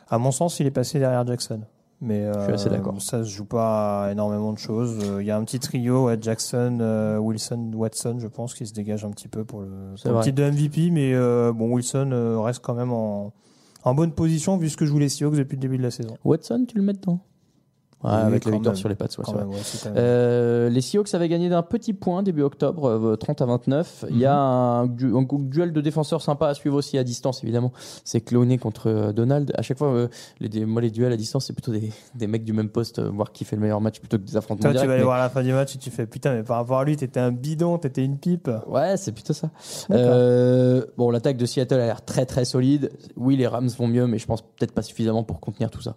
À 0.09 0.19
mon 0.19 0.31
sens, 0.31 0.61
il 0.61 0.67
est 0.67 0.71
passé 0.73 0.99
derrière 0.99 1.27
Jackson. 1.27 1.61
Mais 2.01 2.27
Je 2.35 2.43
suis 2.45 2.53
assez 2.53 2.67
euh, 2.69 2.71
d'accord. 2.71 3.01
ça 3.01 3.23
se 3.23 3.29
joue 3.31 3.45
pas 3.45 4.07
à 4.07 4.13
énormément 4.13 4.53
de 4.53 4.59
choses. 4.59 4.99
Euh, 5.03 5.23
Il 5.23 5.27
y 5.27 5.31
a 5.31 5.37
un 5.37 5.45
petit 5.45 5.61
trio, 5.61 6.11
Jackson, 6.21 7.19
Wilson, 7.21 7.71
Watson, 7.75 8.17
je 8.19 8.27
pense, 8.27 8.55
qui 8.55 8.67
se 8.67 8.73
dégage 8.73 9.05
un 9.05 9.11
petit 9.11 9.29
peu 9.29 9.45
pour 9.45 9.61
le, 9.61 9.69
pour 10.03 10.21
titre 10.21 10.37
de 10.43 10.51
MVP. 10.51 10.91
Mais 10.91 11.15
bon, 11.53 11.73
Wilson 11.73 12.41
reste 12.43 12.61
quand 12.63 12.75
même 12.75 12.93
en, 12.93 13.33
en 13.85 13.95
bonne 13.95 14.13
position 14.13 14.57
vu 14.57 14.69
ce 14.69 14.77
que 14.77 14.85
jouent 14.85 14.99
les 14.99 15.09
Seahawks 15.09 15.37
depuis 15.37 15.57
le 15.57 15.61
début 15.61 15.79
de 15.79 15.83
la 15.83 15.91
saison. 15.91 16.17
Watson, 16.25 16.65
tu 16.69 16.77
le 16.77 16.83
mets 16.83 16.95
dedans? 16.95 17.21
Ouais, 18.05 18.11
Oui, 18.11 18.17
avec 18.17 18.45
la 18.45 18.51
victoire 18.51 18.73
même. 18.73 18.75
sur 18.75 18.89
les 18.89 18.95
pattes. 18.97 19.17
ouais, 19.19 19.25
même, 19.35 19.49
ouais, 19.51 19.57
Euh, 19.97 20.69
les 20.69 20.81
Seahawks 20.81 21.15
avaient 21.15 21.29
gagné 21.29 21.49
d'un 21.49 21.63
petit 21.63 21.93
point 21.93 22.23
début 22.25 22.43
octobre, 22.43 22.87
euh, 22.89 23.17
30 23.17 23.41
à 23.43 23.47
29. 23.47 24.05
Il 24.11 24.19
y 24.19 24.25
a 24.27 24.35
un, 24.37 24.87
du- 24.87 25.15
un 25.15 25.25
duel 25.31 25.73
de 25.73 25.81
défenseurs 25.81 26.21
sympa 26.21 26.49
à 26.49 26.55
suivre 26.55 26.77
aussi 26.77 26.99
à 26.99 27.05
distance, 27.05 27.45
évidemment. 27.45 27.73
C'est 28.05 28.21
Clooney 28.21 28.59
contre 28.59 28.89
euh, 28.89 29.13
Donald. 29.13 29.53
À 29.57 29.63
chaque 29.63 29.79
fois, 29.79 29.89
euh, 29.95 30.09
les, 30.41 30.65
moi, 30.65 30.83
les 30.83 30.91
duels 30.91 31.13
à 31.13 31.17
distance, 31.17 31.47
c'est 31.47 31.53
plutôt 31.53 31.71
des, 31.73 31.93
des 32.17 32.27
mecs 32.27 32.45
du 32.45 32.53
même 32.53 32.71
poste, 32.71 32.99
euh, 32.99 33.09
voir 33.09 33.31
qui 33.31 33.45
fait 33.45 33.55
le 33.57 33.63
meilleur 33.63 33.81
match 33.81 34.01
plutôt 34.01 34.19
que 34.19 34.25
des 34.25 34.37
affrontements 34.37 34.73
Toi, 34.73 34.81
tu 34.81 34.87
vas 34.87 34.93
aller 34.95 35.01
mais- 35.01 35.05
voir 35.05 35.19
la 35.19 35.29
fin 35.31 35.43
du 35.45 35.53
match 35.53 35.77
et 35.77 35.79
tu 35.79 35.91
fais 35.91 36.07
putain, 36.07 36.35
mais 36.35 36.43
par 36.43 36.57
rapport 36.57 36.79
à 36.81 36.85
lui, 36.85 36.97
t'étais 36.97 37.21
un 37.21 37.31
bidon, 37.31 37.79
t'étais 37.79 38.05
une 38.05 38.19
pipe. 38.19 38.51
Ouais, 38.67 38.97
c'est 38.97 39.13
plutôt 39.13 39.33
ça. 39.33 39.49
Euh, 39.93 40.85
bon, 40.97 41.11
l'attaque 41.11 41.37
de 41.37 41.47
Seattle 41.47 41.75
a 41.75 41.87
l'air 41.87 42.05
très 42.05 42.27
très 42.27 42.45
solide. 42.45 42.91
Oui, 43.17 43.37
les 43.37 43.47
Rams 43.47 43.69
vont 43.79 43.87
mieux, 43.87 44.07
mais 44.07 44.19
je 44.19 44.27
pense 44.27 44.43
peut-être 44.43 44.73
pas 44.73 44.83
suffisamment 44.83 45.23
pour 45.23 45.41
contenir 45.41 45.71
tout 45.71 45.81
ça. 45.83 45.95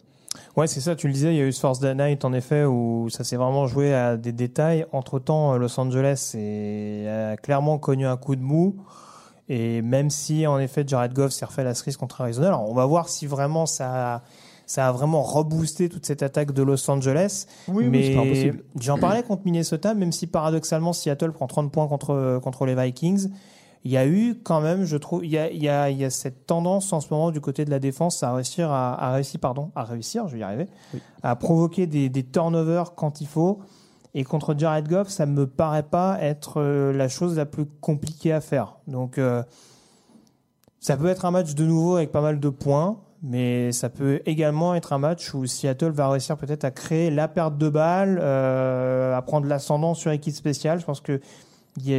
Ouais, 0.57 0.67
c'est 0.67 0.79
ça, 0.81 0.95
tu 0.95 1.07
le 1.07 1.13
disais, 1.13 1.33
il 1.33 1.37
y 1.37 1.41
a 1.41 1.45
eu 1.45 1.51
ce 1.51 1.59
Force 1.59 1.79
Day 1.79 1.95
Night 1.95 2.25
en 2.25 2.33
effet 2.33 2.63
où 2.65 3.07
ça 3.09 3.23
s'est 3.23 3.35
vraiment 3.35 3.67
joué 3.67 3.93
à 3.93 4.17
des 4.17 4.31
détails. 4.31 4.85
Entre 4.91 5.19
temps, 5.19 5.57
Los 5.57 5.79
Angeles 5.79 6.31
est- 6.35 7.07
a 7.07 7.37
clairement 7.37 7.77
connu 7.77 8.05
un 8.05 8.17
coup 8.17 8.35
de 8.35 8.41
mou. 8.41 8.75
Et 9.47 9.81
même 9.83 10.09
si 10.09 10.47
en 10.47 10.57
effet 10.57 10.83
Jared 10.87 11.13
Goff 11.13 11.31
s'est 11.31 11.45
refait 11.45 11.63
la 11.63 11.75
cerise 11.75 11.97
contre 11.97 12.21
Arizona, 12.21 12.47
alors 12.47 12.67
on 12.69 12.73
va 12.73 12.85
voir 12.87 13.09
si 13.09 13.27
vraiment 13.27 13.67
ça, 13.67 14.23
ça 14.65 14.87
a 14.87 14.91
vraiment 14.91 15.21
reboosté 15.21 15.87
toute 15.87 16.03
cette 16.07 16.23
attaque 16.23 16.51
de 16.51 16.63
Los 16.63 16.89
Angeles. 16.89 17.45
Oui, 17.67 17.85
mais 17.87 18.15
impossible. 18.17 18.63
j'en 18.79 18.97
parlais 18.97 19.21
contre 19.21 19.43
Minnesota, 19.45 19.93
même 19.93 20.11
si 20.11 20.25
paradoxalement 20.25 20.93
Seattle 20.93 21.31
prend 21.31 21.45
30 21.45 21.71
points 21.71 21.87
contre, 21.87 22.39
contre 22.43 22.65
les 22.65 22.73
Vikings. 22.73 23.29
Il 23.85 23.91
y 23.91 23.97
a 23.97 24.07
eu 24.07 24.35
quand 24.43 24.61
même, 24.61 24.83
je 24.83 24.97
trouve, 24.97 25.23
il 25.23 25.31
y 25.31 25.37
a, 25.37 25.49
il 25.51 25.61
y 25.61 25.69
a, 25.69 25.91
il 25.91 25.97
y 25.97 26.03
a 26.03 26.09
cette 26.09 26.47
tendance 26.47 26.91
en 26.91 26.99
ce 26.99 27.13
moment 27.13 27.29
du 27.29 27.39
côté 27.39 27.65
de 27.65 27.69
la 27.69 27.79
défense 27.79 28.23
à 28.23 28.33
réussir, 28.33 28.71
à, 28.71 28.95
à 28.95 29.13
réussir, 29.13 29.39
pardon, 29.39 29.71
à 29.75 29.83
réussir, 29.83 30.27
je 30.27 30.33
vais 30.33 30.39
y 30.39 30.43
arriver, 30.43 30.67
à 31.21 31.35
provoquer 31.35 31.85
des, 31.85 32.09
des 32.09 32.23
turnovers 32.23 32.95
quand 32.95 33.21
il 33.21 33.27
faut. 33.27 33.59
Et 34.15 34.23
contre 34.23 34.55
Jared 34.57 34.87
Goff, 34.87 35.09
ça 35.09 35.25
me 35.25 35.45
paraît 35.45 35.83
pas 35.83 36.17
être 36.21 36.61
euh, 36.61 36.93
la 36.93 37.07
chose 37.09 37.37
la 37.37 37.45
plus 37.45 37.65
compliquée 37.65 38.31
à 38.31 38.41
faire. 38.41 38.77
Donc, 38.87 39.17
euh, 39.17 39.43
ça 40.79 40.97
peut 40.97 41.07
être 41.07 41.25
un 41.25 41.31
match 41.31 41.53
de 41.53 41.65
nouveau 41.65 41.97
avec 41.97 42.11
pas 42.11 42.21
mal 42.21 42.39
de 42.39 42.49
points, 42.49 42.97
mais 43.21 43.71
ça 43.71 43.89
peut 43.89 44.21
également 44.25 44.73
être 44.73 44.93
un 44.93 44.99
match 44.99 45.33
où 45.33 45.45
Seattle 45.45 45.91
va 45.91 46.09
réussir 46.09 46.37
peut-être 46.37 46.63
à 46.63 46.71
créer 46.71 47.11
la 47.11 47.27
perte 47.27 47.57
de 47.57 47.69
balles, 47.69 48.19
euh, 48.21 49.15
à 49.15 49.21
prendre 49.21 49.47
l'ascendant 49.47 49.93
sur 49.93 50.11
équipe 50.11 50.33
spéciale. 50.33 50.79
Je 50.79 50.85
pense 50.85 51.01
que 51.01 51.19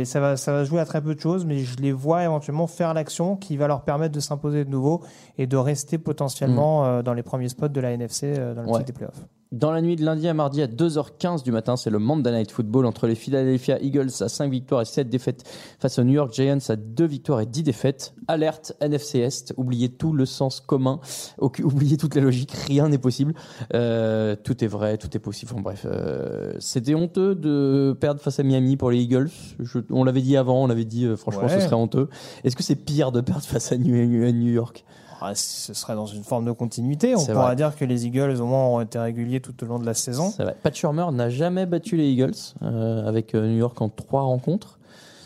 ça 0.04 0.20
va, 0.20 0.36
ça 0.36 0.52
va 0.52 0.64
jouer 0.64 0.80
à 0.80 0.84
très 0.86 1.00
peu 1.02 1.14
de 1.14 1.20
choses, 1.20 1.44
mais 1.44 1.58
je 1.58 1.76
les 1.78 1.92
vois 1.92 2.24
éventuellement 2.24 2.66
faire 2.66 2.94
l'action 2.94 3.36
qui 3.36 3.56
va 3.56 3.66
leur 3.68 3.82
permettre 3.82 4.14
de 4.14 4.20
s'imposer 4.20 4.64
de 4.64 4.70
nouveau 4.70 5.02
et 5.38 5.46
de 5.46 5.56
rester 5.56 5.98
potentiellement 5.98 6.84
euh, 6.86 7.02
dans 7.02 7.12
les 7.14 7.22
premiers 7.22 7.48
spots 7.48 7.68
de 7.68 7.80
la 7.80 7.92
NFC 7.92 8.34
euh, 8.38 8.54
dans 8.54 8.62
le 8.62 8.68
Ouais. 8.68 8.84
des 8.84 8.92
playoffs. 8.92 9.24
Dans 9.52 9.70
la 9.70 9.80
nuit 9.80 9.94
de 9.94 10.04
lundi 10.04 10.26
à 10.26 10.34
mardi 10.34 10.60
à 10.60 10.66
2h15 10.66 11.44
du 11.44 11.52
matin, 11.52 11.76
c'est 11.76 11.88
le 11.88 12.00
Monday 12.00 12.32
Night 12.32 12.50
Football 12.50 12.84
entre 12.84 13.06
les 13.06 13.14
Philadelphia 13.14 13.80
Eagles 13.80 14.10
à 14.20 14.28
5 14.28 14.50
victoires 14.50 14.82
et 14.82 14.84
7 14.84 15.08
défaites 15.08 15.44
face 15.78 16.00
aux 16.00 16.04
New 16.04 16.14
York 16.14 16.32
Giants 16.34 16.58
à 16.68 16.74
2 16.74 17.04
victoires 17.06 17.40
et 17.40 17.46
10 17.46 17.62
défaites. 17.62 18.12
Alerte 18.26 18.74
NFC 18.80 19.20
Est, 19.20 19.54
oubliez 19.56 19.88
tout 19.88 20.12
le 20.12 20.26
sens 20.26 20.58
commun, 20.60 20.98
oubliez 21.62 21.96
toute 21.96 22.16
la 22.16 22.22
logique, 22.22 22.50
rien 22.66 22.88
n'est 22.88 22.98
possible. 22.98 23.34
Euh, 23.72 24.34
tout 24.34 24.64
est 24.64 24.66
vrai, 24.66 24.98
tout 24.98 25.16
est 25.16 25.20
possible. 25.20 25.52
Enfin, 25.52 25.62
bref, 25.62 25.86
euh, 25.88 26.52
c'était 26.58 26.96
honteux 26.96 27.36
de 27.36 27.96
perdre 28.00 28.20
face 28.20 28.40
à 28.40 28.42
Miami 28.42 28.76
pour 28.76 28.90
les 28.90 28.98
Eagles. 28.98 29.30
Je- 29.60 29.78
on 29.90 30.02
l'avait 30.02 30.22
dit 30.22 30.36
avant, 30.36 30.64
on 30.64 30.66
l'avait 30.66 30.84
dit 30.84 31.04
euh, 31.06 31.14
franchement 31.16 31.44
Ouais. 31.44 31.60
ce 31.60 31.60
serait 31.60 31.76
honteux. 31.76 32.08
Est-ce 32.42 32.56
que 32.56 32.64
c'est 32.64 32.74
pire 32.74 33.12
de 33.12 33.20
perdre 33.20 33.44
face 33.44 33.70
à 33.70 33.76
New, 33.78 33.94
à 33.94 34.32
New 34.32 34.50
York? 34.52 34.84
Ah, 35.20 35.34
ce 35.34 35.74
serait 35.74 35.94
dans 35.94 36.06
une 36.06 36.24
forme 36.24 36.44
de 36.44 36.52
continuité. 36.52 37.14
On 37.16 37.24
pourra 37.24 37.46
vrai. 37.46 37.56
dire 37.56 37.74
que 37.74 37.84
les 37.84 38.06
Eagles, 38.06 38.40
au 38.40 38.46
moins, 38.46 38.66
ont 38.66 38.80
été 38.80 38.98
réguliers 38.98 39.40
tout 39.40 39.54
au 39.62 39.66
long 39.66 39.78
de 39.78 39.86
la 39.86 39.94
saison. 39.94 40.30
C'est 40.36 40.42
vrai. 40.42 40.56
Pat 40.62 40.74
Shurmur 40.74 41.12
n'a 41.12 41.30
jamais 41.30 41.66
battu 41.66 41.96
les 41.96 42.08
Eagles 42.08 42.34
euh, 42.62 43.06
avec 43.06 43.34
euh, 43.34 43.46
New 43.46 43.58
York 43.58 43.80
en 43.80 43.88
trois 43.88 44.22
rencontres. 44.22 44.78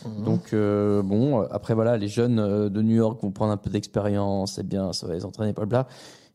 Mhm. 0.05 0.25
Donc 0.25 0.53
euh, 0.53 1.03
bon, 1.03 1.43
après 1.51 1.75
voilà, 1.75 1.97
les 1.97 2.09
jeunes 2.09 2.69
de 2.69 2.83
New 2.83 2.97
York 2.97 3.19
vont 3.23 3.31
prendre 3.31 3.53
un 3.53 3.59
peu 3.59 3.69
d'expérience, 3.69 4.55
c'est 4.55 4.67
bien, 4.67 4.93
ça 4.93 5.07
va 5.07 5.15
les 5.15 5.25
entraîner, 5.25 5.53
bla 5.53 5.87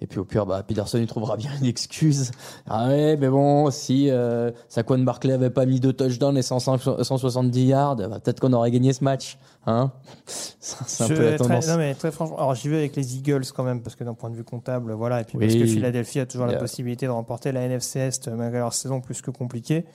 Et 0.01 0.07
puis 0.07 0.19
au 0.19 0.25
pire, 0.25 0.45
bah, 0.45 0.61
Peterson 0.61 0.97
il 0.99 1.07
trouvera 1.07 1.37
bien 1.37 1.49
une 1.59 1.65
excuse. 1.65 2.31
Ah 2.67 2.89
ouais, 2.89 3.15
mais 3.15 3.29
bon, 3.29 3.71
si 3.71 4.09
euh, 4.09 4.51
Saquon 4.67 4.99
Barkley 4.99 5.31
avait 5.33 5.49
pas 5.49 5.65
mis 5.65 5.79
deux 5.79 5.93
touchdowns 5.93 6.37
et 6.37 6.41
105 6.41 6.81
170 7.01 7.65
yards, 7.65 7.95
bah, 7.95 8.19
peut-être 8.19 8.41
qu'on 8.41 8.51
aurait 8.53 8.71
gagné 8.71 8.91
ce 8.91 9.03
match, 9.03 9.37
hein 9.65 9.91
C'est 10.25 11.03
un 11.05 11.07
Je- 11.07 11.13
peu 11.13 11.23
la 11.31 11.37
très- 11.37 11.67
non, 11.67 11.77
mais 11.77 11.95
très 11.95 12.11
franchement, 12.11 12.37
alors 12.37 12.55
j'y 12.55 12.67
vais 12.67 12.77
avec 12.79 12.95
les 12.97 13.15
Eagles 13.15 13.45
quand 13.55 13.63
même, 13.63 13.81
parce 13.81 13.95
que 13.95 14.03
d'un 14.03 14.13
point 14.13 14.29
de 14.29 14.35
vue 14.35 14.43
comptable, 14.43 14.91
voilà, 14.91 15.21
et 15.21 15.23
puis 15.23 15.37
Oui. 15.37 15.45
parce 15.47 15.57
que 15.59 15.65
Philadelphie 15.65 16.19
a 16.19 16.25
toujours 16.25 16.47
la 16.47 16.57
possibilité 16.57 17.05
de 17.05 17.11
remporter 17.11 17.51
la 17.53 17.61
NFC 17.61 17.99
Est 17.99 18.27
malgré 18.27 18.59
leur 18.59 18.73
saison 18.73 18.99
plus 18.99 19.21
que 19.21 19.31
compliquée. 19.31 19.85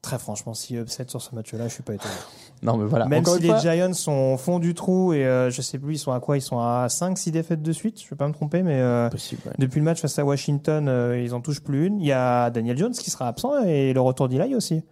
Très 0.00 0.18
franchement, 0.18 0.54
si 0.54 0.76
upset 0.76 1.06
sur 1.08 1.20
ce 1.20 1.34
match-là, 1.34 1.66
je 1.68 1.74
suis 1.74 1.82
pas 1.82 1.94
étonné. 1.94 2.14
Non 2.60 2.76
mais 2.76 2.86
voilà. 2.86 3.06
Même 3.06 3.20
Encore 3.20 3.36
si 3.36 3.42
les 3.42 3.48
fois, 3.50 3.58
Giants 3.58 3.92
sont 3.92 4.32
au 4.34 4.36
fond 4.36 4.58
du 4.58 4.74
trou 4.74 5.12
et 5.12 5.24
euh, 5.24 5.48
je 5.48 5.62
sais 5.62 5.78
plus, 5.78 5.94
ils 5.94 5.98
sont 5.98 6.10
à 6.10 6.18
quoi? 6.18 6.36
Ils 6.36 6.40
sont 6.42 6.58
à 6.58 6.88
5-6 6.88 7.30
défaites 7.30 7.62
de 7.62 7.70
suite, 7.72 8.02
je 8.02 8.08
vais 8.10 8.16
pas 8.16 8.26
me 8.26 8.32
tromper, 8.32 8.64
mais 8.64 8.80
euh, 8.80 9.08
possible, 9.10 9.42
ouais. 9.46 9.52
depuis 9.58 9.78
le 9.78 9.84
match 9.84 10.00
face 10.00 10.18
à 10.18 10.24
Washington, 10.24 10.88
euh, 10.88 11.22
ils 11.22 11.34
en 11.34 11.40
touchent 11.40 11.60
plus 11.62 11.86
une. 11.86 12.00
Il 12.00 12.06
y 12.06 12.10
a 12.12 12.50
Daniel 12.50 12.76
Jones 12.76 12.90
qui 12.94 13.10
sera 13.12 13.28
absent 13.28 13.62
et 13.64 13.92
le 13.92 14.00
retour 14.00 14.28
d'Eli 14.28 14.56
aussi. 14.56 14.82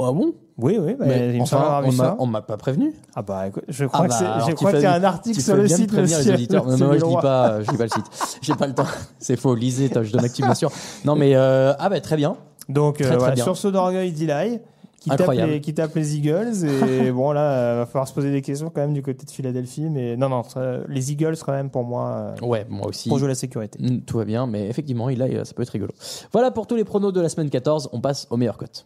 Ah 0.00 0.10
bon? 0.10 0.32
Oui, 0.56 0.78
oui, 0.80 0.94
bah, 0.98 1.04
Mais 1.06 1.34
il 1.34 1.40
me 1.42 1.44
semble 1.46 1.64
enfin, 1.66 1.82
on 1.86 1.92
m'a- 1.92 2.16
on 2.20 2.26
m'a 2.26 2.40
pas 2.40 2.56
prévenu. 2.56 2.94
Ah 3.14 3.20
bah 3.20 3.46
écoute, 3.48 3.64
je 3.68 3.84
crois 3.84 4.04
Ah 4.04 4.08
que 4.08 4.14
c'est- 4.14 4.24
bah, 4.24 4.54
crois 4.54 4.70
fais 4.70 4.76
qu'il 4.78 4.84
y 4.84 4.86
a 4.86 4.94
un 4.94 5.04
article 5.04 5.40
sur 5.42 5.54
le 5.54 5.68
site 5.68 5.88
prévenir 5.92 6.16
les 6.18 6.24
monsieur. 6.24 6.32
auditeurs. 6.34 6.64
Non, 6.64 6.70
C'est 6.76 6.80
mais 6.80 6.86
moi, 6.86 6.94
le 6.94 7.00
je 7.00 7.04
roi. 7.04 7.20
pas, 7.20 7.60
je 7.62 7.70
dis 7.70 7.76
pas 7.76 7.84
le 7.84 7.90
site. 7.90 8.06
J'ai 8.40 8.54
pas 8.54 8.66
le 8.66 8.74
temps. 8.74 8.86
C'est 9.18 9.36
faux. 9.36 9.54
Lisez, 9.54 9.90
je 9.94 10.12
donne 10.12 10.26
bien 10.38 10.54
sûr. 10.54 10.70
Non, 11.04 11.14
mais 11.14 11.36
euh, 11.36 11.74
ah 11.78 11.90
bah 11.90 12.00
très 12.00 12.16
bien. 12.16 12.36
Donc 12.68 12.96
Très, 12.96 13.06
euh, 13.06 13.08
très 13.10 13.18
voilà, 13.18 13.36
sur 13.42 13.56
ce 13.56 13.68
d'orgueil 13.68 14.12
d'Eli, 14.12 14.58
qui 15.00 15.10
tape, 15.10 15.30
les, 15.30 15.60
qui 15.60 15.72
tape 15.74 15.94
les 15.94 16.16
Eagles. 16.16 16.64
Et 16.88 17.12
bon 17.12 17.30
là, 17.32 17.50
euh, 17.52 17.76
va 17.78 17.86
falloir 17.86 18.08
se 18.08 18.12
poser 18.14 18.32
des 18.32 18.42
questions 18.42 18.70
quand 18.70 18.80
même 18.80 18.92
du 18.94 19.02
côté 19.02 19.24
de 19.24 19.30
Philadelphie. 19.30 19.88
Mais 19.88 20.16
non, 20.16 20.28
non, 20.28 20.42
ça- 20.42 20.78
les 20.88 21.12
Eagles 21.12 21.36
quand 21.44 21.52
même 21.52 21.70
pour 21.70 21.84
moi, 21.84 22.34
euh, 22.42 22.46
Ouais, 22.46 22.66
moi 22.68 22.88
aussi. 22.88 23.08
pour 23.08 23.18
jouer 23.18 23.28
la 23.28 23.34
sécurité. 23.36 23.78
Mm, 23.80 24.00
Tout 24.00 24.18
va 24.18 24.24
bien, 24.24 24.46
mais 24.46 24.66
effectivement, 24.68 25.08
il 25.08 25.22
a, 25.22 25.44
ça 25.44 25.54
peut 25.54 25.62
être 25.62 25.70
rigolo. 25.70 25.92
Voilà 26.32 26.50
pour 26.50 26.66
tous 26.66 26.76
les 26.76 26.84
pronos 26.84 27.12
de 27.12 27.20
la 27.20 27.28
semaine 27.28 27.50
14. 27.50 27.88
On 27.92 28.00
passe 28.00 28.26
aux 28.30 28.36
meilleures 28.36 28.58
cotes. 28.58 28.84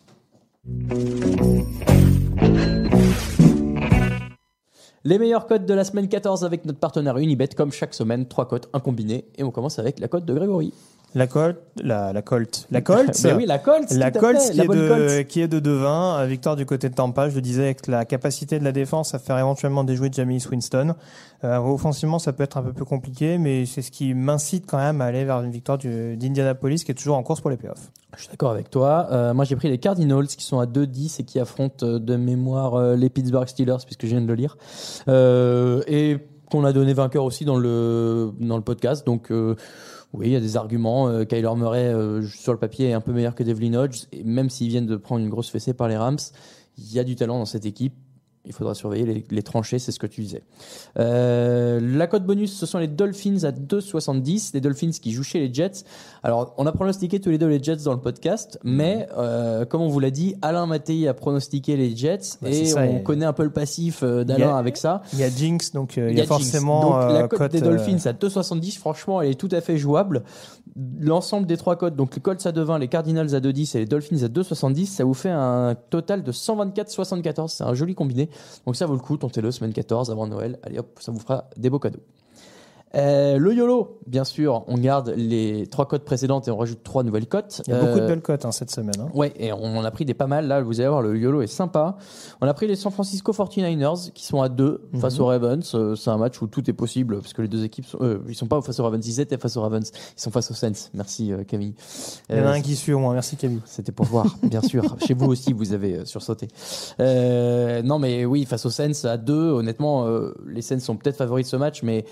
Les 5.03 5.19
meilleures 5.19 5.47
cotes 5.47 5.65
de 5.65 5.73
la 5.73 5.85
semaine 5.85 6.09
14 6.09 6.45
avec 6.45 6.67
notre 6.67 6.79
partenaire 6.79 7.17
Unibet, 7.17 7.49
comme 7.57 7.73
chaque 7.73 7.95
semaine, 7.95 8.27
trois 8.27 8.47
cotes, 8.47 8.69
un 8.75 8.81
combiné. 8.81 9.25
Et 9.39 9.43
on 9.45 9.51
commence 9.51 9.79
avec 9.79 9.99
la 9.99 10.09
cote 10.09 10.27
de 10.27 10.35
Grégory. 10.35 10.75
La 11.15 11.27
Colt, 11.27 11.57
la, 11.83 12.13
la 12.13 12.23
Colt, 12.23 12.69
la 12.71 12.81
Colt. 12.83 13.21
Mais 13.25 13.33
oui, 13.33 13.45
la 13.47 13.59
Colts. 13.59 13.91
La 13.91 14.13
fait, 14.13 14.19
qui, 14.53 14.57
la 14.59 14.65
est 14.65 14.69
de, 14.69 15.23
qui 15.23 15.41
est 15.41 15.49
de 15.49 15.59
2-20, 15.59 16.27
victoire 16.29 16.55
du 16.55 16.67
côté 16.67 16.89
de 16.89 16.95
Tampa, 16.95 17.29
je 17.29 17.35
le 17.35 17.41
disais, 17.41 17.65
avec 17.65 17.89
la 17.89 18.05
capacité 18.05 18.61
de 18.61 18.65
la 18.65 18.71
défense 18.71 19.13
à 19.13 19.19
faire 19.19 19.37
éventuellement 19.37 19.83
déjouer 19.83 20.09
Jamie 20.13 20.41
Winston. 20.49 20.95
Euh, 21.43 21.57
offensivement, 21.59 22.21
ça 22.21 22.33
peut 22.33 22.45
être 22.45 22.59
un 22.59 22.63
peu 22.63 22.73
plus 22.73 22.85
compliqué, 22.85 23.39
mais 23.39 23.67
c'est 23.67 23.83
ce 23.83 23.91
qui 23.91 24.15
m'incite 24.15 24.67
quand 24.71 24.79
même 24.79 25.01
à 25.01 25.07
aller 25.07 25.25
vers 25.25 25.43
une 25.43 25.51
victoire 25.51 25.79
du- 25.79 26.17
d'Indianapolis 26.17 26.85
qui 26.85 26.93
est 26.93 26.95
toujours 26.95 27.17
en 27.17 27.23
course 27.25 27.41
pour 27.41 27.51
les 27.51 27.57
playoffs. 27.57 27.91
Je 28.17 28.21
suis 28.23 28.31
d'accord 28.31 28.51
avec 28.53 28.71
toi. 28.71 29.09
Euh, 29.11 29.35
moi, 29.35 29.45
j'ai 29.45 29.57
pris 29.57 29.69
les 29.69 29.79
Cardinals 29.79 30.27
qui 30.29 30.45
sont 30.45 30.61
à 30.61 30.67
2-10 30.67 31.21
et 31.21 31.25
qui 31.25 31.41
affrontent 31.41 31.85
euh, 31.87 31.99
de 31.99 32.15
mémoire 32.17 32.75
euh, 32.75 32.95
les 32.95 33.09
Pittsburgh 33.11 33.49
Steelers, 33.49 33.79
puisque 33.85 34.03
je 34.03 34.11
viens 34.11 34.21
de 34.21 34.27
le 34.29 34.35
lire. 34.35 34.57
Euh, 35.09 35.83
et 35.89 36.19
qu'on 36.51 36.65
a 36.65 36.73
donné 36.73 36.93
vainqueur 36.95 37.25
aussi 37.25 37.45
dans 37.45 37.57
le, 37.59 38.33
dans 38.41 38.57
le 38.57 38.63
podcast. 38.63 39.07
Donc, 39.07 39.31
euh, 39.31 39.55
oui, 40.13 40.27
il 40.27 40.33
y 40.33 40.37
a 40.37 40.41
des 40.41 40.57
arguments. 40.57 41.09
Euh, 41.09 41.25
Kyler 41.25 41.55
Murray, 41.57 41.87
euh, 41.87 42.23
sur 42.23 42.53
le 42.53 42.59
papier, 42.59 42.89
est 42.89 42.93
un 42.93 43.01
peu 43.01 43.13
meilleur 43.13 43.35
que 43.35 43.45
Devlin 43.45 43.75
Hodges. 43.75 44.07
Et 44.13 44.25
même 44.25 44.51
s'ils 44.51 44.69
viennent 44.69 44.87
de 44.87 44.97
prendre 44.97 45.23
une 45.23 45.31
grosse 45.31 45.51
fessée 45.51 45.73
par 45.73 45.89
les 45.89 45.97
Rams, 45.97 46.19
il 46.79 46.93
y 46.93 46.99
a 46.99 47.05
du 47.05 47.15
talent 47.15 47.39
dans 47.39 47.47
cette 47.47 47.67
équipe. 47.67 47.95
Il 48.47 48.55
faudra 48.55 48.75
surveiller 48.75 49.27
les, 49.29 49.43
tranchées, 49.43 49.79
c'est 49.79 49.93
ce 49.93 49.99
que 49.99 50.07
tu 50.07 50.23
disais. 50.23 50.43
Euh, 50.99 51.79
la 51.79 52.07
cote 52.07 52.25
bonus, 52.25 52.57
ce 52.57 52.65
sont 52.65 52.79
les 52.79 52.89
Dolphins 52.89 53.45
à 53.45 53.53
2,70. 53.53 54.53
Les 54.55 54.63
Dolphins 54.63 54.91
qui 54.91 55.13
jouent 55.13 55.23
chez 55.23 55.41
les 55.41 55.53
Jets. 55.53 55.85
Alors, 56.23 56.53
on 56.59 56.67
a 56.67 56.73
pronostiqué 56.73 57.19
tous 57.19 57.31
les 57.31 57.39
deux 57.39 57.47
les 57.49 57.63
Jets 57.63 57.77
dans 57.85 57.95
le 57.95 58.01
podcast, 58.01 58.59
mais 58.63 59.09
euh, 59.17 59.65
comme 59.65 59.81
on 59.81 59.89
vous 59.89 60.01
l'a 60.01 60.11
dit, 60.11 60.35
Alain 60.43 60.67
Mattei 60.67 61.09
a 61.09 61.15
pronostiqué 61.15 61.77
les 61.77 61.97
Jets 61.97 62.19
Bah, 62.43 62.51
et 62.51 62.67
ça, 62.67 62.83
on 62.83 62.99
et- 62.99 63.03
connaît 63.03 63.25
un 63.25 63.33
peu 63.33 63.43
le 63.45 63.51
passif 63.51 64.03
euh, 64.03 64.23
d'Alain 64.25 64.55
avec 64.57 64.77
ça. 64.77 65.03
Il 65.15 65.19
y 65.21 65.25
a 65.25 65.31
Jinx, 65.31 65.73
donc 65.73 65.97
euh, 65.97 66.11
il 66.11 66.19
y 66.19 66.21
a, 66.21 66.25
Jinx. 66.25 66.29
forcément 66.29 66.83
Donc, 66.83 67.13
la 67.13 67.27
cote 67.29 67.53
des 67.53 67.61
Dolphins 67.63 68.07
à 68.07 68.13
2,70, 68.13 68.79
franchement, 68.79 69.23
elle 69.23 69.31
est 69.31 69.35
tout 69.35 69.49
à 69.51 69.61
fait 69.63 69.79
jouable. 69.79 70.23
L'ensemble 71.01 71.47
des 71.47 71.57
trois 71.57 71.77
cotes, 71.77 71.97
donc 71.97 72.15
les 72.15 72.21
Colts 72.21 72.45
à 72.47 72.53
2,20, 72.53 72.79
les 72.81 72.89
Cardinals 72.89 73.35
à 73.35 73.41
2,10 73.41 73.77
et 73.77 73.81
les 73.81 73.87
Dolphins 73.87 74.23
à 74.23 74.29
2,70, 74.29 74.87
ça 74.87 75.05
vous 75.05 75.15
fait 75.15 75.31
un 75.31 75.75
total 75.89 76.23
de 76.23 76.33
124,74. 76.33 77.49
C'est 77.49 77.65
un 77.65 77.75
joli 77.75 77.95
combiné. 77.95 78.29
Donc 78.67 78.77
ça 78.77 78.85
vaut 78.87 78.95
le 78.95 79.01
coup, 79.01 79.17
tentez-le 79.17 79.51
semaine 79.51 79.73
14 79.73 80.11
avant 80.11 80.27
Noël. 80.27 80.59
Allez 80.63 80.79
hop, 80.79 80.87
ça 81.01 81.13
vous 81.13 81.19
fera 81.19 81.45
des 81.57 81.71
beaux 81.71 81.79
cadeaux. 81.79 82.01
Euh, 82.97 83.39
le 83.39 83.55
YOLO, 83.55 83.99
bien 84.09 84.25
sûr, 84.25 84.65
on 84.67 84.77
garde 84.77 85.15
les 85.17 85.69
trois 85.69 85.87
cotes 85.87 86.05
précédentes 86.05 86.49
et 86.49 86.51
on 86.51 86.57
rajoute 86.57 86.83
trois 86.83 87.05
nouvelles 87.05 87.29
cotes. 87.29 87.63
Il 87.69 87.73
y 87.73 87.77
a 87.77 87.81
beaucoup 87.81 87.99
de 87.99 88.03
Euh, 88.05 88.09
belles 88.09 88.21
cotes 88.21 88.45
hein, 88.45 88.51
cette 88.51 88.71
semaine. 88.73 88.97
hein. 88.99 89.09
Ouais, 89.15 89.33
et 89.37 89.53
on 89.53 89.79
en 89.79 89.85
a 89.85 89.91
pris 89.93 90.05
des 90.05 90.15
pas 90.15 90.27
mal. 90.27 90.49
Là, 90.49 90.61
vous 90.61 90.81
allez 90.81 90.89
voir, 90.89 91.01
le 91.01 91.17
YOLO 91.17 91.41
est 91.41 91.47
sympa. 91.47 91.97
On 92.41 92.49
a 92.49 92.55
pris 92.55 92.67
les 92.67 92.75
San 92.75 92.91
Francisco 92.91 93.31
49ers 93.33 94.11
qui 94.13 94.25
sont 94.27 94.43
à 94.43 94.49
2 94.49 94.89
face 95.01 95.21
aux 95.21 95.27
Ravens. 95.27 95.71
Euh, 95.75 95.95
C'est 95.95 96.11
un 96.11 96.17
match 96.17 96.43
où 96.43 96.49
tout 96.49 96.69
est 96.69 96.73
possible 96.73 97.21
parce 97.21 97.33
que 97.33 97.43
les 97.43 97.49
deux 97.49 97.63
équipes, 97.65 97.87
sont, 97.87 97.99
euh, 98.01 98.19
ils 98.29 98.35
sont 98.35 98.47
pas 98.49 98.61
face 98.61 98.81
aux 98.81 98.85
Ravens, 98.85 99.07
ils 99.07 99.21
étaient 99.21 99.39
face 99.39 99.57
aux 99.57 99.63
Ravens. 99.63 99.89
Ils 100.17 100.21
sont 100.21 100.33
face 100.33 100.51
aux 100.51 100.55
Saints. 100.55 100.89
Merci 100.93 101.33
Camille. 101.47 101.75
Il 102.29 102.39
y 102.39 102.41
en 102.41 102.47
a 102.47 102.51
un 102.51 102.61
qui 102.61 102.75
suit 102.75 102.93
au 102.93 102.99
moins. 102.99 103.13
Merci 103.13 103.37
Camille. 103.37 103.61
c'était 103.67 103.93
pour 103.93 104.07
voir, 104.07 104.27
bien 104.43 104.63
sûr. 104.63 104.83
Chez 105.07 105.15
vous 105.15 105.27
aussi, 105.27 105.53
vous 105.53 105.73
avez 105.73 106.05
sursauté. 106.07 106.49
Euh, 106.99 107.83
non, 107.83 108.01
mais 108.01 108.25
oui, 108.25 108.45
face 108.47 108.67
aux 108.67 108.71
Saints 108.71 109.05
à 109.05 109.17
deux, 109.17 109.51
honnêtement, 109.53 110.07
les 110.47 110.63
Saints 110.63 110.81
sont 110.81 110.97
peut-être 110.97 111.17
favoris 111.17 111.47
de 111.47 111.51
ce 111.51 111.57
match, 111.57 111.83
mais 111.85 112.05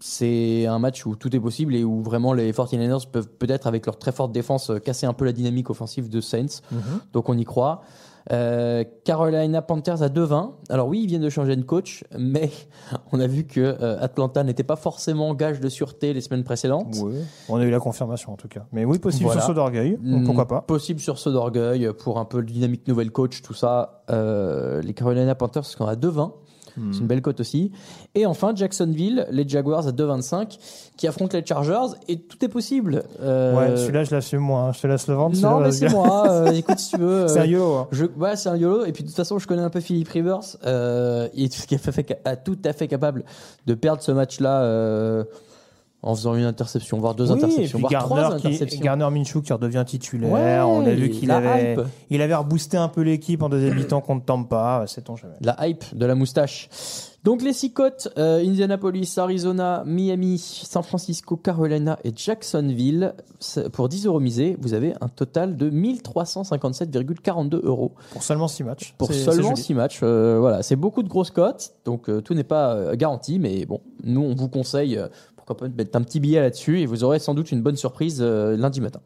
c'est 0.00 0.66
un 0.66 0.78
match 0.78 1.04
où 1.04 1.16
tout 1.16 1.34
est 1.34 1.40
possible 1.40 1.74
et 1.74 1.82
où 1.82 2.00
vraiment 2.02 2.32
les 2.32 2.52
49ers 2.52 3.08
peuvent 3.10 3.28
peut-être, 3.28 3.66
avec 3.66 3.86
leur 3.86 3.98
très 3.98 4.12
forte 4.12 4.30
défense, 4.32 4.70
casser 4.84 5.06
un 5.06 5.12
peu 5.12 5.24
la 5.24 5.32
dynamique 5.32 5.68
offensive 5.70 6.08
de 6.08 6.20
Saints. 6.20 6.60
Donc 7.12 7.28
on 7.28 7.36
y 7.36 7.44
croit. 7.44 7.82
Euh, 8.32 8.84
Carolina 9.04 9.62
Panthers 9.62 10.02
à 10.02 10.08
2-20. 10.08 10.52
Alors 10.68 10.86
oui, 10.88 11.00
ils 11.02 11.06
viennent 11.06 11.22
de 11.22 11.30
changer 11.30 11.56
de 11.56 11.62
coach, 11.62 12.04
mais 12.18 12.50
on 13.12 13.18
a 13.18 13.26
vu 13.26 13.44
que 13.44 13.60
euh, 13.60 13.98
Atlanta 14.00 14.44
n'était 14.44 14.62
pas 14.62 14.76
forcément 14.76 15.34
gage 15.34 15.58
de 15.58 15.68
sûreté 15.70 16.12
les 16.12 16.20
semaines 16.20 16.44
précédentes. 16.44 16.94
Oui. 17.02 17.14
On 17.48 17.56
a 17.56 17.64
eu 17.64 17.70
la 17.70 17.80
confirmation 17.80 18.32
en 18.32 18.36
tout 18.36 18.46
cas. 18.46 18.66
Mais 18.72 18.84
oui, 18.84 18.98
possible 18.98 19.24
Voilà. 19.24 19.40
sur 19.40 19.48
saut 19.48 19.54
d'orgueil. 19.54 19.98
Hmm, 20.02 20.24
Pourquoi 20.26 20.46
pas 20.46 20.60
Possible 20.60 21.00
sur 21.00 21.18
ce 21.18 21.30
d'orgueil 21.30 21.88
pour 21.98 22.18
un 22.18 22.26
peu 22.26 22.42
de 22.42 22.52
dynamique 22.52 22.86
nouvelle 22.86 23.10
coach, 23.10 23.40
tout 23.42 23.54
ça. 23.54 24.04
Euh, 24.10 24.82
les 24.82 24.92
Carolina 24.94 25.34
Panthers 25.34 25.64
sont 25.64 25.86
à 25.86 25.94
2-20. 25.96 26.32
C'est 26.92 26.98
une 27.00 27.06
belle 27.06 27.22
cote 27.22 27.40
aussi. 27.40 27.72
Et 28.14 28.26
enfin, 28.26 28.52
Jacksonville, 28.54 29.26
les 29.30 29.48
Jaguars 29.48 29.86
à 29.86 29.92
2,25 29.92 30.58
qui 30.96 31.06
affrontent 31.08 31.36
les 31.36 31.44
Chargers 31.44 31.94
et 32.08 32.18
tout 32.20 32.44
est 32.44 32.48
possible. 32.48 33.02
Euh, 33.20 33.56
Ouais, 33.56 33.76
celui-là, 33.76 34.04
je 34.04 34.14
l'assume 34.14 34.40
moi. 34.40 34.60
hein. 34.62 34.72
Je 34.72 34.80
te 34.80 34.86
laisse 34.86 35.06
le 35.08 35.14
vendre. 35.14 35.36
Non, 35.40 35.60
mais 35.60 35.72
c'est 35.72 35.88
moi. 35.88 36.24
euh, 36.30 36.50
écoute, 36.52 36.78
si 36.78 36.90
tu 36.92 36.98
veux. 36.98 37.28
C'est 37.28 37.40
un 37.40 37.44
YOLO. 37.46 37.74
hein. 37.74 37.88
je, 37.92 38.04
ouais, 38.04 38.36
c'est 38.36 38.48
un 38.48 38.56
YOLO. 38.56 38.84
Et 38.84 38.92
puis 38.92 39.02
de 39.02 39.08
toute 39.08 39.16
façon, 39.16 39.38
je 39.38 39.46
connais 39.46 39.62
un 39.62 39.70
peu 39.70 39.80
Philippe 39.80 40.08
Rivers. 40.08 40.40
Euh, 40.64 41.28
il 41.34 41.44
est 41.44 41.48
tout 41.48 42.58
à 42.64 42.72
fait, 42.72 42.88
capable 42.88 43.24
de 43.66 43.74
perdre 43.74 44.02
ce 44.02 44.12
match-là 44.12 44.62
en 46.02 46.14
faisant 46.14 46.34
une 46.34 46.44
interception, 46.44 46.98
voire 46.98 47.14
deux 47.14 47.30
Oui, 47.30 47.38
interceptions, 47.38 47.78
voire 47.78 48.04
trois 48.04 48.36
qui, 48.36 48.46
interceptions. 48.46 48.80
Garner 48.80 49.08
Minshew 49.10 49.42
qui 49.42 49.52
redevient 49.52 49.84
titulaire. 49.86 50.30
Ouais, 50.30 50.58
on 50.60 50.86
a 50.86 50.90
vu 50.92 51.10
qu'il 51.10 51.30
avait, 51.30 51.74
hype. 51.74 51.80
il 52.08 52.22
avait 52.22 52.34
reboosté 52.34 52.76
un 52.76 52.88
peu 52.88 53.02
l'équipe 53.02 53.42
en 53.42 53.48
deuxième 53.48 53.74
mi-temps 53.74 54.00
contre 54.00 54.24
Tampa. 54.24 54.84
C'est 54.86 55.08
on 55.10 55.16
jamais. 55.16 55.34
La 55.40 55.56
hype 55.66 55.84
de 55.94 56.06
la 56.06 56.14
moustache. 56.14 56.68
Donc 57.22 57.42
les 57.42 57.52
six 57.52 57.74
côtes, 57.74 58.08
euh, 58.16 58.42
Indianapolis, 58.42 59.18
Arizona, 59.18 59.82
Miami, 59.84 60.38
San 60.38 60.82
Francisco, 60.82 61.36
Carolina 61.36 61.98
et 62.02 62.12
Jacksonville. 62.16 63.12
Pour 63.72 63.90
10 63.90 64.06
euros 64.06 64.20
misés, 64.20 64.56
vous 64.58 64.72
avez 64.72 64.94
un 65.02 65.08
total 65.08 65.56
de 65.56 65.70
1357,42 65.70 67.60
euros 67.62 67.92
Pour 68.12 68.22
seulement 68.22 68.48
6 68.48 68.64
matchs. 68.64 68.94
pour 68.96 69.12
seulement 69.12 69.50
joli. 69.50 69.60
6 69.60 69.74
matchs. 69.74 70.00
Euh, 70.02 70.38
voilà, 70.40 70.62
c'est 70.62 70.76
beaucoup 70.76 71.02
de 71.02 71.08
grosses 71.08 71.30
cotes, 71.30 71.74
donc 71.84 72.08
euh, 72.08 72.22
tout 72.22 72.32
n'est 72.32 72.44
pas 72.44 72.72
euh, 72.74 72.96
garanti, 72.96 73.38
mais 73.38 73.66
bon, 73.66 73.80
nous 74.02 74.22
on 74.22 74.34
vous 74.34 74.48
conseille, 74.48 74.98
pourquoi 75.54 75.68
pas 75.68 75.74
mettre 75.76 75.96
un 75.96 76.02
petit 76.02 76.20
billet 76.20 76.40
là-dessus 76.40 76.80
et 76.80 76.86
vous 76.86 77.04
aurez 77.04 77.18
sans 77.18 77.34
doute 77.34 77.50
une 77.50 77.62
bonne 77.62 77.76
surprise 77.76 78.18
euh, 78.20 78.56
lundi 78.56 78.80
matin. 78.80 79.00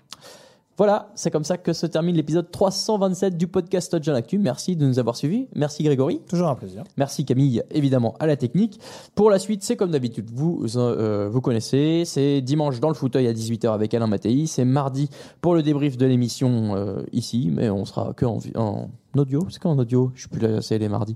Voilà, 0.76 1.10
c'est 1.14 1.30
comme 1.30 1.44
ça 1.44 1.56
que 1.56 1.72
se 1.72 1.86
termine 1.86 2.16
l'épisode 2.16 2.50
327 2.50 3.36
du 3.36 3.46
podcast 3.46 3.92
Touchdown 3.92 4.16
Actu. 4.16 4.38
Merci 4.38 4.74
de 4.74 4.84
nous 4.84 4.98
avoir 4.98 5.14
suivis. 5.14 5.46
Merci 5.54 5.84
Grégory. 5.84 6.20
Toujours 6.28 6.48
un 6.48 6.56
plaisir. 6.56 6.82
Merci 6.96 7.24
Camille, 7.24 7.62
évidemment, 7.70 8.14
à 8.18 8.26
la 8.26 8.36
technique. 8.36 8.80
Pour 9.14 9.30
la 9.30 9.38
suite, 9.38 9.62
c'est 9.62 9.76
comme 9.76 9.92
d'habitude, 9.92 10.28
vous 10.34 10.64
euh, 10.76 11.28
vous 11.30 11.40
connaissez. 11.40 12.02
C'est 12.04 12.40
dimanche 12.40 12.80
dans 12.80 12.88
le 12.88 12.94
fauteuil 12.94 13.28
à 13.28 13.32
18h 13.32 13.72
avec 13.72 13.94
Alain 13.94 14.08
Mattei. 14.08 14.46
C'est 14.46 14.64
mardi 14.64 15.08
pour 15.40 15.54
le 15.54 15.62
débrief 15.62 15.96
de 15.96 16.06
l'émission 16.06 16.74
euh, 16.74 17.02
ici, 17.12 17.50
mais 17.52 17.70
on 17.70 17.84
sera 17.84 18.12
que 18.12 18.24
en, 18.26 18.38
vi- 18.38 18.56
en 18.56 18.88
audio. 19.16 19.46
C'est 19.50 19.60
qu'en 19.62 19.78
audio? 19.78 20.10
Je 20.16 20.22
suis 20.22 20.28
plus 20.28 20.40
là, 20.40 20.60
c'est 20.60 20.78
les 20.78 20.88
mardis. 20.88 21.14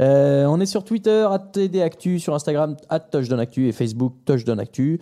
Euh, 0.00 0.46
on 0.46 0.58
est 0.58 0.64
sur 0.64 0.84
Twitter, 0.84 1.28
@tdactu, 1.52 2.18
sur 2.18 2.34
Instagram, 2.34 2.76
@touchdownactu 3.12 3.68
et 3.68 3.72
Facebook 3.72 4.14
touchdownactu. 4.24 5.00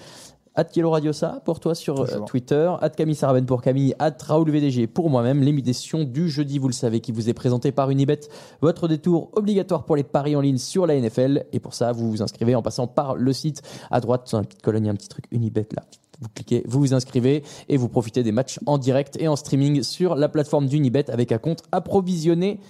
At 0.56 0.68
Yellow 0.76 0.90
Radio 0.90 1.12
Ça 1.12 1.42
pour 1.44 1.58
toi 1.58 1.74
sur 1.74 2.00
euh. 2.00 2.20
Twitter, 2.26 2.72
at 2.80 2.90
Camille 2.90 3.16
Sarabène 3.16 3.44
pour 3.44 3.60
Camille, 3.60 3.94
at 3.98 4.16
Raoul 4.24 4.50
VDG 4.50 4.86
pour 4.86 5.10
moi-même. 5.10 5.42
L'émission 5.42 6.04
du 6.04 6.30
jeudi, 6.30 6.60
vous 6.60 6.68
le 6.68 6.72
savez, 6.72 7.00
qui 7.00 7.10
vous 7.10 7.28
est 7.28 7.34
présentée 7.34 7.72
par 7.72 7.90
Unibet, 7.90 8.20
votre 8.60 8.86
détour 8.86 9.30
obligatoire 9.32 9.84
pour 9.84 9.96
les 9.96 10.04
paris 10.04 10.36
en 10.36 10.40
ligne 10.40 10.58
sur 10.58 10.86
la 10.86 11.00
NFL. 11.00 11.46
Et 11.52 11.58
pour 11.58 11.74
ça, 11.74 11.90
vous 11.90 12.08
vous 12.08 12.22
inscrivez 12.22 12.54
en 12.54 12.62
passant 12.62 12.86
par 12.86 13.16
le 13.16 13.32
site 13.32 13.62
à 13.90 13.98
droite, 14.00 14.28
dans 14.30 14.38
la 14.38 14.44
petite 14.44 14.62
colonne, 14.62 14.84
il 14.84 14.86
y 14.86 14.90
a 14.90 14.92
un 14.92 14.96
petit 14.96 15.08
truc 15.08 15.24
Unibet 15.32 15.66
là. 15.74 15.82
Vous 16.20 16.28
cliquez, 16.32 16.62
vous 16.68 16.78
vous 16.78 16.94
inscrivez 16.94 17.42
et 17.68 17.76
vous 17.76 17.88
profitez 17.88 18.22
des 18.22 18.30
matchs 18.30 18.60
en 18.66 18.78
direct 18.78 19.16
et 19.20 19.26
en 19.26 19.34
streaming 19.34 19.82
sur 19.82 20.14
la 20.14 20.28
plateforme 20.28 20.68
d'Unibet 20.68 21.10
avec 21.10 21.32
un 21.32 21.38
compte 21.38 21.64
approvisionné. 21.72 22.60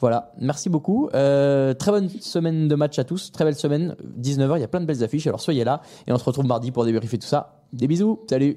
Voilà, 0.00 0.32
merci 0.40 0.68
beaucoup. 0.68 1.08
Euh, 1.14 1.72
très 1.72 1.90
bonne 1.90 2.08
semaine 2.08 2.68
de 2.68 2.74
match 2.74 2.98
à 2.98 3.04
tous. 3.04 3.30
Très 3.32 3.44
belle 3.44 3.54
semaine. 3.54 3.96
19h, 4.20 4.56
il 4.56 4.60
y 4.60 4.64
a 4.64 4.68
plein 4.68 4.80
de 4.80 4.86
belles 4.86 5.04
affiches. 5.04 5.26
Alors 5.26 5.40
soyez 5.40 5.64
là 5.64 5.80
et 6.06 6.12
on 6.12 6.18
se 6.18 6.24
retrouve 6.24 6.46
mardi 6.46 6.70
pour 6.70 6.84
débriefer 6.84 7.18
tout 7.18 7.26
ça. 7.26 7.62
Des 7.72 7.86
bisous. 7.86 8.20
Salut. 8.28 8.56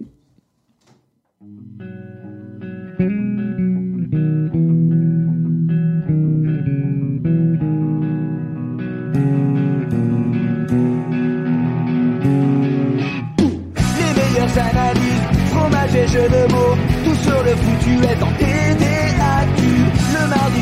Les 14.20 14.60
analyses, 14.60 15.52
fromage 15.52 15.96
et 15.96 16.08
jeux 16.08 16.30
de 16.30 16.52
mots, 16.52 16.76
tout 17.06 17.16
sur 17.16 17.44
le 17.44 17.52
foutu 17.52 18.04
est. 18.06 18.57